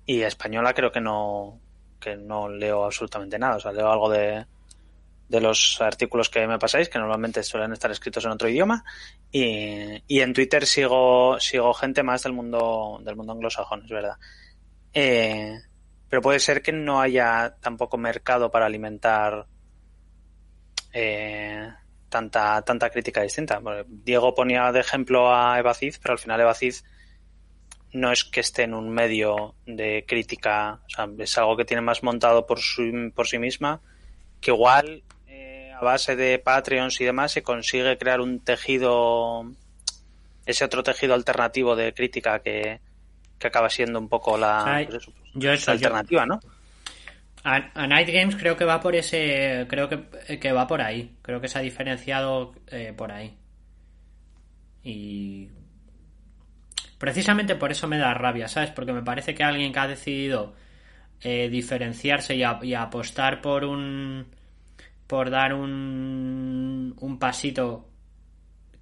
Y 0.07 0.23
española 0.23 0.75
creo 0.75 0.91
que 0.91 1.01
no, 1.01 1.61
que 2.01 2.17
no 2.17 2.49
leo 2.49 2.85
absolutamente 2.85 3.39
nada. 3.39 3.57
O 3.57 3.61
sea, 3.61 3.73
leo 3.73 3.91
algo 3.91 4.11
de, 4.11 4.45
de 5.29 5.41
los 5.41 5.81
artículos 5.81 6.29
que 6.29 6.47
me 6.47 6.59
pasáis, 6.59 6.89
que 6.89 6.99
normalmente 6.99 7.43
suelen 7.43 7.73
estar 7.73 7.91
escritos 7.91 8.25
en 8.25 8.33
otro 8.33 8.49
idioma. 8.49 8.85
Y, 9.31 10.03
y 10.07 10.21
en 10.21 10.33
Twitter 10.33 10.67
sigo, 10.67 11.41
sigo 11.41 11.73
gente 11.75 12.03
más 12.03 12.23
del 12.25 12.33
mundo, 12.33 13.01
del 13.03 13.17
mundo 13.17 13.33
anglosajón, 13.33 13.85
es 13.85 13.91
verdad. 13.91 14.17
Eh, 14.93 15.59
pero 16.09 16.21
puede 16.21 16.41
ser 16.41 16.61
que 16.61 16.73
no 16.73 17.01
haya 17.01 17.57
tampoco 17.61 17.97
mercado 17.97 18.51
para 18.51 18.67
alimentar 18.67 19.47
eh, 20.93 21.73
tanta, 22.13 22.63
tanta 22.63 22.91
crítica 22.91 23.23
distinta. 23.23 23.61
Diego 23.89 24.35
ponía 24.35 24.71
de 24.71 24.81
ejemplo 24.81 25.35
a 25.35 25.59
Eva 25.59 25.73
Cid, 25.73 25.95
pero 26.01 26.13
al 26.13 26.19
final 26.19 26.41
Eva 26.41 26.55
Cid 26.55 26.75
no 27.93 28.13
es 28.13 28.25
que 28.25 28.41
esté 28.41 28.65
en 28.65 28.75
un 28.75 28.91
medio 28.91 29.55
de 29.67 30.05
crítica, 30.07 30.81
o 30.87 30.91
sea, 30.91 31.09
es 31.19 31.39
algo 31.39 31.57
que 31.57 31.65
tiene 31.65 31.81
más 31.81 32.03
montado 32.03 32.47
por, 32.47 32.61
su, 32.61 33.11
por 33.15 33.27
sí 33.27 33.39
misma, 33.39 33.81
que 34.41 34.51
igual 34.51 35.03
eh, 35.27 35.73
a 35.75 35.83
base 35.83 36.15
de 36.15 36.39
Patreons 36.39 37.01
y 37.01 37.05
demás 37.05 37.33
se 37.33 37.43
consigue 37.43 37.97
crear 37.97 38.21
un 38.21 38.41
tejido, 38.41 39.51
ese 40.47 40.65
otro 40.65 40.83
tejido 40.83 41.15
alternativo 41.15 41.75
de 41.75 41.95
crítica 41.95 42.41
que, 42.41 42.81
que 43.39 43.47
acaba 43.47 43.71
siendo 43.71 43.99
un 43.99 44.09
poco 44.09 44.37
la, 44.37 44.87
pues 45.35 45.69
alternativa, 45.69 46.27
¿no? 46.27 46.41
A, 47.45 47.87
Night 47.87 48.09
Games 48.09 48.37
creo 48.37 48.57
que 48.57 48.65
va 48.65 48.81
por 48.81 48.95
ese. 48.95 49.67
Creo 49.69 49.89
que, 49.89 50.39
que 50.39 50.53
va 50.53 50.67
por 50.67 50.81
ahí. 50.81 51.17
Creo 51.23 51.41
que 51.41 51.49
se 51.49 51.59
ha 51.59 51.63
diferenciado 51.63 52.55
eh, 52.69 52.93
por 52.97 53.13
ahí. 53.13 53.37
Y. 54.85 55.49
Precisamente 56.99 57.57
por 57.57 57.73
eso 57.73 57.89
me 57.89 57.99
da 57.99 58.15
rabia, 58.15 58.47
¿sabes? 58.47 58.71
Porque 58.71 58.93
me 58.93 59.03
parece 59.03 59.35
que 59.35 59.43
alguien 59.43 59.73
que 59.73 59.79
ha 59.81 59.89
decidido 59.89 60.55
eh, 61.21 61.49
diferenciarse 61.49 62.37
y, 62.37 62.43
y, 62.63 62.75
apostar 62.75 63.41
por 63.41 63.65
un. 63.65 64.27
por 65.09 65.31
dar 65.31 65.55
un. 65.55 66.95
un 66.99 67.19
pasito 67.19 67.89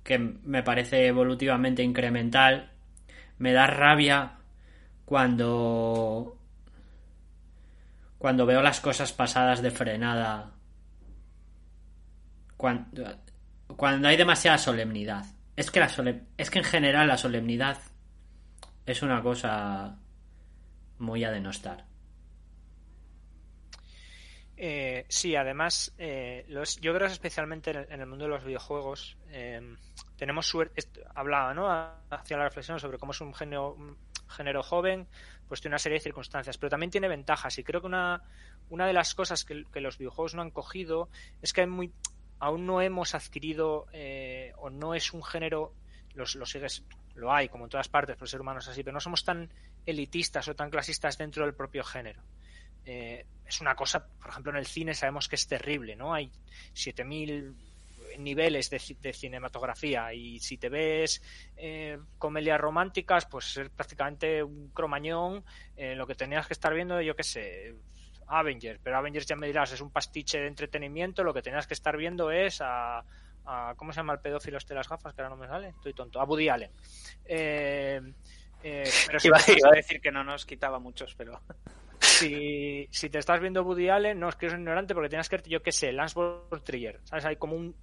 que 0.04 0.18
me 0.18 0.62
parece 0.62 1.06
evolutivamente 1.06 1.82
incremental. 1.82 2.70
Me 3.38 3.52
da 3.52 3.66
rabia 3.66 4.32
cuando 5.06 6.39
cuando 8.20 8.44
veo 8.44 8.60
las 8.60 8.80
cosas 8.80 9.14
pasadas 9.14 9.62
de 9.62 9.70
frenada, 9.70 10.50
cuando, 12.54 13.16
cuando 13.78 14.08
hay 14.08 14.18
demasiada 14.18 14.58
solemnidad. 14.58 15.24
Es 15.56 15.70
que, 15.70 15.80
la 15.80 15.88
es 16.36 16.50
que 16.50 16.58
en 16.58 16.64
general 16.66 17.08
la 17.08 17.16
solemnidad 17.16 17.78
es 18.84 19.00
una 19.00 19.22
cosa 19.22 19.96
muy 20.98 21.24
a 21.24 21.30
denostar. 21.30 21.86
Eh, 24.54 25.06
sí, 25.08 25.34
además, 25.34 25.94
eh, 25.96 26.44
los, 26.48 26.78
yo 26.78 26.92
creo 26.92 27.06
que 27.06 27.14
especialmente 27.14 27.70
en 27.70 28.00
el, 28.00 28.06
mundo 28.06 28.26
de 28.26 28.32
los 28.32 28.44
videojuegos 28.44 29.16
em, 29.30 29.78
tenemos 30.18 30.46
suerte. 30.46 30.82
Hablaba, 31.14 31.54
¿no? 31.54 31.70
Hacia 32.10 32.36
la 32.36 32.44
reflexión 32.44 32.78
sobre 32.78 32.98
cómo 32.98 33.12
es 33.12 33.20
un 33.22 33.32
género, 33.32 33.78
género 34.28 34.62
joven, 34.62 35.08
pues 35.50 35.60
tiene 35.60 35.72
una 35.72 35.80
serie 35.80 35.98
de 35.98 36.04
circunstancias, 36.04 36.58
pero 36.58 36.70
también 36.70 36.92
tiene 36.92 37.08
ventajas. 37.08 37.58
Y 37.58 37.64
creo 37.64 37.80
que 37.80 37.88
una, 37.88 38.22
una 38.68 38.86
de 38.86 38.92
las 38.92 39.16
cosas 39.16 39.44
que, 39.44 39.64
los 39.80 39.98
videojuegos 39.98 40.36
no 40.36 40.42
han 40.42 40.52
cogido 40.52 41.08
es 41.42 41.52
que 41.52 41.62
hay 41.62 41.66
muy, 41.66 41.92
aún 42.38 42.66
no 42.66 42.80
hemos 42.80 43.16
adquirido 43.16 43.88
eh, 43.92 44.52
o 44.58 44.70
no 44.70 44.94
es 44.94 45.12
un 45.12 45.24
género, 45.24 45.74
los, 46.14 46.36
lo 46.36 46.46
sigues, 46.46 46.84
lo 47.16 47.32
hay 47.32 47.48
como 47.48 47.64
en 47.64 47.70
todas 47.70 47.88
partes, 47.88 48.16
por 48.16 48.28
ser 48.28 48.40
humanos 48.40 48.68
así, 48.68 48.84
pero 48.84 48.94
no 48.94 49.00
somos 49.00 49.24
tan 49.24 49.50
elitistas 49.86 50.46
o 50.46 50.54
tan 50.54 50.70
clasistas 50.70 51.18
dentro 51.18 51.44
del 51.44 51.54
propio 51.54 51.82
género. 51.82 52.22
Eh, 52.84 53.26
es 53.44 53.60
una 53.60 53.74
cosa, 53.74 54.06
por 54.06 54.30
ejemplo, 54.30 54.52
en 54.52 54.58
el 54.58 54.66
cine 54.66 54.94
sabemos 54.94 55.28
que 55.28 55.34
es 55.34 55.48
terrible, 55.48 55.96
¿no? 55.96 56.14
Hay 56.14 56.30
7000 56.74 57.56
niveles 58.22 58.70
de, 58.70 58.78
cinematografía. 59.12 60.12
Y 60.12 60.38
si 60.40 60.58
te 60.58 60.68
ves 60.68 61.22
eh, 61.56 61.98
comedias 62.18 62.60
románticas, 62.60 63.26
pues 63.26 63.56
es 63.56 63.68
prácticamente 63.70 64.42
un 64.42 64.68
cromañón, 64.70 65.44
eh, 65.76 65.94
lo 65.94 66.06
que 66.06 66.14
tenías 66.14 66.46
que 66.46 66.54
estar 66.54 66.72
viendo, 66.74 67.00
yo 67.00 67.16
qué 67.16 67.24
sé, 67.24 67.74
Avengers, 68.26 68.80
pero 68.82 68.96
Avengers 68.96 69.26
ya 69.26 69.36
me 69.36 69.46
dirás, 69.46 69.72
es 69.72 69.80
un 69.80 69.90
pastiche 69.90 70.40
de 70.40 70.46
entretenimiento, 70.46 71.24
lo 71.24 71.34
que 71.34 71.42
tenías 71.42 71.66
que 71.66 71.74
estar 71.74 71.96
viendo 71.96 72.30
es 72.30 72.60
a, 72.60 73.04
¿cómo 73.76 73.92
se 73.92 73.98
llama 73.98 74.14
el 74.14 74.20
pedófilo 74.20 74.58
este 74.58 74.74
de 74.74 74.78
las 74.78 74.88
gafas? 74.88 75.14
Que 75.14 75.22
ahora 75.22 75.34
no 75.34 75.40
me 75.40 75.48
sale, 75.48 75.68
estoy 75.70 75.92
tonto, 75.92 76.20
a 76.20 76.24
Woody 76.24 76.48
Allen. 76.48 76.70
Eh, 77.24 78.00
pero 78.62 79.18
iba, 79.24 79.38
a 79.38 79.74
decir 79.74 80.00
que 80.00 80.12
no 80.12 80.22
nos 80.22 80.46
quitaba 80.46 80.78
muchos, 80.78 81.14
pero 81.14 81.40
si, 81.98 82.86
si 82.90 83.10
te 83.10 83.18
estás 83.18 83.40
viendo 83.40 83.64
Woody 83.64 83.88
Allen, 83.88 84.20
no 84.20 84.28
es 84.28 84.36
que 84.36 84.46
eres 84.46 84.58
ignorante 84.58 84.94
porque 84.94 85.08
tienes 85.08 85.28
que, 85.28 85.40
yo 85.46 85.62
qué 85.62 85.72
sé, 85.72 85.92
Lance 85.92 86.14
von 86.14 86.62
Trier, 86.62 87.00
¿sabes? 87.04 87.24
Hay 87.24 87.36
como 87.36 87.56
un, 87.56 87.74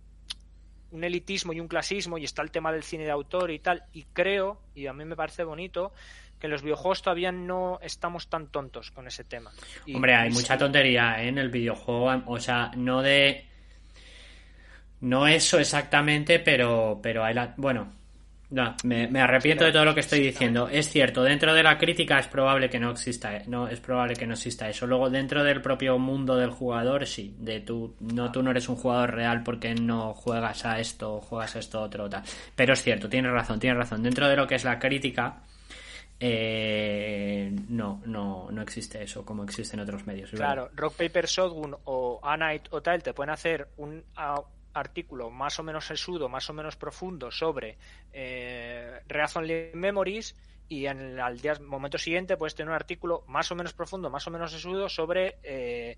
un 0.91 1.03
elitismo 1.03 1.53
y 1.53 1.59
un 1.59 1.67
clasismo 1.67 2.17
y 2.17 2.23
está 2.23 2.41
el 2.41 2.51
tema 2.51 2.71
del 2.71 2.83
cine 2.83 3.03
de 3.03 3.11
autor 3.11 3.51
y 3.51 3.59
tal. 3.59 3.83
Y 3.93 4.03
creo, 4.13 4.61
y 4.75 4.88
a 4.88 4.93
mí 4.93 5.05
me 5.05 5.15
parece 5.15 5.43
bonito, 5.43 5.93
que 6.39 6.47
en 6.47 6.51
los 6.51 6.61
videojuegos 6.61 7.01
todavía 7.01 7.31
no 7.31 7.79
estamos 7.81 8.27
tan 8.27 8.47
tontos 8.47 8.91
con 8.91 9.07
ese 9.07 9.23
tema. 9.23 9.51
Hombre, 9.93 10.15
hay 10.15 10.29
mucha 10.29 10.57
tontería 10.57 11.23
¿eh? 11.23 11.29
en 11.29 11.38
el 11.38 11.49
videojuego, 11.49 12.23
o 12.25 12.39
sea, 12.39 12.71
no 12.75 13.01
de... 13.01 13.45
No 14.99 15.27
eso 15.27 15.59
exactamente, 15.59 16.39
pero, 16.39 16.99
pero 17.03 17.23
hay 17.23 17.33
la... 17.33 17.53
Bueno, 17.57 17.93
no, 18.50 18.76
me, 18.84 19.20
arrepiento 19.20 19.66
de 19.66 19.74
todo 19.74 19.84
lo 19.84 19.93
que 19.93 20.00
estoy 20.00 20.22
diciendo. 20.22 20.70
Es 20.70 20.89
cierto, 20.89 21.22
dentro 21.24 21.54
de 21.54 21.64
la 21.64 21.78
crítica 21.78 22.18
es 22.18 22.28
probable 22.28 22.70
que 22.70 22.80
no 22.80 22.91
exista, 22.91 23.41
no 23.48 23.68
es 23.68 23.82
probable 23.82 24.16
que 24.16 24.26
no 24.26 24.36
exista 24.36 24.70
eso. 24.70 24.88
Luego 24.88 25.10
dentro 25.10 25.43
del 25.43 25.62
propio 25.62 26.00
mundo 26.00 26.38
del 26.38 26.52
jugador 26.52 27.06
sí, 27.06 27.36
de 27.39 27.60
tú 27.60 27.95
no 28.00 28.32
tú 28.32 28.41
no 28.41 28.52
eres 28.52 28.70
un 28.70 28.78
jugador 28.78 29.16
real 29.16 29.43
porque 29.43 29.76
no 29.76 30.14
juegas 30.14 30.66
a 30.66 30.80
esto, 30.80 31.20
juegas 31.20 31.58
a 31.58 31.60
esto 31.60 31.82
otro 31.82 32.10
tal. 32.10 32.24
Pero 32.56 32.74
es 32.74 32.82
cierto, 32.82 33.10
tienes 33.10 33.32
razón, 33.32 33.60
tienes 33.60 33.78
razón. 33.78 34.02
Dentro 34.02 34.30
de 34.30 34.38
lo 34.38 34.48
que 34.48 34.56
es 34.56 34.64
la 34.64 34.80
crítica 34.80 35.41
eh, 36.20 37.54
no, 37.70 38.02
no, 38.06 38.48
no 38.50 38.62
existe 38.62 39.04
eso 39.04 39.26
como 39.26 39.43
existe 39.43 39.76
en 39.76 39.82
otros 39.82 40.08
medios. 40.08 40.32
Claro, 40.32 40.70
Rock 40.74 40.95
Paper 40.95 41.26
Shotgun 41.26 41.76
o 41.84 42.20
Anite 42.24 42.70
o 42.72 42.82
tal 42.82 43.04
te 43.04 43.14
pueden 43.14 43.32
hacer 43.32 43.68
un 43.78 44.04
artículo 44.78 45.30
más 45.30 45.59
o 45.59 45.63
menos 45.63 45.86
sesudo, 45.86 46.30
más 46.30 46.49
o 46.49 46.53
menos 46.53 46.75
profundo 46.75 47.32
sobre 47.32 47.78
eh, 48.13 49.01
Only 49.36 49.71
Memories 49.73 50.36
y 50.69 50.86
en 50.86 51.19
al 51.19 51.39
día, 51.39 51.55
momento 51.61 51.97
siguiente 51.97 52.38
puedes 52.38 52.55
tener 52.55 52.69
un 52.69 52.75
artículo 52.75 53.23
más 53.28 53.51
o 53.51 53.55
menos 53.55 53.73
profundo, 53.73 54.09
más 54.09 54.28
o 54.28 54.32
menos 54.32 54.51
sesudo 54.51 54.89
sobre 54.89 55.38
eh, 55.43 55.97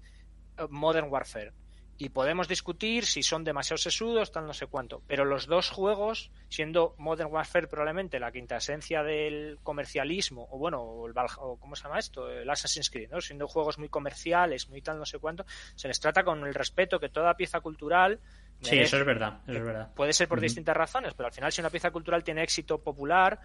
Modern 0.70 1.10
Warfare. 1.10 1.54
Y 2.02 2.10
podemos 2.10 2.48
discutir 2.48 3.06
si 3.06 3.24
son 3.24 3.44
demasiado 3.44 3.78
sesudos, 3.78 4.32
tal 4.32 4.48
no 4.48 4.54
sé 4.54 4.68
cuánto. 4.68 5.04
Pero 5.06 5.26
los 5.26 5.48
dos 5.48 5.70
juegos, 5.70 6.32
siendo 6.48 6.96
Modern 6.98 7.30
Warfare 7.30 7.68
probablemente 7.68 8.22
la 8.22 8.32
quinta 8.32 8.56
esencia 8.56 9.04
del 9.04 9.60
comercialismo, 9.64 10.48
o 10.50 10.58
bueno, 10.58 11.06
el 11.06 11.14
o 11.40 11.58
¿cómo 11.58 11.76
se 11.76 11.84
llama 11.84 12.00
esto? 12.00 12.32
El 12.32 12.50
Assassin's 12.50 12.90
Creed, 12.90 13.10
¿no? 13.12 13.20
Siendo 13.20 13.50
juegos 13.50 13.78
muy 13.80 13.90
comerciales, 13.90 14.70
muy 14.70 14.82
tal 14.82 14.98
no 14.98 15.06
sé 15.06 15.20
cuánto, 15.20 15.46
se 15.76 15.90
les 15.90 16.00
trata 16.00 16.24
con 16.24 16.48
el 16.48 16.54
respeto 16.54 17.02
que 17.02 17.10
toda 17.10 17.36
pieza 17.36 17.60
cultural 17.60 18.22
Sí, 18.62 18.78
eso 18.78 18.98
es 18.98 19.06
verdad, 19.06 19.40
es 19.48 19.64
verdad. 19.64 19.94
Puede 19.96 20.14
ser 20.14 20.28
por 20.28 20.42
distintas 20.42 20.76
razones, 20.76 21.14
pero 21.14 21.28
al 21.28 21.34
final 21.34 21.52
si 21.52 21.62
una 21.62 21.70
pieza 21.70 21.92
cultural 21.92 22.24
tiene 22.24 22.44
éxito 22.44 22.82
popular, 22.82 23.40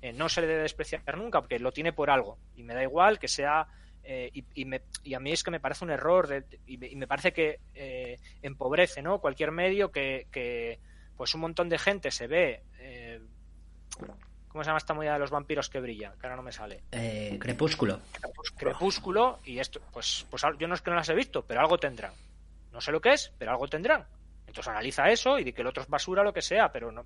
eh, 0.00 0.12
no 0.12 0.28
se 0.28 0.40
le 0.40 0.46
debe 0.46 0.62
despreciar 0.62 1.16
nunca, 1.16 1.40
porque 1.40 1.58
lo 1.58 1.72
tiene 1.72 1.92
por 1.92 2.10
algo. 2.10 2.38
Y 2.54 2.62
me 2.62 2.74
da 2.74 2.82
igual 2.82 3.18
que 3.18 3.28
sea... 3.28 3.66
Eh, 4.08 4.30
y, 4.32 5.14
a 5.14 5.18
mí 5.18 5.32
es 5.32 5.42
que 5.42 5.50
me 5.50 5.58
parece 5.58 5.84
un 5.84 5.90
error 5.90 6.44
y, 6.64 6.78
me, 6.78 7.08
parece 7.08 7.32
que 7.32 7.58
eh, 7.74 8.20
empobrece 8.40 9.02
¿no? 9.02 9.20
cualquier 9.20 9.50
medio 9.50 9.90
que, 9.90 10.78
pues 11.16 11.34
un 11.34 11.40
montón 11.40 11.68
de 11.68 11.76
gente 11.76 12.12
se 12.12 12.28
ve 12.28 12.62
¿Cómo 14.46 14.62
se 14.62 14.68
llama 14.68 14.78
esta 14.78 14.94
movida 14.94 15.14
de 15.14 15.18
los 15.18 15.30
vampiros 15.32 15.68
que 15.68 15.80
brilla? 15.80 16.14
Que 16.20 16.26
ahora 16.26 16.36
no 16.36 16.42
me 16.42 16.52
sale. 16.52 16.84
crepúsculo. 17.40 18.00
Crepúsculo. 18.56 19.40
Y 19.44 19.58
esto, 19.58 19.80
pues, 19.92 20.24
pues 20.30 20.42
yo 20.56 20.68
no 20.68 20.76
es 20.76 20.82
que 20.82 20.90
no 20.90 20.96
las 20.96 21.08
he 21.08 21.14
visto, 21.14 21.44
pero 21.44 21.60
algo 21.60 21.76
tendrán. 21.76 22.12
No 22.72 22.80
sé 22.80 22.92
lo 22.92 23.00
que 23.00 23.12
es, 23.12 23.32
pero 23.38 23.50
algo 23.50 23.66
tendrán. 23.66 24.06
Entonces 24.56 24.70
analiza 24.70 25.10
eso 25.10 25.38
y 25.38 25.44
di 25.44 25.52
que 25.52 25.60
el 25.60 25.66
otro 25.66 25.82
es 25.82 25.88
basura, 25.88 26.24
lo 26.24 26.32
que 26.32 26.40
sea, 26.40 26.72
pero 26.72 26.90
no. 26.90 27.04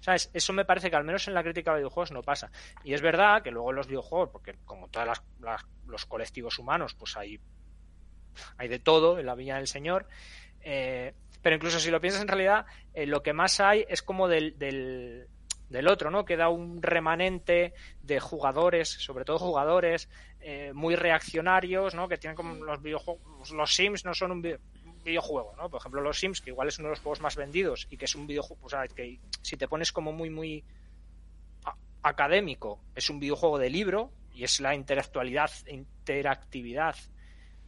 ¿Sabes? 0.00 0.28
Eso 0.34 0.52
me 0.52 0.64
parece 0.64 0.90
que 0.90 0.96
al 0.96 1.04
menos 1.04 1.28
en 1.28 1.34
la 1.34 1.42
crítica 1.44 1.70
de 1.70 1.78
videojuegos 1.78 2.10
no 2.10 2.20
pasa. 2.20 2.50
Y 2.82 2.94
es 2.94 3.00
verdad 3.00 3.42
que 3.44 3.52
luego 3.52 3.70
en 3.70 3.76
los 3.76 3.86
videojuegos, 3.86 4.30
porque 4.30 4.56
como 4.64 4.88
todos 4.88 5.22
los 5.86 6.06
colectivos 6.06 6.58
humanos, 6.58 6.94
pues 6.94 7.16
hay, 7.16 7.38
hay 8.56 8.66
de 8.66 8.80
todo 8.80 9.20
en 9.20 9.26
la 9.26 9.36
Villa 9.36 9.54
del 9.56 9.68
Señor. 9.68 10.08
Eh, 10.62 11.14
pero 11.42 11.54
incluso 11.54 11.78
si 11.78 11.92
lo 11.92 12.00
piensas 12.00 12.22
en 12.22 12.28
realidad, 12.28 12.66
eh, 12.92 13.06
lo 13.06 13.22
que 13.22 13.34
más 13.34 13.60
hay 13.60 13.84
es 13.88 14.02
como 14.02 14.26
del, 14.26 14.58
del, 14.58 15.28
del, 15.68 15.86
otro, 15.86 16.10
¿no? 16.10 16.24
Queda 16.24 16.48
un 16.48 16.82
remanente 16.82 17.72
de 18.02 18.18
jugadores, 18.18 18.88
sobre 18.88 19.24
todo 19.24 19.38
jugadores, 19.38 20.08
eh, 20.40 20.72
muy 20.74 20.96
reaccionarios, 20.96 21.94
¿no? 21.94 22.08
Que 22.08 22.18
tienen 22.18 22.34
como 22.34 22.64
los 22.64 22.82
videojuegos. 22.82 23.52
Los 23.52 23.76
Sims 23.76 24.04
no 24.04 24.12
son 24.12 24.32
un 24.32 24.58
videojuego, 25.04 25.54
¿no? 25.56 25.68
Por 25.70 25.80
ejemplo, 25.80 26.00
los 26.00 26.18
Sims, 26.18 26.40
que 26.40 26.50
igual 26.50 26.68
es 26.68 26.78
uno 26.78 26.88
de 26.88 26.92
los 26.92 27.00
juegos 27.00 27.20
más 27.20 27.36
vendidos 27.36 27.86
y 27.90 27.96
que 27.96 28.04
es 28.04 28.14
un 28.14 28.26
videojuego, 28.26 28.64
o 28.64 28.68
sea, 28.68 28.86
que 28.88 29.18
si 29.42 29.56
te 29.56 29.68
pones 29.68 29.92
como 29.92 30.12
muy, 30.12 30.30
muy 30.30 30.64
académico, 32.02 32.80
es 32.94 33.10
un 33.10 33.20
videojuego 33.20 33.58
de 33.58 33.70
libro 33.70 34.12
y 34.32 34.44
es 34.44 34.60
la 34.60 34.74
interactualidad, 34.74 35.50
interactividad 35.66 36.96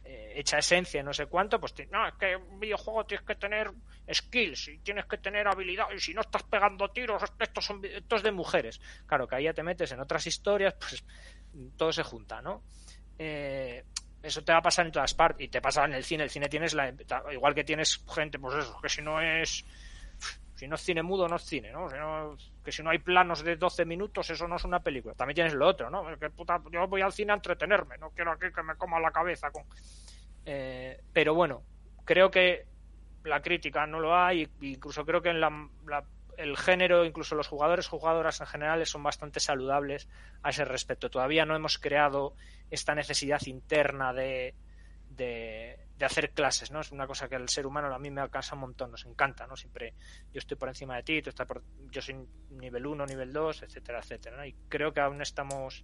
eh, 0.05 0.33
hecha 0.35 0.57
esencia, 0.57 1.01
no 1.01 1.13
sé 1.13 1.27
cuánto, 1.27 1.59
pues 1.59 1.73
no, 1.91 2.07
es 2.07 2.13
que 2.15 2.35
un 2.35 2.59
videojuego 2.59 3.05
tienes 3.05 3.25
que 3.25 3.35
tener 3.35 3.71
skills 4.11 4.67
y 4.67 4.79
tienes 4.79 5.05
que 5.05 5.17
tener 5.17 5.47
habilidad 5.47 5.85
y 5.95 5.99
si 5.99 6.13
no 6.13 6.21
estás 6.21 6.43
pegando 6.43 6.89
tiros, 6.89 7.23
estos 7.39 7.65
son 7.65 7.81
estos 7.85 8.21
de 8.21 8.31
mujeres. 8.31 8.81
Claro, 9.05 9.27
que 9.27 9.35
ahí 9.35 9.45
ya 9.45 9.53
te 9.53 9.63
metes 9.63 9.91
en 9.91 10.01
otras 10.01 10.27
historias, 10.27 10.73
pues 10.73 11.03
todo 11.77 11.93
se 11.93 12.03
junta, 12.03 12.41
¿no? 12.41 12.63
Eh, 13.17 13.85
eso 14.23 14.41
te 14.41 14.53
va 14.53 14.59
a 14.59 14.61
pasar 14.61 14.85
en 14.85 14.91
todas 14.93 15.13
partes 15.13 15.45
y 15.45 15.49
te 15.49 15.61
pasa 15.61 15.83
en 15.83 15.93
el 15.93 16.03
cine. 16.03 16.23
El 16.23 16.29
cine 16.29 16.47
tienes 16.47 16.73
la. 16.73 16.93
Igual 17.31 17.53
que 17.53 17.65
tienes 17.65 18.03
gente, 18.07 18.39
pues 18.39 18.55
eso, 18.55 18.79
que 18.81 18.89
si 18.89 19.01
no 19.01 19.21
es. 19.21 19.65
Si 20.55 20.67
no 20.67 20.75
es 20.75 20.81
cine 20.81 21.03
mudo, 21.03 21.27
no 21.27 21.35
es 21.35 21.41
cine, 21.43 21.71
¿no? 21.71 21.89
que 22.63 22.71
si 22.71 22.81
no 22.81 22.91
hay 22.91 22.99
planos 22.99 23.43
de 23.43 23.57
12 23.57 23.83
minutos, 23.83 24.29
eso 24.29 24.47
no 24.47 24.55
es 24.55 24.63
una 24.63 24.79
película. 24.79 25.13
También 25.13 25.35
tienes 25.35 25.53
lo 25.53 25.67
otro, 25.67 25.89
¿no? 25.89 26.17
Que 26.17 26.29
puta, 26.29 26.61
yo 26.71 26.87
voy 26.87 27.01
al 27.01 27.11
cine 27.11 27.33
a 27.33 27.35
entretenerme, 27.35 27.97
no 27.97 28.11
quiero 28.11 28.31
aquí 28.31 28.45
que 28.55 28.63
me 28.63 28.75
coma 28.75 28.99
la 28.99 29.11
cabeza 29.11 29.51
con. 29.51 29.63
Eh, 30.45 31.01
pero 31.11 31.33
bueno, 31.33 31.63
creo 32.05 32.31
que 32.31 32.65
la 33.25 33.41
crítica 33.41 33.85
no 33.85 33.99
lo 33.99 34.15
hay, 34.15 34.47
incluso 34.61 35.03
creo 35.03 35.21
que 35.21 35.31
en 35.31 35.41
la 35.41 35.49
el 36.37 36.57
género, 36.57 37.05
incluso 37.05 37.35
los 37.35 37.47
jugadores, 37.47 37.87
jugadoras 37.87 38.41
en 38.41 38.47
general, 38.47 38.85
son 38.85 39.03
bastante 39.03 39.39
saludables 39.39 40.07
a 40.41 40.49
ese 40.49 40.65
respecto. 40.65 41.09
Todavía 41.09 41.45
no 41.45 41.55
hemos 41.55 41.77
creado 41.77 42.35
esta 42.69 42.95
necesidad 42.95 43.41
interna 43.45 44.13
de, 44.13 44.55
de, 45.09 45.79
hacer 46.01 46.31
clases, 46.31 46.69
¿no? 46.69 46.81
Es 46.81 46.91
una 46.91 47.07
cosa 47.07 47.29
que 47.29 47.35
el 47.35 47.47
ser 47.47 47.65
humano 47.65 47.93
a 47.93 47.99
mí 47.99 48.11
me 48.11 48.19
alcanza 48.19 48.55
un 48.55 48.61
montón, 48.61 48.91
nos 48.91 49.05
encanta, 49.05 49.47
¿no? 49.47 49.55
Siempre 49.55 49.93
yo 50.33 50.39
estoy 50.39 50.57
por 50.57 50.67
encima 50.67 50.97
de 50.97 51.03
ti, 51.03 51.21
tú 51.21 51.29
estás 51.29 51.47
por, 51.47 51.63
yo 51.89 52.01
soy 52.01 52.27
nivel 52.49 52.85
1, 52.85 53.05
nivel 53.05 53.31
2, 53.31 53.63
etcétera, 53.63 53.99
etcétera, 53.99 54.45
Y 54.45 54.53
creo 54.67 54.91
que 54.91 54.99
aún 54.99 55.21
estamos 55.21 55.81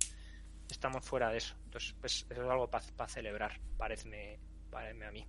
estamos 0.69 1.05
fuera 1.05 1.29
de 1.29 1.37
eso. 1.37 1.55
Entonces, 1.65 1.95
pues 1.99 2.25
eso 2.29 2.43
es 2.43 2.49
algo 2.49 2.69
para 2.69 3.07
celebrar, 3.07 3.59
parece, 3.77 4.39
parece 4.69 5.05
a 5.05 5.11
mí. 5.11 5.25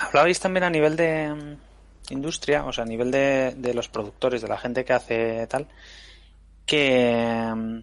Hablabais 0.00 0.40
también 0.40 0.64
a 0.64 0.70
nivel 0.70 0.96
de 0.96 1.34
mm, 1.34 2.12
industria, 2.12 2.64
o 2.64 2.72
sea, 2.72 2.84
a 2.84 2.86
nivel 2.86 3.10
de, 3.10 3.54
de, 3.56 3.74
los 3.74 3.88
productores, 3.88 4.42
de 4.42 4.48
la 4.48 4.58
gente 4.58 4.84
que 4.84 4.92
hace 4.92 5.46
tal, 5.46 5.66
que, 6.64 7.52
mm, 7.54 7.78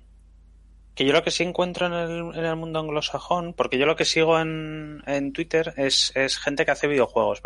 que 0.95 1.05
yo 1.05 1.13
lo 1.13 1.23
que 1.23 1.31
sí 1.31 1.43
encuentro 1.43 1.87
en 1.87 1.93
el, 1.93 2.35
en 2.35 2.45
el 2.45 2.55
mundo 2.55 2.79
anglosajón, 2.79 3.53
porque 3.53 3.77
yo 3.77 3.85
lo 3.85 3.95
que 3.95 4.05
sigo 4.05 4.39
en, 4.39 5.01
en 5.05 5.33
Twitter 5.33 5.73
es, 5.77 6.11
es 6.15 6.37
gente 6.37 6.65
que 6.65 6.71
hace 6.71 6.87
videojuegos. 6.87 7.41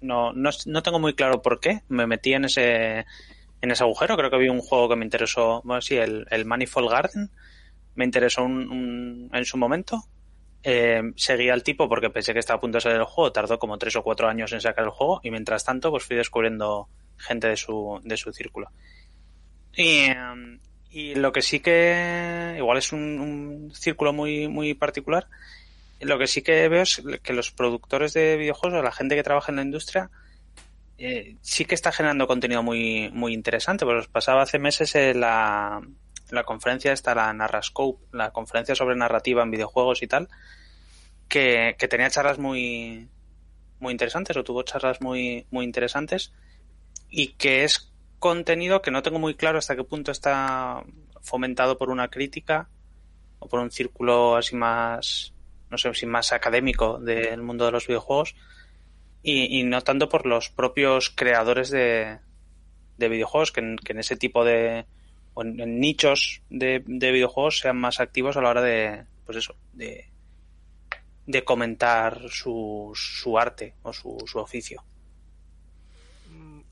No, 0.00 0.32
no, 0.32 0.50
no 0.66 0.82
tengo 0.82 1.00
muy 1.00 1.14
claro 1.14 1.42
por 1.42 1.58
qué 1.58 1.82
me 1.88 2.06
metí 2.06 2.34
en 2.34 2.44
ese, 2.44 3.04
en 3.60 3.70
ese 3.70 3.82
agujero. 3.82 4.16
Creo 4.16 4.30
que 4.30 4.38
vi 4.38 4.48
un 4.48 4.60
juego 4.60 4.88
que 4.88 4.96
me 4.96 5.04
interesó, 5.04 5.60
bueno, 5.64 5.82
sí, 5.82 5.96
el, 5.96 6.26
el 6.30 6.44
Manifold 6.44 6.90
Garden, 6.90 7.30
me 7.96 8.04
interesó 8.04 8.44
un, 8.44 9.28
en 9.32 9.44
su 9.44 9.56
momento 9.56 10.04
eh, 10.70 11.00
seguía 11.16 11.54
al 11.54 11.62
tipo 11.62 11.88
porque 11.88 12.10
pensé 12.10 12.34
que 12.34 12.40
estaba 12.40 12.58
a 12.58 12.60
punto 12.60 12.76
de 12.76 12.82
salir 12.82 12.98
el 12.98 13.04
juego, 13.04 13.32
tardó 13.32 13.58
como 13.58 13.78
tres 13.78 13.96
o 13.96 14.02
cuatro 14.02 14.28
años 14.28 14.52
en 14.52 14.60
sacar 14.60 14.84
el 14.84 14.90
juego 14.90 15.18
y 15.22 15.30
mientras 15.30 15.64
tanto 15.64 15.90
pues 15.90 16.04
fui 16.04 16.14
descubriendo 16.14 16.90
gente 17.16 17.48
de 17.48 17.56
su, 17.56 17.98
de 18.04 18.18
su 18.18 18.34
círculo. 18.34 18.70
Y, 19.74 20.08
y 20.90 21.14
lo 21.14 21.32
que 21.32 21.40
sí 21.40 21.60
que 21.60 22.56
igual 22.58 22.76
es 22.76 22.92
un, 22.92 23.70
círculo 23.72 24.12
muy, 24.12 24.46
muy 24.46 24.74
particular, 24.74 25.28
lo 26.00 26.18
que 26.18 26.26
sí 26.26 26.42
que 26.42 26.68
veo 26.68 26.82
es 26.82 27.02
que 27.22 27.32
los 27.32 27.50
productores 27.50 28.12
de 28.12 28.36
videojuegos 28.36 28.78
o 28.78 28.82
la 28.82 28.92
gente 28.92 29.16
que 29.16 29.22
trabaja 29.22 29.50
en 29.50 29.56
la 29.56 29.62
industria 29.62 30.10
eh, 30.98 31.36
sí 31.40 31.64
que 31.64 31.76
está 31.76 31.92
generando 31.92 32.26
contenido 32.26 32.62
muy, 32.62 33.10
muy 33.10 33.32
interesante. 33.32 33.86
Pues 33.86 34.06
pasaba 34.08 34.42
hace 34.42 34.58
meses 34.58 34.94
la, 35.16 35.80
la 36.30 36.44
conferencia 36.44 36.92
esta, 36.92 37.14
la 37.14 37.32
Narrascope, 37.32 38.04
la 38.12 38.30
conferencia 38.32 38.74
sobre 38.74 38.96
narrativa 38.96 39.42
en 39.42 39.50
videojuegos 39.50 40.02
y 40.02 40.06
tal, 40.06 40.28
que, 41.28 41.76
que 41.78 41.88
tenía 41.88 42.10
charlas 42.10 42.38
muy, 42.38 43.08
muy 43.80 43.92
interesantes, 43.92 44.36
o 44.36 44.44
tuvo 44.44 44.62
charlas 44.62 45.00
muy, 45.00 45.46
muy 45.50 45.64
interesantes, 45.64 46.32
y 47.10 47.34
que 47.34 47.64
es 47.64 47.92
contenido 48.18 48.82
que 48.82 48.90
no 48.90 49.02
tengo 49.02 49.18
muy 49.18 49.34
claro 49.34 49.58
hasta 49.58 49.76
qué 49.76 49.84
punto 49.84 50.10
está 50.10 50.82
fomentado 51.20 51.78
por 51.78 51.90
una 51.90 52.08
crítica 52.08 52.68
o 53.38 53.48
por 53.48 53.60
un 53.60 53.70
círculo 53.70 54.36
así 54.36 54.56
más, 54.56 55.32
no 55.70 55.78
sé, 55.78 55.92
si 55.94 56.06
más 56.06 56.32
académico 56.32 56.98
del 56.98 57.42
mundo 57.42 57.64
de 57.64 57.72
los 57.72 57.86
videojuegos 57.86 58.34
y, 59.22 59.60
y 59.60 59.62
no 59.64 59.80
tanto 59.82 60.08
por 60.08 60.26
los 60.26 60.48
propios 60.50 61.10
creadores 61.10 61.70
de, 61.70 62.18
de 62.96 63.08
videojuegos 63.08 63.52
que 63.52 63.60
en, 63.60 63.76
que 63.76 63.92
en 63.92 64.00
ese 64.00 64.16
tipo 64.16 64.44
de, 64.44 64.86
o 65.34 65.42
en, 65.42 65.60
en 65.60 65.80
nichos 65.80 66.42
de, 66.50 66.82
de, 66.86 67.12
videojuegos 67.12 67.60
sean 67.60 67.76
más 67.76 68.00
activos 68.00 68.36
a 68.36 68.42
la 68.42 68.50
hora 68.50 68.62
de, 68.62 69.04
pues 69.24 69.38
eso, 69.38 69.54
de, 69.72 70.08
de 71.28 71.44
comentar 71.44 72.22
su, 72.30 72.90
su 72.94 73.38
arte 73.38 73.74
o 73.82 73.92
su, 73.92 74.16
su 74.26 74.38
oficio. 74.38 74.82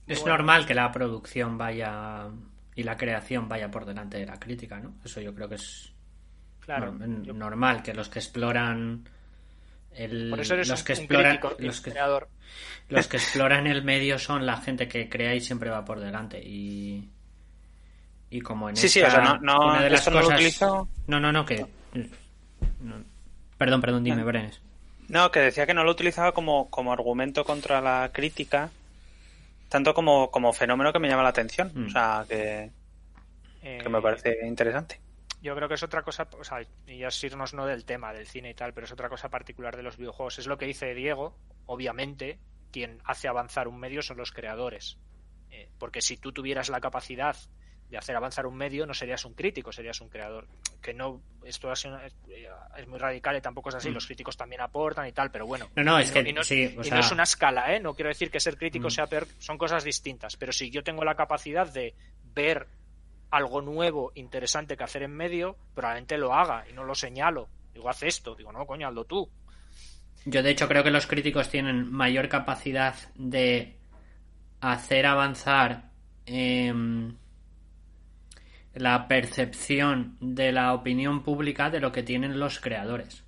Es 0.06 0.20
bueno. 0.20 0.38
normal 0.38 0.64
que 0.64 0.74
la 0.74 0.90
producción 0.90 1.58
vaya 1.58 2.28
y 2.74 2.82
la 2.82 2.96
creación 2.96 3.50
vaya 3.50 3.70
por 3.70 3.84
delante 3.84 4.16
de 4.16 4.24
la 4.24 4.40
crítica, 4.40 4.80
¿no? 4.80 4.94
Eso 5.04 5.20
yo 5.20 5.34
creo 5.34 5.46
que 5.50 5.56
es 5.56 5.92
claro, 6.60 6.92
no, 6.92 7.22
yo... 7.22 7.34
normal, 7.34 7.82
que 7.82 7.92
los 7.92 8.08
que 8.08 8.18
exploran 8.18 9.06
el, 9.92 10.30
por 10.30 10.40
eso 10.40 10.54
eres 10.54 10.68
los 10.68 10.82
que 10.82 10.94
un 10.94 10.98
exploran 11.00 11.36
crítico, 11.36 11.56
los 11.58 11.80
que, 11.82 11.90
creador. 11.90 12.28
los 12.88 13.08
que 13.08 13.16
exploran 13.18 13.66
el 13.66 13.84
medio 13.84 14.18
son 14.18 14.46
la 14.46 14.56
gente 14.56 14.88
que 14.88 15.10
crea 15.10 15.34
y 15.34 15.40
siempre 15.42 15.68
va 15.68 15.84
por 15.84 16.00
delante 16.00 16.40
y 16.42 17.10
y 18.30 18.40
como 18.40 18.70
en 18.70 18.76
sí, 18.76 18.86
esta, 18.86 19.00
sí, 19.00 19.06
o 19.06 19.10
sea, 19.10 19.20
no, 19.22 19.38
no, 19.38 19.66
una 19.66 19.82
de 19.82 19.90
las 19.90 20.10
no 20.10 20.20
cosas 20.20 20.60
no 21.06 21.20
no 21.20 21.30
no 21.30 21.44
que 21.44 21.66
no. 22.80 23.15
Perdón 23.58 23.80
perdón 23.80 24.04
dime. 24.04 24.24
Brenes 24.24 24.60
no 25.08 25.30
que 25.30 25.40
decía 25.40 25.66
que 25.66 25.74
no 25.74 25.84
lo 25.84 25.90
utilizaba 25.90 26.32
como 26.32 26.68
como 26.70 26.92
argumento 26.92 27.44
contra 27.44 27.80
la 27.80 28.10
crítica 28.12 28.70
tanto 29.68 29.94
como, 29.94 30.30
como 30.30 30.52
fenómeno 30.52 30.92
que 30.92 30.98
me 30.98 31.08
llama 31.08 31.22
la 31.22 31.30
atención. 31.30 31.72
Mm. 31.74 31.86
O 31.86 31.90
sea, 31.90 32.24
que, 32.28 32.70
eh, 33.62 33.78
que 33.82 33.88
me 33.88 34.00
parece 34.00 34.46
interesante. 34.46 35.00
Yo 35.42 35.54
creo 35.54 35.68
que 35.68 35.74
es 35.74 35.82
otra 35.82 36.02
cosa, 36.02 36.26
o 36.38 36.44
sea, 36.44 36.62
y 36.86 36.98
ya 36.98 37.08
es 37.08 37.24
irnos 37.24 37.54
no 37.54 37.66
del 37.66 37.84
tema 37.84 38.12
del 38.12 38.26
cine 38.26 38.50
y 38.50 38.54
tal, 38.54 38.72
pero 38.72 38.86
es 38.86 38.92
otra 38.92 39.08
cosa 39.08 39.28
particular 39.28 39.76
de 39.76 39.82
los 39.82 39.96
videojuegos. 39.96 40.38
Es 40.38 40.46
lo 40.46 40.58
que 40.58 40.66
dice 40.66 40.94
Diego, 40.94 41.36
obviamente, 41.66 42.38
quien 42.72 43.00
hace 43.04 43.28
avanzar 43.28 43.68
un 43.68 43.78
medio 43.78 44.02
son 44.02 44.16
los 44.16 44.32
creadores. 44.32 44.98
Eh, 45.50 45.68
porque 45.78 46.00
si 46.00 46.16
tú 46.16 46.32
tuvieras 46.32 46.68
la 46.68 46.80
capacidad 46.80 47.36
de 47.90 47.98
hacer 47.98 48.16
avanzar 48.16 48.46
un 48.46 48.56
medio, 48.56 48.84
no 48.86 48.94
serías 48.94 49.24
un 49.24 49.34
crítico, 49.34 49.70
serías 49.72 50.00
un 50.00 50.08
creador. 50.08 50.46
Que 50.82 50.92
no, 50.92 51.20
esto 51.44 51.70
es, 51.72 51.86
es 52.76 52.88
muy 52.88 52.98
radical 52.98 53.36
y 53.36 53.40
tampoco 53.40 53.68
es 53.68 53.76
así. 53.76 53.90
Mm. 53.90 53.94
Los 53.94 54.06
críticos 54.06 54.36
también 54.36 54.60
aportan 54.60 55.06
y 55.06 55.12
tal, 55.12 55.30
pero 55.30 55.46
bueno. 55.46 55.68
No, 55.76 55.84
no, 55.84 55.98
es 55.98 56.10
que 56.10 56.22
no, 56.22 56.28
y 56.28 56.32
no, 56.32 56.42
sí, 56.42 56.74
o 56.76 56.80
y 56.80 56.84
sea... 56.84 56.94
no 56.94 57.00
es 57.00 57.12
una 57.12 57.22
escala, 57.22 57.74
¿eh? 57.74 57.80
No 57.80 57.94
quiero 57.94 58.08
decir 58.08 58.30
que 58.30 58.40
ser 58.40 58.56
crítico 58.56 58.88
Mm. 58.88 58.90
sea 58.90 59.06
peor, 59.06 59.26
son 59.38 59.56
cosas 59.58 59.84
distintas. 59.84 60.36
Pero 60.36 60.52
si 60.52 60.70
yo 60.70 60.82
tengo 60.82 61.04
la 61.04 61.14
capacidad 61.14 61.72
de 61.72 61.94
ver 62.34 62.66
algo 63.30 63.62
nuevo, 63.62 64.12
interesante 64.14 64.76
que 64.76 64.84
hacer 64.84 65.02
en 65.02 65.12
medio, 65.12 65.56
probablemente 65.74 66.18
lo 66.18 66.32
haga 66.34 66.64
y 66.68 66.72
no 66.72 66.84
lo 66.84 66.94
señalo. 66.94 67.48
Digo, 67.72 67.88
haz 67.88 68.02
esto. 68.02 68.34
Digo, 68.34 68.52
no, 68.52 68.66
coño, 68.66 68.88
hazlo 68.88 69.04
tú. 69.04 69.28
Yo, 70.24 70.42
de 70.42 70.50
hecho, 70.50 70.66
creo 70.66 70.82
que 70.82 70.90
los 70.90 71.06
críticos 71.06 71.48
tienen 71.48 71.90
mayor 71.90 72.28
capacidad 72.28 72.94
de 73.14 73.76
hacer 74.60 75.06
avanzar. 75.06 75.90
Eh, 76.26 76.72
la 78.76 79.08
percepción 79.08 80.18
de 80.20 80.52
la 80.52 80.74
opinión 80.74 81.22
pública 81.22 81.70
de 81.70 81.80
lo 81.80 81.92
que 81.92 82.02
tienen 82.02 82.38
los 82.38 82.60
creadores. 82.60 83.24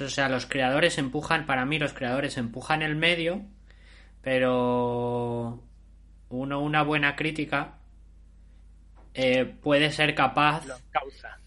O 0.00 0.08
sea, 0.08 0.28
los 0.28 0.46
creadores 0.46 0.98
empujan, 0.98 1.46
para 1.46 1.64
mí 1.64 1.78
los 1.78 1.92
creadores 1.92 2.36
empujan 2.36 2.82
el 2.82 2.94
medio, 2.94 3.42
pero 4.22 5.60
uno, 6.28 6.60
una 6.60 6.82
buena 6.82 7.16
crítica 7.16 7.78
eh, 9.12 9.44
puede 9.44 9.90
ser 9.90 10.14
capaz 10.14 10.64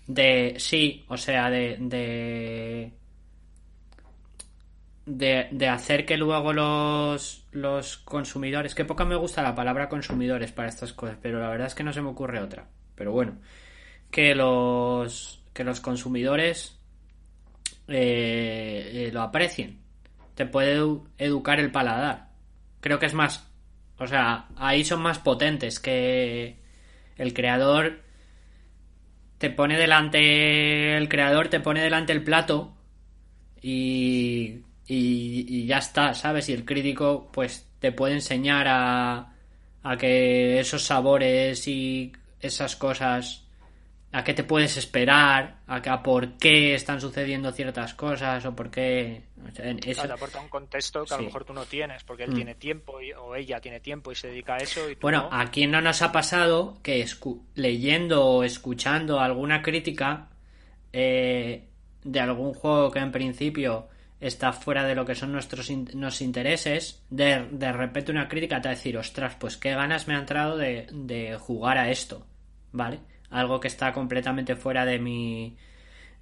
de, 0.06 0.56
sí, 0.60 1.06
o 1.08 1.16
sea, 1.18 1.50
de, 1.50 1.78
de, 1.80 2.92
de, 5.06 5.48
de 5.52 5.68
hacer 5.70 6.06
que 6.06 6.18
luego 6.18 6.52
los, 6.52 7.46
los 7.52 7.98
consumidores, 8.00 8.76
que 8.76 8.86
poca 8.86 9.06
me 9.06 9.16
gusta 9.16 9.42
la 9.42 9.56
palabra 9.56 9.88
consumidores 9.90 10.52
para 10.52 10.70
estas 10.70 10.92
cosas, 10.92 11.18
pero 11.22 11.40
la 11.40 11.50
verdad 11.50 11.68
es 11.68 11.76
que 11.76 11.84
no 11.84 11.94
se 11.94 12.02
me 12.02 12.10
ocurre 12.10 12.42
otra 12.42 12.68
pero 12.98 13.12
bueno, 13.14 13.38
que 14.12 14.36
los 14.36 15.42
que 15.54 15.64
los 15.64 15.80
consumidores 15.80 16.78
eh, 17.88 19.08
eh, 19.08 19.12
lo 19.14 19.22
aprecien. 19.22 19.80
Te 20.36 20.46
puede 20.46 20.74
edu 20.74 21.08
educar 21.18 21.60
el 21.60 21.72
paladar. 21.72 22.30
Creo 22.82 23.00
que 23.00 23.08
es 23.08 23.14
más, 23.14 23.50
o 23.98 24.08
sea, 24.08 24.48
ahí 24.58 24.84
son 24.84 25.02
más 25.02 25.20
potentes 25.20 25.80
que 25.80 26.58
el 27.18 27.34
creador 27.34 28.02
te 29.38 29.50
pone 29.52 29.78
delante 29.78 30.98
el 30.98 31.10
creador 31.10 31.48
te 31.50 31.60
pone 31.60 31.82
delante 31.82 32.14
el 32.14 32.24
plato 32.24 32.76
y, 33.62 34.62
y, 34.88 35.46
y 35.48 35.66
ya 35.68 35.78
está, 35.80 36.14
¿sabes? 36.14 36.50
Y 36.50 36.54
el 36.54 36.66
crítico 36.66 37.30
pues 37.32 37.68
te 37.80 37.92
puede 37.92 38.16
enseñar 38.16 38.68
a, 38.68 39.34
a 39.84 39.98
que 39.98 40.60
esos 40.60 40.84
sabores 40.84 41.68
y 41.68 42.12
esas 42.48 42.76
cosas 42.76 43.48
a 44.12 44.24
qué 44.24 44.34
te 44.34 44.44
puedes 44.44 44.78
esperar, 44.78 45.58
a, 45.68 45.76
a 45.76 46.04
por 46.04 46.38
qué 46.38 46.74
están 46.74 47.02
sucediendo 47.02 47.52
ciertas 47.52 47.94
cosas 47.94 48.46
o 48.46 48.56
por 48.56 48.72
qué... 48.72 49.24
O 49.48 49.54
sea, 49.54 49.70
eso... 49.70 50.02
claro, 50.02 50.08
te 50.08 50.14
aporta 50.14 50.40
un 50.40 50.50
contexto 50.50 51.02
que 51.02 51.10
sí. 51.10 51.14
a 51.14 51.18
lo 51.18 51.24
mejor 51.24 51.46
tú 51.46 51.54
no 51.54 51.66
tienes, 51.66 52.04
porque 52.04 52.24
él 52.24 52.32
mm. 52.32 52.36
tiene 52.36 52.56
tiempo 52.56 53.02
y, 53.02 53.12
o 53.12 53.36
ella 53.36 53.60
tiene 53.60 53.80
tiempo 53.80 54.12
y 54.12 54.16
se 54.16 54.30
dedica 54.30 54.56
a 54.56 54.58
eso. 54.58 54.90
Y 54.90 54.96
bueno, 54.96 55.30
no. 55.30 55.38
¿a 55.38 55.48
quién 55.48 55.72
no 55.72 55.82
nos 55.82 56.02
ha 56.02 56.12
pasado 56.12 56.80
que 56.82 57.06
leyendo 57.56 58.26
o 58.26 58.44
escuchando 58.44 59.20
alguna 59.20 59.62
crítica 59.62 60.30
eh, 60.94 61.68
de 62.04 62.20
algún 62.20 62.54
juego 62.54 62.92
que 62.92 63.00
en 63.00 63.12
principio 63.12 63.90
está 64.20 64.52
fuera 64.54 64.84
de 64.84 64.96
lo 64.96 65.06
que 65.06 65.16
son 65.16 65.32
nuestros 65.32 65.70
in 65.70 65.88
nos 65.94 66.22
intereses, 66.22 67.04
de, 67.10 67.48
de 67.52 67.72
repente 67.72 68.12
una 68.12 68.28
crítica 68.28 68.62
te 68.62 68.70
va 68.70 68.72
a 68.72 68.76
decir, 68.76 68.98
ostras, 68.98 69.36
pues 69.36 69.58
qué 69.58 69.72
ganas 69.72 70.08
me 70.08 70.16
ha 70.16 70.20
entrado 70.20 70.58
de, 70.58 70.88
de 70.92 71.38
jugar 71.38 71.78
a 71.78 71.92
esto, 71.92 72.26
¿vale? 72.78 73.00
Algo 73.30 73.60
que 73.60 73.68
está 73.68 73.92
completamente 73.92 74.56
fuera 74.56 74.86
de 74.86 75.00
mi, 75.00 75.58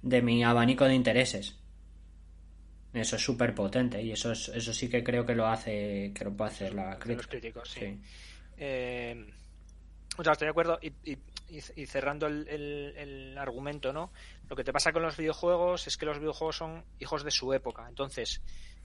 de 0.02 0.22
mi 0.22 0.42
abanico 0.42 0.86
de 0.86 0.94
intereses. 0.94 1.56
Eso 2.92 3.16
es 3.16 3.22
súper 3.22 3.54
potente 3.54 4.02
y 4.02 4.10
eso, 4.10 4.32
es, 4.32 4.48
eso 4.48 4.72
sí 4.72 4.88
que 4.88 5.04
creo 5.04 5.26
que 5.26 5.34
lo 5.34 5.46
hace, 5.46 6.12
que 6.14 6.24
lo 6.24 6.34
puede 6.34 6.50
hacer 6.50 6.74
la 6.74 6.98
crítica. 6.98 7.16
Los 7.16 7.26
críticos, 7.26 7.70
sí. 7.70 7.80
sí. 7.80 8.00
Eh, 8.56 9.26
o 10.16 10.24
sea, 10.24 10.32
estoy 10.32 10.46
de 10.46 10.50
acuerdo 10.50 10.78
y, 10.80 10.88
y, 11.04 11.18
y 11.48 11.86
cerrando 11.86 12.26
el, 12.26 12.48
el, 12.48 12.94
el, 12.96 13.38
argumento, 13.38 13.92
¿no? 13.92 14.10
Lo 14.48 14.56
que 14.56 14.64
te 14.64 14.72
pasa 14.72 14.92
con 14.92 15.02
los 15.02 15.16
videojuegos 15.16 15.86
es 15.86 15.98
que 15.98 16.06
los 16.06 16.18
videojuegos 16.18 16.56
son 16.56 16.84
hijos 16.98 17.22
de 17.22 17.30
su 17.30 17.52
época. 17.52 17.86
Entonces, 17.86 18.40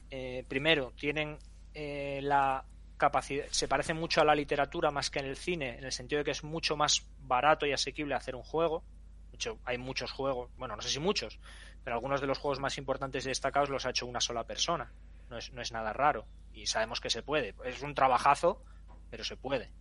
eh, 0.09 0.43
primero, 0.47 0.91
tienen 0.99 1.37
eh, 1.73 2.19
la 2.21 2.65
capacidad, 3.01 3.45
se 3.49 3.67
parece 3.67 3.93
mucho 3.93 4.21
a 4.21 4.25
la 4.25 4.35
literatura 4.35 4.91
más 4.91 5.09
que 5.09 5.19
en 5.19 5.25
el 5.25 5.35
cine, 5.35 5.77
en 5.77 5.83
el 5.83 5.91
sentido 5.91 6.19
de 6.19 6.25
que 6.25 6.31
es 6.31 6.43
mucho 6.43 6.77
más 6.77 7.07
barato 7.19 7.65
y 7.65 7.73
asequible 7.73 8.13
hacer 8.13 8.35
un 8.35 8.43
juego. 8.43 8.83
De 9.31 9.35
hecho, 9.35 9.59
hay 9.65 9.79
muchos 9.79 10.11
juegos, 10.11 10.51
bueno, 10.57 10.75
no 10.75 10.81
sé 10.83 10.89
si 10.89 10.99
muchos, 10.99 11.39
pero 11.83 11.95
algunos 11.95 12.21
de 12.21 12.27
los 12.27 12.37
juegos 12.37 12.59
más 12.59 12.77
importantes 12.77 13.25
y 13.25 13.29
destacados 13.29 13.69
los 13.69 13.85
ha 13.85 13.89
hecho 13.89 14.05
una 14.05 14.21
sola 14.21 14.43
persona. 14.45 14.91
No 15.29 15.37
es, 15.37 15.51
no 15.51 15.61
es 15.61 15.71
nada 15.71 15.93
raro 15.93 16.27
y 16.53 16.67
sabemos 16.67 17.01
que 17.01 17.09
se 17.09 17.23
puede. 17.23 17.55
Es 17.65 17.81
un 17.81 17.95
trabajazo, 17.95 18.63
pero 19.09 19.23
se 19.23 19.35
puede 19.35 19.71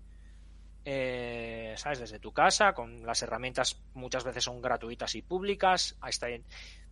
eh, 0.85 1.75
¿sabes? 1.77 2.01
Desde 2.01 2.18
tu 2.18 2.33
casa, 2.33 2.73
con 2.73 3.05
las 3.05 3.23
herramientas 3.23 3.81
muchas 3.95 4.25
veces 4.25 4.45
son 4.45 4.62
gratuitas 4.62 5.14
y 5.14 5.23
públicas, 5.23 5.97
ahí 6.01 6.11
está 6.11 6.27
bien. 6.27 6.45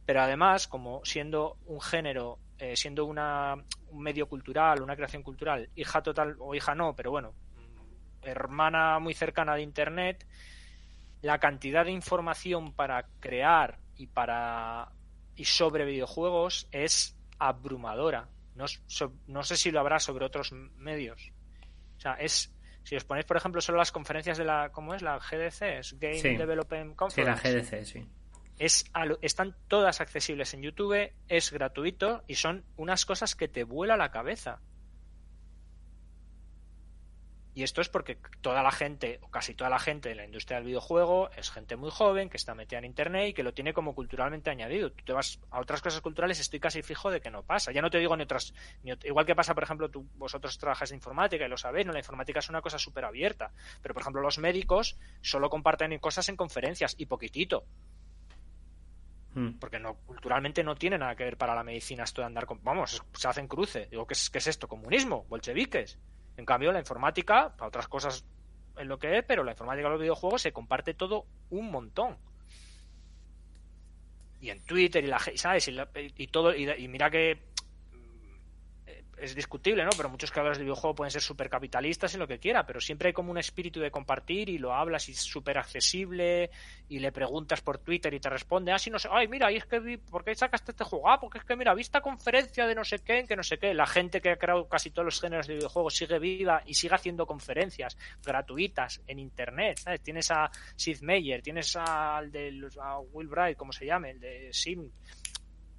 Pero 0.05 0.22
además, 0.22 0.68
como 0.68 1.05
siendo 1.05 1.59
un 1.66 1.81
género, 1.81 2.39
eh, 2.59 2.76
siendo 2.76 3.04
una, 3.04 3.54
un 3.90 4.02
medio 4.02 4.28
cultural, 4.28 4.82
una 4.82 4.96
creación 4.96 5.22
cultural, 5.22 5.68
hija 5.74 6.02
total 6.02 6.36
o 6.40 6.54
hija 6.54 6.74
no, 6.74 6.94
pero 6.94 7.11
bueno, 7.11 7.34
hermana 8.22 8.98
muy 8.98 9.14
cercana 9.14 9.54
de 9.54 9.62
Internet, 9.62 10.26
la 11.22 11.38
cantidad 11.38 11.84
de 11.84 11.92
información 11.92 12.72
para 12.72 13.06
crear 13.20 13.78
y 13.96 14.06
para 14.06 14.92
y 15.36 15.44
sobre 15.44 15.84
videojuegos 15.84 16.68
es 16.72 17.16
abrumadora. 17.38 18.28
No, 18.56 18.64
no 19.28 19.42
sé 19.44 19.56
si 19.56 19.70
lo 19.70 19.78
habrá 19.78 20.00
sobre 20.00 20.24
otros 20.24 20.52
medios. 20.52 21.32
O 21.96 22.00
sea, 22.00 22.14
es 22.14 22.52
si 22.88 22.96
os 22.96 23.04
ponéis, 23.04 23.26
por 23.26 23.36
ejemplo, 23.36 23.61
solo 23.61 23.76
las 23.76 23.92
conferencias 23.92 24.38
de 24.38 24.44
la, 24.44 24.70
¿cómo 24.72 24.94
es? 24.94 25.02
La 25.02 25.18
GDC, 25.18 25.62
es 25.78 25.98
Game 25.98 26.38
Development 26.38 26.96
Conference. 26.96 27.42
Sí, 27.42 27.54
la 27.54 27.61
GDC, 27.61 27.84
sí. 27.84 28.09
Es, 28.59 28.84
están 29.22 29.56
todas 29.68 30.00
accesibles 30.00 30.52
en 30.54 30.62
YouTube, 30.62 31.12
es 31.28 31.52
gratuito 31.52 32.24
y 32.26 32.34
son 32.34 32.64
unas 32.76 33.06
cosas 33.06 33.34
que 33.36 33.48
te 33.48 33.64
vuela 33.64 33.96
la 33.96 34.11
cabeza. 34.11 34.61
Y 37.59 37.64
esto 37.64 37.80
es 37.80 37.88
porque 37.88 38.18
toda 38.40 38.62
la 38.62 38.70
gente, 38.70 39.18
o 39.20 39.32
casi 39.32 39.52
toda 39.52 39.68
la 39.68 39.80
gente 39.80 40.11
de 40.11 40.14
la 40.14 40.24
industria 40.24 40.59
del 40.59 40.66
videojuego, 40.66 41.28
es 41.32 41.50
gente 41.50 41.74
muy 41.74 41.90
joven, 41.90 42.30
que 42.30 42.36
está 42.36 42.54
metida 42.54 42.78
en 42.78 42.84
internet 42.84 43.30
y 43.30 43.32
que 43.32 43.42
lo 43.42 43.52
tiene 43.52 43.72
como 43.72 43.96
culturalmente 43.96 44.48
añadido. 44.48 44.92
Tú 44.92 45.04
te 45.04 45.12
vas 45.12 45.40
a 45.50 45.59
otras 45.59 45.82
cosas 45.82 46.00
culturales, 46.00 46.38
estoy 46.38 46.61
casi 46.61 46.82
fijo 46.82 47.11
de 47.11 47.20
que 47.20 47.32
no 47.32 47.42
pasa. 47.42 47.72
Ya 47.72 47.82
no 47.82 47.90
te 47.90 47.98
digo 47.98 48.16
ni 48.16 48.22
otras. 48.22 48.54
igual 49.02 49.26
que 49.26 49.34
pasa, 49.34 49.54
por 49.54 49.64
ejemplo, 49.64 49.90
tú, 49.90 50.09
vosotros 50.14 50.56
trabajáis 50.56 50.92
en 50.92 50.98
informática 50.98 51.46
y 51.46 51.48
lo 51.48 51.56
sabéis, 51.56 51.84
¿no? 51.84 51.92
La 51.92 51.98
informática 51.98 52.38
es 52.38 52.48
una 52.48 52.62
cosa 52.62 52.78
súper 52.78 53.04
abierta. 53.04 53.50
Pero, 53.82 53.92
por 53.92 54.02
ejemplo, 54.02 54.22
los 54.22 54.38
médicos 54.38 54.96
solo 55.20 55.50
comparten 55.50 55.98
cosas 55.98 56.28
en 56.28 56.36
conferencias 56.36 56.94
y 56.96 57.06
poquitito. 57.06 57.64
Hmm. 59.35 59.59
Porque 59.61 59.79
no, 59.79 59.95
culturalmente 60.07 60.64
no 60.64 60.74
tiene 60.74 60.99
nada 60.99 61.14
que 61.14 61.24
ver 61.24 61.37
para 61.37 61.55
la 61.55 61.62
medicina 61.62 62.05
esto 62.05 62.22
de 62.22 62.26
andar 62.26 62.47
con. 62.47 62.62
Vamos, 62.62 63.03
se 63.12 63.29
hacen 63.29 63.47
cruce. 63.47 63.87
Digo, 63.91 64.07
¿qué 64.07 64.14
es, 64.14 64.31
qué 64.31 64.39
es 64.39 64.47
esto? 64.47 64.68
¿Comunismo? 64.68 65.26
¿Bolcheviques? 65.29 65.99
En 66.37 66.45
cambio, 66.45 66.72
la 66.72 66.79
informática, 66.79 67.55
para 67.57 67.68
otras 67.68 67.89
cosas 67.89 68.24
es 68.79 68.87
lo 68.87 68.99
que 68.99 69.18
es, 69.18 69.24
pero 69.24 69.45
la 69.45 69.53
informática 69.53 69.89
de 69.89 69.95
los 69.95 70.01
videojuegos 70.01 70.43
se 70.43 70.53
comparte 70.53 70.95
todo 70.95 71.26
un 71.51 71.70
montón. 71.70 72.16
Y 74.41 74.51
en 74.51 74.62
Twitter 74.62 75.03
y 75.05 75.09
la 75.09 75.18
¿sabes? 75.35 75.68
Y, 76.16 76.26
todo, 76.29 76.55
y, 76.55 76.87
mira 76.87 77.11
que 77.11 77.47
es 79.20 79.34
discutible, 79.34 79.84
¿no? 79.84 79.90
Pero 79.96 80.08
muchos 80.08 80.30
creadores 80.30 80.58
de 80.58 80.64
videojuegos 80.64 80.96
pueden 80.96 81.10
ser 81.10 81.22
súper 81.22 81.48
capitalistas 81.48 82.14
y 82.14 82.18
lo 82.18 82.26
que 82.26 82.38
quiera, 82.38 82.66
pero 82.66 82.80
siempre 82.80 83.08
hay 83.08 83.12
como 83.12 83.30
un 83.30 83.38
espíritu 83.38 83.80
de 83.80 83.90
compartir 83.90 84.48
y 84.48 84.58
lo 84.58 84.72
hablas 84.72 85.08
y 85.08 85.12
es 85.12 85.20
súper 85.20 85.58
accesible 85.58 86.50
y 86.88 86.98
le 86.98 87.12
preguntas 87.12 87.60
por 87.60 87.78
Twitter 87.78 88.12
y 88.14 88.20
te 88.20 88.30
responde, 88.30 88.72
ah, 88.72 88.78
sí, 88.78 88.90
no 88.90 88.98
sé, 88.98 89.08
ay, 89.10 89.28
mira, 89.28 89.50
y 89.52 89.56
es 89.56 89.66
que 89.66 89.80
vi, 89.80 89.96
¿por 89.96 90.24
qué 90.24 90.34
sacaste 90.34 90.72
este 90.72 90.84
juego? 90.84 91.08
Ah, 91.08 91.20
porque 91.20 91.38
es 91.38 91.44
que, 91.44 91.56
mira, 91.56 91.74
vi 91.74 91.82
esta 91.82 92.00
conferencia 92.00 92.66
de 92.66 92.74
no 92.74 92.84
sé 92.84 93.00
qué, 93.00 93.24
que 93.26 93.36
no 93.36 93.42
sé 93.42 93.58
qué. 93.58 93.74
La 93.74 93.86
gente 93.86 94.20
que 94.20 94.30
ha 94.30 94.36
creado 94.36 94.68
casi 94.68 94.90
todos 94.90 95.06
los 95.06 95.20
géneros 95.20 95.46
de 95.46 95.54
videojuegos 95.54 95.94
sigue 95.94 96.18
viva 96.18 96.62
y 96.64 96.74
sigue 96.74 96.94
haciendo 96.94 97.26
conferencias 97.26 97.96
gratuitas 98.24 99.02
en 99.06 99.18
Internet, 99.18 99.78
¿sabes? 99.78 100.02
Tienes 100.02 100.30
a 100.30 100.50
Sid 100.76 101.00
Meier, 101.02 101.42
tienes 101.42 101.76
al 101.76 102.30
de 102.30 102.68
a 102.80 102.98
Will 103.00 103.28
Bright, 103.28 103.56
como 103.56 103.72
se 103.72 103.86
llame, 103.86 104.10
el 104.10 104.20
de 104.20 104.50
Sim. 104.52 104.90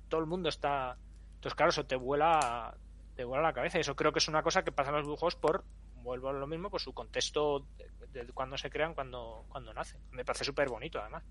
Todo 0.08 0.22
el 0.22 0.28
mundo 0.28 0.50
está... 0.50 0.98
Entonces, 1.36 1.56
claro, 1.56 1.70
eso 1.70 1.86
te 1.86 1.96
vuela 1.96 2.76
te 3.20 3.26
vuela 3.26 3.44
la 3.44 3.54
cabeza. 3.54 3.78
Y 3.78 3.82
eso 3.82 3.98
creo 3.98 4.14
que 4.14 4.20
es 4.20 4.30
una 4.30 4.42
cosa 4.42 4.64
que 4.64 4.72
pasa 4.72 4.92
en 4.92 4.96
los 4.96 5.06
dibujos 5.06 5.36
por, 5.36 5.66
vuelvo 5.96 6.30
a 6.30 6.34
lo 6.34 6.48
mismo, 6.48 6.70
por 6.70 6.80
su 6.80 6.94
contexto 6.94 7.68
de, 8.14 8.26
cuando 8.28 8.58
se 8.58 8.70
crean, 8.70 8.94
cuando, 8.94 9.44
cuando 9.50 9.74
nacen. 9.74 10.00
Me 10.12 10.24
parece 10.24 10.46
súper 10.46 10.70
bonito, 10.70 11.02
además. 11.02 11.22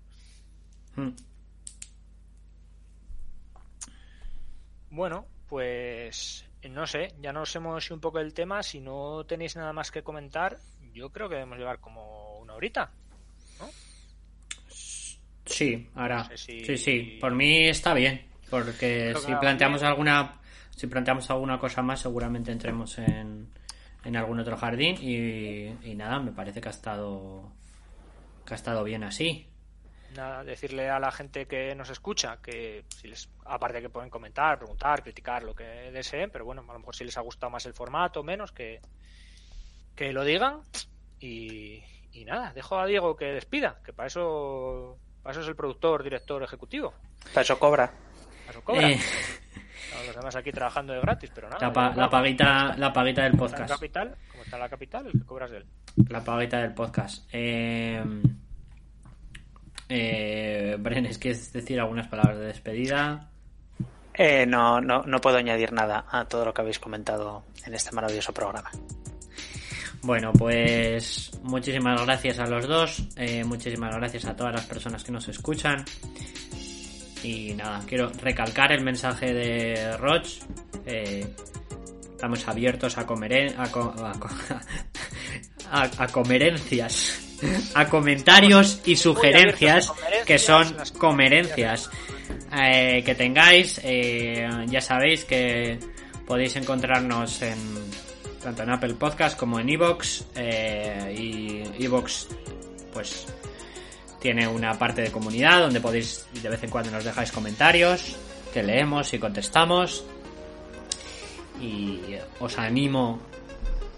Hmm. 0.95 1.09
Bueno, 4.91 5.25
pues 5.47 6.45
no 6.69 6.85
sé, 6.85 7.15
ya 7.21 7.33
nos 7.33 7.55
hemos 7.55 7.83
ido 7.87 7.95
un 7.95 8.01
poco 8.01 8.19
del 8.19 8.35
tema. 8.35 8.61
Si 8.61 8.79
no 8.79 9.25
tenéis 9.25 9.55
nada 9.55 9.73
más 9.73 9.89
que 9.89 10.03
comentar, 10.03 10.59
yo 10.93 11.09
creo 11.09 11.27
que 11.27 11.35
debemos 11.35 11.57
llevar 11.57 11.79
como 11.79 12.37
una 12.37 12.53
horita. 12.53 12.91
¿no? 13.59 13.67
Sí, 15.43 15.89
ahora. 15.95 16.29
Sí, 16.35 16.77
sí, 16.77 17.17
por 17.19 17.33
mí 17.33 17.67
está 17.67 17.95
bien. 17.95 18.29
Porque 18.47 19.15
si 19.25 19.33
planteamos 19.35 19.81
alguna 19.81 20.38
si 20.79 20.87
planteamos 20.87 21.29
alguna 21.29 21.59
cosa 21.59 21.81
más, 21.81 21.99
seguramente 21.99 22.53
entremos 22.53 22.97
en, 22.99 23.51
en 24.05 24.15
algún 24.15 24.39
otro 24.39 24.55
jardín 24.55 24.95
y, 25.01 25.93
nada, 25.93 26.19
me 26.19 26.31
parece 26.31 26.61
que 26.61 26.69
ha 26.69 26.71
estado 26.71 27.51
que 28.45 28.53
ha 28.53 28.55
estado 28.55 28.85
bien 28.85 29.03
así. 29.03 29.45
Nada, 30.15 30.41
decirle 30.45 30.89
a 30.89 30.97
la 30.97 31.11
gente 31.11 31.47
que 31.47 31.75
nos 31.75 31.89
escucha 31.89 32.37
que 32.41 32.85
si 32.87 33.09
les, 33.09 33.29
aparte 33.43 33.81
que 33.81 33.89
pueden 33.89 34.09
comentar, 34.09 34.57
preguntar, 34.57 35.03
criticar 35.03 35.43
lo 35.43 35.53
que 35.53 35.65
deseen, 35.65 36.29
pero 36.31 36.45
bueno, 36.45 36.63
a 36.69 36.71
lo 36.71 36.79
mejor 36.79 36.95
si 36.95 37.03
les 37.03 37.17
ha 37.17 37.21
gustado 37.21 37.49
más 37.49 37.65
el 37.65 37.73
formato, 37.73 38.23
menos, 38.23 38.53
que, 38.53 38.79
que 39.97 40.13
lo 40.13 40.23
digan 40.23 40.61
y, 41.19 41.83
y 42.13 42.23
nada, 42.23 42.53
dejo 42.53 42.79
a 42.79 42.85
Diego 42.85 43.17
que 43.17 43.25
despida, 43.25 43.81
que 43.83 43.91
para 43.91 44.07
eso, 44.07 44.97
para 45.23 45.33
eso 45.33 45.41
es 45.41 45.47
el 45.49 45.57
productor, 45.57 46.03
director 46.03 46.41
ejecutivo. 46.41 46.93
Para 47.33 47.41
eso 47.41 47.59
cobra. 47.59 47.91
Para 48.45 48.51
eso 48.51 48.63
cobra. 48.63 48.89
Eh, 48.91 48.99
los 50.05 50.15
demás 50.15 50.35
aquí 50.35 50.51
trabajando 50.51 50.93
de 50.93 51.01
gratis, 51.01 51.31
pero 51.33 51.49
nada. 51.49 51.93
La, 51.95 52.09
paguita, 52.09 52.75
la 52.77 52.93
paguita 52.93 53.23
del 53.23 53.33
podcast. 53.33 53.61
La 53.61 53.75
capital, 53.75 54.15
como 54.31 54.43
está 54.43 54.57
la 54.57 54.69
capital, 54.69 55.07
el 55.07 55.13
que 55.13 55.25
cobras 55.25 55.51
de 55.51 55.57
él. 55.57 55.65
La 56.09 56.23
paguita 56.23 56.59
del 56.59 56.73
podcast. 56.73 57.27
Eh, 57.31 58.03
eh, 59.89 60.77
Brenes, 60.79 61.17
¿quieres 61.17 61.51
decir 61.51 61.79
algunas 61.79 62.07
palabras 62.07 62.37
de 62.37 62.45
despedida? 62.45 63.29
Eh, 64.13 64.45
no, 64.45 64.81
no, 64.81 65.03
no 65.03 65.21
puedo 65.21 65.37
añadir 65.37 65.71
nada 65.71 66.05
a 66.09 66.25
todo 66.25 66.45
lo 66.45 66.53
que 66.53 66.61
habéis 66.61 66.79
comentado 66.79 67.45
en 67.65 67.73
este 67.73 67.91
maravilloso 67.91 68.33
programa. 68.33 68.69
Bueno, 70.01 70.31
pues 70.31 71.31
muchísimas 71.43 72.01
gracias 72.05 72.39
a 72.39 72.45
los 72.45 72.67
dos, 72.67 73.03
eh, 73.17 73.43
muchísimas 73.43 73.95
gracias 73.95 74.25
a 74.25 74.35
todas 74.35 74.53
las 74.53 74.65
personas 74.65 75.03
que 75.03 75.11
nos 75.11 75.27
escuchan. 75.27 75.83
Y 77.23 77.53
nada, 77.53 77.81
quiero 77.85 78.11
recalcar 78.21 78.71
el 78.71 78.83
mensaje 78.83 79.33
de 79.33 79.97
Roch. 79.97 80.27
Eh, 80.85 81.27
estamos 82.11 82.47
abiertos 82.47 82.97
a 82.97 83.05
comer 83.05 83.55
a, 83.57 83.63
a, 85.97 86.07
comerencias, 86.07 87.19
a 87.73 87.87
comentarios 87.87 88.81
y 88.85 88.95
sugerencias 88.95 89.91
que 90.25 90.39
son 90.39 90.75
comerencias 90.97 91.89
eh, 92.57 93.03
que 93.05 93.15
tengáis. 93.15 93.81
Eh, 93.83 94.47
ya 94.67 94.81
sabéis 94.81 95.25
que 95.25 95.77
podéis 96.25 96.55
encontrarnos 96.55 97.41
en 97.41 97.57
tanto 98.41 98.63
en 98.63 98.69
Apple 98.69 98.93
Podcast 98.93 99.37
como 99.37 99.59
en 99.59 99.69
Evox 99.69 100.25
y 101.17 101.63
Evox 101.83 102.29
pues 102.93 103.27
tiene 104.19 104.47
una 104.47 104.77
parte 104.77 105.01
de 105.01 105.11
comunidad 105.11 105.61
donde 105.61 105.79
podéis 105.79 106.25
de 106.33 106.49
vez 106.49 106.63
en 106.63 106.69
cuando 106.69 106.91
nos 106.91 107.03
dejáis 107.03 107.31
comentarios, 107.31 108.15
que 108.53 108.63
leemos 108.63 109.13
y 109.13 109.19
contestamos. 109.19 110.03
Y 111.61 111.99
os 112.39 112.57
animo 112.57 113.19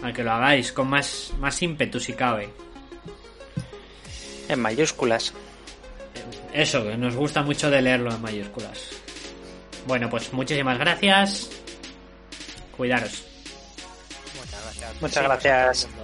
a 0.02 0.12
que 0.12 0.24
lo 0.24 0.32
hagáis 0.32 0.72
con 0.72 0.90
más, 0.90 1.34
más 1.40 1.62
ímpetu 1.62 2.00
si 2.00 2.14
cabe. 2.14 2.50
En 4.48 4.60
mayúsculas. 4.60 5.34
Eso, 6.54 6.84
que 6.84 6.98
nos 6.98 7.16
gusta 7.16 7.42
mucho 7.42 7.70
de 7.70 7.82
leerlo 7.82 8.12
en 8.12 8.22
mayúsculas. 8.22 8.90
Bueno, 9.88 10.10
pues 10.10 10.32
muchísimas 10.34 10.78
gracias. 10.78 11.50
Cuidaros. 12.76 13.24
Muchas 14.38 14.64
gracias. 14.64 15.02
Muchas 15.02 15.24
gracias. 15.24 16.01